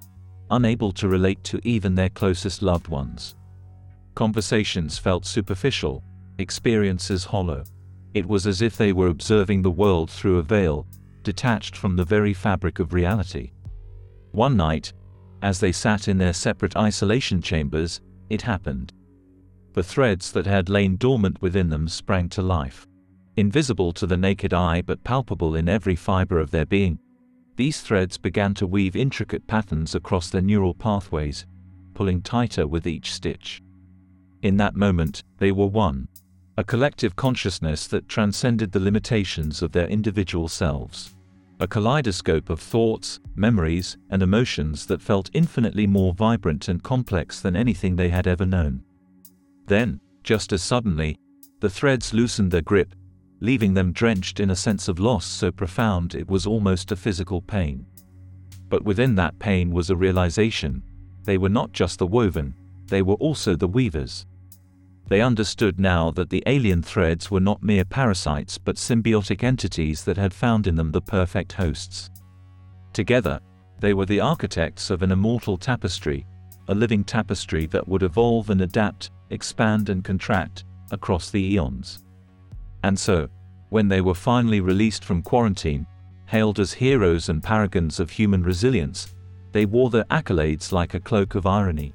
unable 0.49 0.91
to 0.93 1.07
relate 1.07 1.43
to 1.45 1.59
even 1.63 1.95
their 1.95 2.09
closest 2.09 2.61
loved 2.61 2.87
ones. 2.87 3.35
Conversations 4.15 4.97
felt 4.97 5.25
superficial, 5.25 6.03
experiences 6.37 7.25
hollow. 7.25 7.63
It 8.13 8.25
was 8.25 8.45
as 8.45 8.61
if 8.61 8.77
they 8.77 8.93
were 8.93 9.07
observing 9.07 9.61
the 9.61 9.71
world 9.71 10.11
through 10.11 10.37
a 10.37 10.43
veil, 10.43 10.85
detached 11.23 11.75
from 11.75 11.95
the 11.95 12.03
very 12.03 12.33
fabric 12.33 12.79
of 12.79 12.93
reality. 12.93 13.51
One 14.31 14.57
night, 14.57 14.93
as 15.41 15.59
they 15.59 15.71
sat 15.71 16.07
in 16.07 16.17
their 16.17 16.33
separate 16.33 16.75
isolation 16.75 17.41
chambers, 17.41 18.01
it 18.29 18.41
happened. 18.41 18.93
The 19.73 19.83
threads 19.83 20.31
that 20.33 20.45
had 20.45 20.69
lain 20.69 20.97
dormant 20.97 21.41
within 21.41 21.69
them 21.69 21.87
sprang 21.87 22.29
to 22.29 22.41
life. 22.41 22.87
Invisible 23.35 23.91
to 23.93 24.05
the 24.05 24.17
naked 24.17 24.53
eye 24.53 24.81
but 24.81 25.03
palpable 25.03 25.55
in 25.55 25.67
every 25.67 25.95
fiber 25.95 26.39
of 26.39 26.51
their 26.51 26.65
being, 26.65 26.99
these 27.55 27.81
threads 27.81 28.17
began 28.17 28.53
to 28.55 28.67
weave 28.67 28.95
intricate 28.95 29.45
patterns 29.47 29.95
across 29.95 30.29
their 30.29 30.41
neural 30.41 30.73
pathways, 30.73 31.45
pulling 31.93 32.21
tighter 32.21 32.67
with 32.67 32.87
each 32.87 33.11
stitch. 33.11 33.61
In 34.41 34.57
that 34.57 34.75
moment, 34.75 35.23
they 35.37 35.51
were 35.51 35.67
one. 35.67 36.07
A 36.57 36.63
collective 36.63 37.15
consciousness 37.15 37.87
that 37.87 38.07
transcended 38.07 38.71
the 38.71 38.79
limitations 38.79 39.61
of 39.61 39.71
their 39.71 39.87
individual 39.87 40.47
selves. 40.47 41.15
A 41.59 41.67
kaleidoscope 41.67 42.49
of 42.49 42.59
thoughts, 42.59 43.19
memories, 43.35 43.97
and 44.09 44.21
emotions 44.21 44.85
that 44.87 45.01
felt 45.01 45.31
infinitely 45.33 45.87
more 45.87 46.13
vibrant 46.13 46.67
and 46.67 46.83
complex 46.83 47.39
than 47.39 47.55
anything 47.55 47.95
they 47.95 48.09
had 48.09 48.27
ever 48.27 48.45
known. 48.45 48.83
Then, 49.65 49.99
just 50.23 50.53
as 50.53 50.61
suddenly, 50.61 51.17
the 51.61 51.69
threads 51.69 52.13
loosened 52.13 52.51
their 52.51 52.61
grip, 52.61 52.93
leaving 53.43 53.73
them 53.73 53.91
drenched 53.91 54.39
in 54.39 54.51
a 54.51 54.55
sense 54.55 54.87
of 54.87 54.99
loss 54.99 55.25
so 55.25 55.51
profound 55.51 56.15
it 56.15 56.29
was 56.29 56.47
almost 56.47 56.93
a 56.93 56.95
physical 56.95 57.41
pain. 57.41 57.85
But 58.69 58.85
within 58.85 59.15
that 59.15 59.37
pain 59.37 59.71
was 59.71 59.89
a 59.89 59.97
realization 59.97 60.81
they 61.25 61.37
were 61.37 61.49
not 61.49 61.73
just 61.73 61.99
the 61.99 62.07
woven, 62.07 62.53
they 62.87 63.01
were 63.01 63.15
also 63.15 63.55
the 63.55 63.67
weavers. 63.67 64.25
They 65.09 65.19
understood 65.19 65.77
now 65.77 66.09
that 66.11 66.29
the 66.29 66.43
alien 66.45 66.81
threads 66.81 67.29
were 67.29 67.41
not 67.41 67.61
mere 67.61 67.83
parasites 67.83 68.57
but 68.57 68.77
symbiotic 68.77 69.43
entities 69.43 70.05
that 70.05 70.17
had 70.17 70.33
found 70.33 70.65
in 70.65 70.75
them 70.75 70.91
the 70.91 71.01
perfect 71.01 71.51
hosts. 71.51 72.09
Together, 72.93 73.41
they 73.79 73.93
were 73.93 74.05
the 74.05 74.21
architects 74.21 74.89
of 74.89 75.01
an 75.01 75.11
immortal 75.11 75.57
tapestry, 75.57 76.25
a 76.69 76.75
living 76.75 77.03
tapestry 77.03 77.65
that 77.67 77.87
would 77.89 78.03
evolve 78.03 78.49
and 78.49 78.61
adapt, 78.61 79.11
expand 79.31 79.89
and 79.89 80.05
contract, 80.05 80.63
across 80.91 81.29
the 81.29 81.53
eons. 81.53 82.02
And 82.83 82.97
so, 82.99 83.29
when 83.69 83.87
they 83.87 84.01
were 84.01 84.13
finally 84.13 84.61
released 84.61 85.03
from 85.03 85.21
quarantine, 85.21 85.87
hailed 86.27 86.59
as 86.59 86.73
heroes 86.73 87.29
and 87.29 87.41
paragons 87.41 87.99
of 87.99 88.09
human 88.09 88.43
resilience, 88.43 89.15
they 89.51 89.65
wore 89.65 89.89
their 89.89 90.03
accolades 90.05 90.71
like 90.71 90.93
a 90.93 90.99
cloak 90.99 91.35
of 91.35 91.45
irony. 91.45 91.93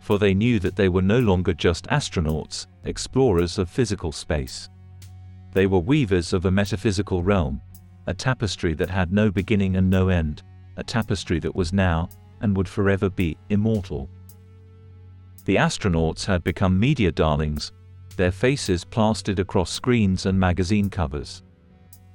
For 0.00 0.18
they 0.18 0.34
knew 0.34 0.58
that 0.60 0.76
they 0.76 0.88
were 0.88 1.02
no 1.02 1.18
longer 1.18 1.52
just 1.52 1.86
astronauts, 1.86 2.66
explorers 2.84 3.58
of 3.58 3.68
physical 3.68 4.12
space. 4.12 4.68
They 5.52 5.66
were 5.66 5.78
weavers 5.78 6.32
of 6.32 6.44
a 6.44 6.50
metaphysical 6.50 7.22
realm, 7.22 7.60
a 8.06 8.14
tapestry 8.14 8.74
that 8.74 8.90
had 8.90 9.12
no 9.12 9.30
beginning 9.30 9.76
and 9.76 9.90
no 9.90 10.08
end, 10.08 10.42
a 10.76 10.84
tapestry 10.84 11.40
that 11.40 11.56
was 11.56 11.72
now, 11.72 12.08
and 12.40 12.56
would 12.56 12.68
forever 12.68 13.08
be, 13.08 13.36
immortal. 13.48 14.08
The 15.46 15.56
astronauts 15.56 16.24
had 16.24 16.44
become 16.44 16.78
media 16.78 17.10
darlings, 17.10 17.72
their 18.16 18.32
faces 18.32 18.84
plastered 18.84 19.38
across 19.38 19.70
screens 19.70 20.26
and 20.26 20.38
magazine 20.38 20.90
covers. 20.90 21.42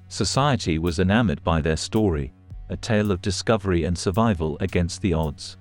Society 0.07 0.77
was 0.79 0.99
enamored 0.99 1.43
by 1.43 1.61
their 1.61 1.77
story, 1.77 2.33
a 2.69 2.77
tale 2.77 3.11
of 3.11 3.21
discovery 3.21 3.85
and 3.85 3.97
survival 3.97 4.57
against 4.59 5.01
the 5.01 5.13
odds. 5.13 5.57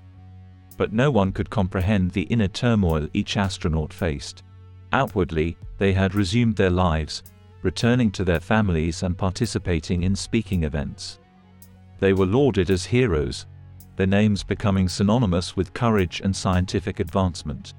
But 0.76 0.92
no 0.92 1.10
one 1.10 1.32
could 1.32 1.50
comprehend 1.50 2.10
the 2.10 2.22
inner 2.22 2.48
turmoil 2.48 3.08
each 3.12 3.36
astronaut 3.36 3.92
faced. 3.92 4.42
Outwardly, 4.92 5.56
they 5.78 5.92
had 5.92 6.14
resumed 6.14 6.56
their 6.56 6.70
lives, 6.70 7.22
returning 7.62 8.10
to 8.12 8.24
their 8.24 8.40
families 8.40 9.02
and 9.02 9.16
participating 9.16 10.02
in 10.02 10.16
speaking 10.16 10.64
events. 10.64 11.20
They 11.98 12.12
were 12.12 12.26
lauded 12.26 12.70
as 12.70 12.86
heroes, 12.86 13.46
their 13.96 14.06
names 14.06 14.42
becoming 14.42 14.88
synonymous 14.88 15.56
with 15.56 15.74
courage 15.74 16.22
and 16.24 16.34
scientific 16.34 17.00
advancement. 17.00 17.74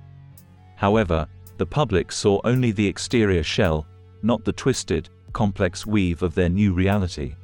However, 0.76 1.28
the 1.62 1.66
public 1.68 2.12
saw 2.12 2.42
only 2.44 2.72
the 2.72 2.88
exterior 2.88 3.44
shell, 3.44 3.86
not 4.24 4.44
the 4.44 4.52
twisted, 4.52 5.08
complex 5.32 5.86
weave 5.86 6.24
of 6.24 6.34
their 6.34 6.50
new 6.50 6.74
reality. 6.74 7.36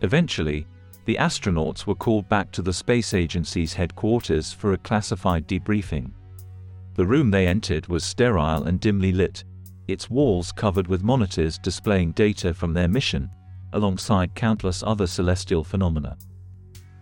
Eventually, 0.00 0.66
the 1.04 1.16
astronauts 1.16 1.86
were 1.86 1.94
called 1.94 2.26
back 2.30 2.50
to 2.52 2.62
the 2.62 2.72
space 2.72 3.12
agency's 3.12 3.74
headquarters 3.74 4.50
for 4.50 4.72
a 4.72 4.78
classified 4.78 5.46
debriefing. 5.46 6.10
The 6.94 7.04
room 7.04 7.30
they 7.30 7.46
entered 7.46 7.86
was 7.86 8.02
sterile 8.02 8.62
and 8.62 8.80
dimly 8.80 9.12
lit, 9.12 9.44
its 9.88 10.08
walls 10.08 10.50
covered 10.50 10.86
with 10.86 11.02
monitors 11.02 11.58
displaying 11.58 12.12
data 12.12 12.54
from 12.54 12.72
their 12.72 12.88
mission, 12.88 13.28
alongside 13.74 14.34
countless 14.34 14.82
other 14.82 15.06
celestial 15.06 15.64
phenomena. 15.64 16.16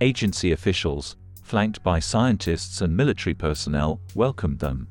Agency 0.00 0.50
officials, 0.50 1.14
flanked 1.44 1.84
by 1.84 2.00
scientists 2.00 2.80
and 2.80 2.96
military 2.96 3.34
personnel, 3.34 4.00
welcomed 4.16 4.58
them 4.58 4.88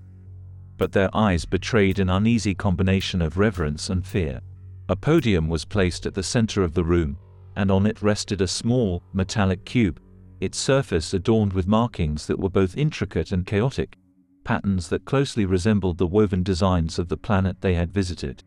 but 0.82 0.94
their 0.94 1.16
eyes 1.16 1.46
betrayed 1.46 2.00
an 2.00 2.10
uneasy 2.10 2.56
combination 2.56 3.22
of 3.22 3.38
reverence 3.38 3.92
and 3.92 4.04
fear. 4.04 4.42
A 4.90 4.96
podium 4.96 5.48
was 5.48 5.64
placed 5.64 6.08
at 6.08 6.16
the 6.16 6.24
center 6.24 6.64
of 6.64 6.74
the 6.74 6.84
room, 6.84 7.20
and 7.56 7.70
on 7.70 7.86
it 7.86 8.02
rested 8.02 8.42
a 8.42 8.48
small, 8.48 9.04
metallic 9.14 9.64
cube, 9.64 10.02
its 10.40 10.58
surface 10.58 11.14
adorned 11.14 11.54
with 11.54 11.68
markings 11.68 12.26
that 12.26 12.40
were 12.40 12.50
both 12.50 12.76
intricate 12.76 13.32
and 13.32 13.46
chaotic, 13.46 13.96
patterns 14.44 14.90
that 14.90 15.06
closely 15.06 15.46
resembled 15.46 16.00
the 16.00 16.08
woven 16.08 16.42
designs 16.42 16.98
of 16.98 17.10
the 17.10 17.16
planet 17.16 17.62
they 17.62 17.76
had 17.76 17.94
visited. 17.94 18.44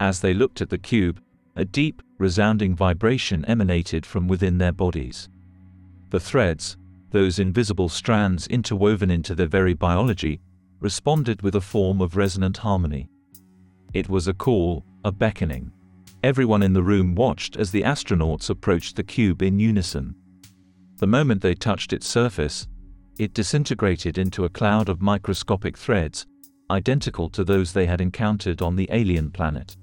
As 0.00 0.18
they 0.18 0.34
looked 0.34 0.60
at 0.60 0.70
the 0.70 0.76
cube, 0.76 1.22
a 1.54 1.64
deep, 1.64 2.02
resounding 2.18 2.74
vibration 2.74 3.44
emanated 3.44 4.04
from 4.04 4.26
within 4.26 4.58
their 4.58 4.72
bodies. 4.72 5.28
The 6.10 6.18
threads, 6.18 6.76
those 7.10 7.38
invisible 7.38 7.88
strands 7.88 8.48
interwoven 8.48 9.08
into 9.08 9.36
their 9.36 9.46
very 9.46 9.74
biology, 9.74 10.40
responded 10.80 11.42
with 11.42 11.54
a 11.54 11.60
form 11.60 12.00
of 12.00 12.16
resonant 12.16 12.58
harmony. 12.58 13.08
It 13.92 14.08
was 14.08 14.28
a 14.28 14.34
call, 14.34 14.84
a 15.04 15.12
beckoning. 15.12 15.72
Everyone 16.22 16.62
in 16.62 16.72
the 16.72 16.82
room 16.82 17.14
watched 17.14 17.56
as 17.56 17.70
the 17.70 17.82
astronauts 17.82 18.50
approached 18.50 18.96
the 18.96 19.04
cube 19.04 19.42
in 19.42 19.58
unison. 19.58 20.14
The 20.96 21.06
moment 21.06 21.42
they 21.42 21.54
touched 21.54 21.92
its 21.92 22.06
surface, 22.06 22.66
it 23.18 23.34
disintegrated 23.34 24.18
into 24.18 24.44
a 24.44 24.48
cloud 24.48 24.88
of 24.88 25.00
microscopic 25.00 25.76
threads, 25.76 26.26
identical 26.70 27.28
to 27.30 27.44
those 27.44 27.72
they 27.72 27.86
had 27.86 28.00
encountered 28.00 28.62
on 28.62 28.74
the 28.74 28.88
alien 28.90 29.30
planet. 29.30 29.76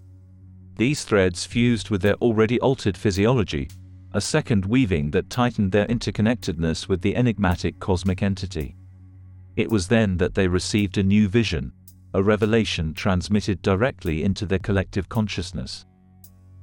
These 0.78 1.04
threads 1.06 1.46
fused 1.46 1.90
with 1.90 2.02
their 2.02 2.16
already 2.16 2.60
altered 2.60 2.98
physiology, 2.98 3.70
a 4.14 4.20
second 4.20 4.66
weaving 4.66 5.12
that 5.12 5.30
tightened 5.30 5.72
their 5.72 5.86
interconnectedness 5.86 6.90
with 6.90 7.02
the 7.02 7.16
enigmatic 7.16 7.80
cosmic 7.80 8.22
entity. 8.22 8.76
It 9.56 9.70
was 9.70 9.88
then 9.88 10.18
that 10.18 10.34
they 10.34 10.48
received 10.48 10.98
a 10.98 11.04
new 11.04 11.28
vision, 11.28 11.74
a 12.14 12.24
revelation 12.24 12.94
transmitted 12.94 13.62
directly 13.62 14.24
into 14.24 14.46
their 14.46 14.60
collective 14.60 15.10
consciousness. 15.10 15.86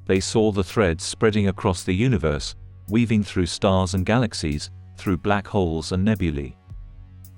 They 0.07 0.21
saw 0.21 0.53
the 0.53 0.65
threads 0.65 1.05
spreading 1.05 1.49
across 1.49 1.83
the 1.83 1.95
universe, 1.95 2.55
weaving 2.89 3.25
through 3.25 3.47
stars 3.47 3.95
and 3.95 4.07
galaxies, 4.07 4.71
through 4.97 5.19
black 5.19 5.47
holes 5.47 5.93
and 5.93 6.05
nebulae. 6.05 6.57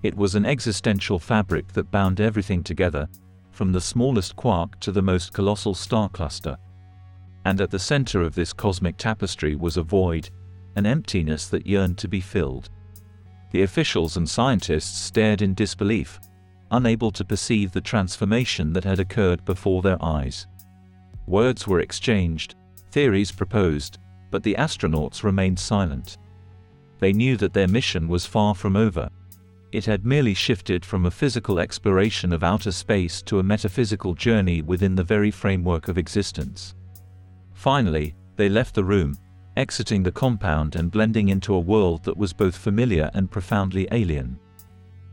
It 0.02 0.16
was 0.16 0.34
an 0.34 0.46
existential 0.46 1.18
fabric 1.18 1.72
that 1.72 1.90
bound 1.90 2.20
everything 2.20 2.62
together, 2.62 3.08
from 3.50 3.72
the 3.72 3.80
smallest 3.80 4.36
quark 4.36 4.78
to 4.80 4.92
the 4.92 5.02
most 5.02 5.32
colossal 5.32 5.74
star 5.74 6.08
cluster. 6.08 6.56
And 7.44 7.60
at 7.60 7.70
the 7.70 7.78
center 7.78 8.22
of 8.22 8.34
this 8.34 8.52
cosmic 8.52 8.96
tapestry 8.96 9.56
was 9.56 9.76
a 9.76 9.82
void, 9.82 10.30
an 10.76 10.86
emptiness 10.86 11.48
that 11.48 11.66
yearned 11.66 11.98
to 11.98 12.08
be 12.08 12.20
filled. 12.20 12.70
The 13.50 13.62
officials 13.62 14.16
and 14.16 14.28
scientists 14.28 14.98
stared 14.98 15.42
in 15.42 15.54
disbelief, 15.54 16.20
unable 16.70 17.10
to 17.10 17.24
perceive 17.24 17.72
the 17.72 17.80
transformation 17.80 18.72
that 18.72 18.84
had 18.84 19.00
occurred 19.00 19.44
before 19.44 19.82
their 19.82 20.02
eyes. 20.02 20.46
Words 21.26 21.66
were 21.66 21.80
exchanged, 21.80 22.54
theories 22.92 23.32
proposed, 23.32 23.98
but 24.30 24.42
the 24.42 24.54
astronauts 24.54 25.24
remained 25.24 25.58
silent. 25.58 26.18
They 27.00 27.12
knew 27.12 27.36
that 27.38 27.52
their 27.52 27.68
mission 27.68 28.08
was 28.08 28.26
far 28.26 28.54
from 28.54 28.76
over. 28.76 29.08
It 29.72 29.84
had 29.84 30.04
merely 30.04 30.34
shifted 30.34 30.84
from 30.84 31.06
a 31.06 31.10
physical 31.10 31.58
exploration 31.58 32.32
of 32.32 32.44
outer 32.44 32.72
space 32.72 33.22
to 33.22 33.38
a 33.38 33.44
metaphysical 33.44 34.14
journey 34.14 34.62
within 34.62 34.94
the 34.94 35.04
very 35.04 35.30
framework 35.30 35.88
of 35.88 35.98
existence. 35.98 36.74
Finally, 37.54 38.14
they 38.36 38.48
left 38.48 38.74
the 38.74 38.84
room, 38.84 39.16
exiting 39.56 40.02
the 40.02 40.12
compound 40.12 40.76
and 40.76 40.90
blending 40.90 41.28
into 41.28 41.54
a 41.54 41.60
world 41.60 42.04
that 42.04 42.16
was 42.16 42.32
both 42.32 42.56
familiar 42.56 43.10
and 43.14 43.30
profoundly 43.30 43.86
alien. 43.90 44.38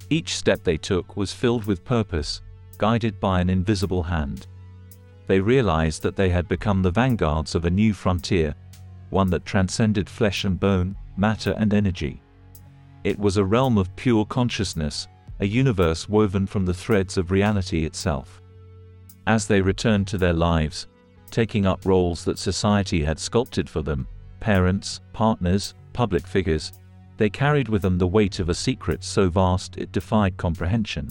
Each 0.10 0.36
step 0.36 0.64
they 0.64 0.78
took 0.78 1.18
was 1.18 1.34
filled 1.34 1.66
with 1.66 1.84
purpose, 1.84 2.42
guided 2.78 3.20
by 3.20 3.42
an 3.42 3.50
invisible 3.50 4.04
hand. 4.04 4.48
They 5.28 5.40
realized 5.40 6.02
that 6.04 6.16
they 6.16 6.30
had 6.30 6.48
become 6.48 6.82
the 6.82 6.92
vanguards 6.92 7.56
of 7.56 7.66
a 7.66 7.70
new 7.70 7.94
frontier, 7.94 8.56
one 9.10 9.30
that 9.32 9.46
transcended 9.46 10.10
flesh 10.10 10.46
and 10.46 10.60
bone, 10.60 10.96
matter 11.18 11.54
and 11.58 11.74
energy. 11.74 12.22
It 13.04 13.20
was 13.20 13.38
a 13.38 13.46
realm 13.46 13.78
of 13.78 13.96
pure 13.96 14.26
consciousness, 14.26 15.08
a 15.40 15.46
universe 15.46 16.08
woven 16.08 16.46
from 16.46 16.66
the 16.66 16.74
threads 16.74 17.18
of 17.18 17.32
reality 17.32 17.86
itself. 17.86 18.42
As 19.26 19.48
they 19.48 19.62
returned 19.62 20.08
to 20.08 20.18
their 20.18 20.34
lives, 20.34 20.88
taking 21.30 21.66
up 21.66 21.86
roles 21.86 22.24
that 22.24 22.40
society 22.40 23.04
had 23.04 23.20
sculpted 23.20 23.70
for 23.70 23.82
them, 23.82 24.08
parents, 24.40 25.02
partners, 25.14 25.74
public 25.94 26.26
figures, 26.26 26.74
they 27.18 27.30
carried 27.30 27.70
with 27.70 27.82
them 27.82 27.98
the 27.98 28.08
weight 28.08 28.40
of 28.40 28.50
a 28.50 28.54
secret 28.54 29.04
so 29.04 29.30
vast 29.30 29.78
it 29.78 29.92
defied 29.92 30.38
comprehension. 30.38 31.10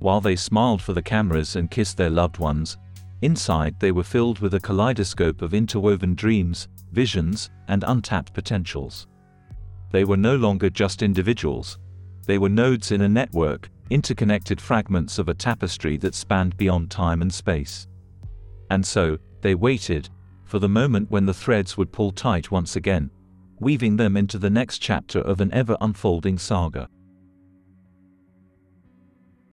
While 0.00 0.20
they 0.20 0.34
smiled 0.34 0.82
for 0.82 0.92
the 0.92 1.02
cameras 1.02 1.54
and 1.56 1.70
kissed 1.70 1.96
their 1.96 2.10
loved 2.10 2.38
ones, 2.38 2.76
inside 3.22 3.78
they 3.78 3.92
were 3.92 4.02
filled 4.02 4.40
with 4.40 4.54
a 4.54 4.60
kaleidoscope 4.60 5.42
of 5.42 5.54
interwoven 5.54 6.14
dreams, 6.16 6.66
visions, 6.90 7.50
and 7.68 7.84
untapped 7.86 8.34
potentials. 8.34 9.06
They 9.92 10.04
were 10.04 10.16
no 10.16 10.34
longer 10.36 10.70
just 10.70 11.02
individuals. 11.02 11.78
They 12.26 12.38
were 12.38 12.48
nodes 12.48 12.90
in 12.90 13.02
a 13.02 13.08
network, 13.08 13.70
interconnected 13.90 14.60
fragments 14.60 15.18
of 15.18 15.28
a 15.28 15.34
tapestry 15.34 15.96
that 15.98 16.14
spanned 16.14 16.56
beyond 16.56 16.90
time 16.90 17.22
and 17.22 17.32
space. 17.32 17.86
And 18.70 18.84
so, 18.84 19.18
they 19.42 19.54
waited, 19.54 20.08
for 20.52 20.58
the 20.58 20.68
moment 20.68 21.10
when 21.10 21.24
the 21.24 21.32
threads 21.32 21.78
would 21.78 21.90
pull 21.90 22.10
tight 22.10 22.50
once 22.50 22.76
again, 22.76 23.10
weaving 23.58 23.96
them 23.96 24.18
into 24.18 24.38
the 24.38 24.50
next 24.50 24.80
chapter 24.80 25.18
of 25.20 25.40
an 25.40 25.50
ever 25.50 25.78
unfolding 25.80 26.36
saga. 26.36 26.86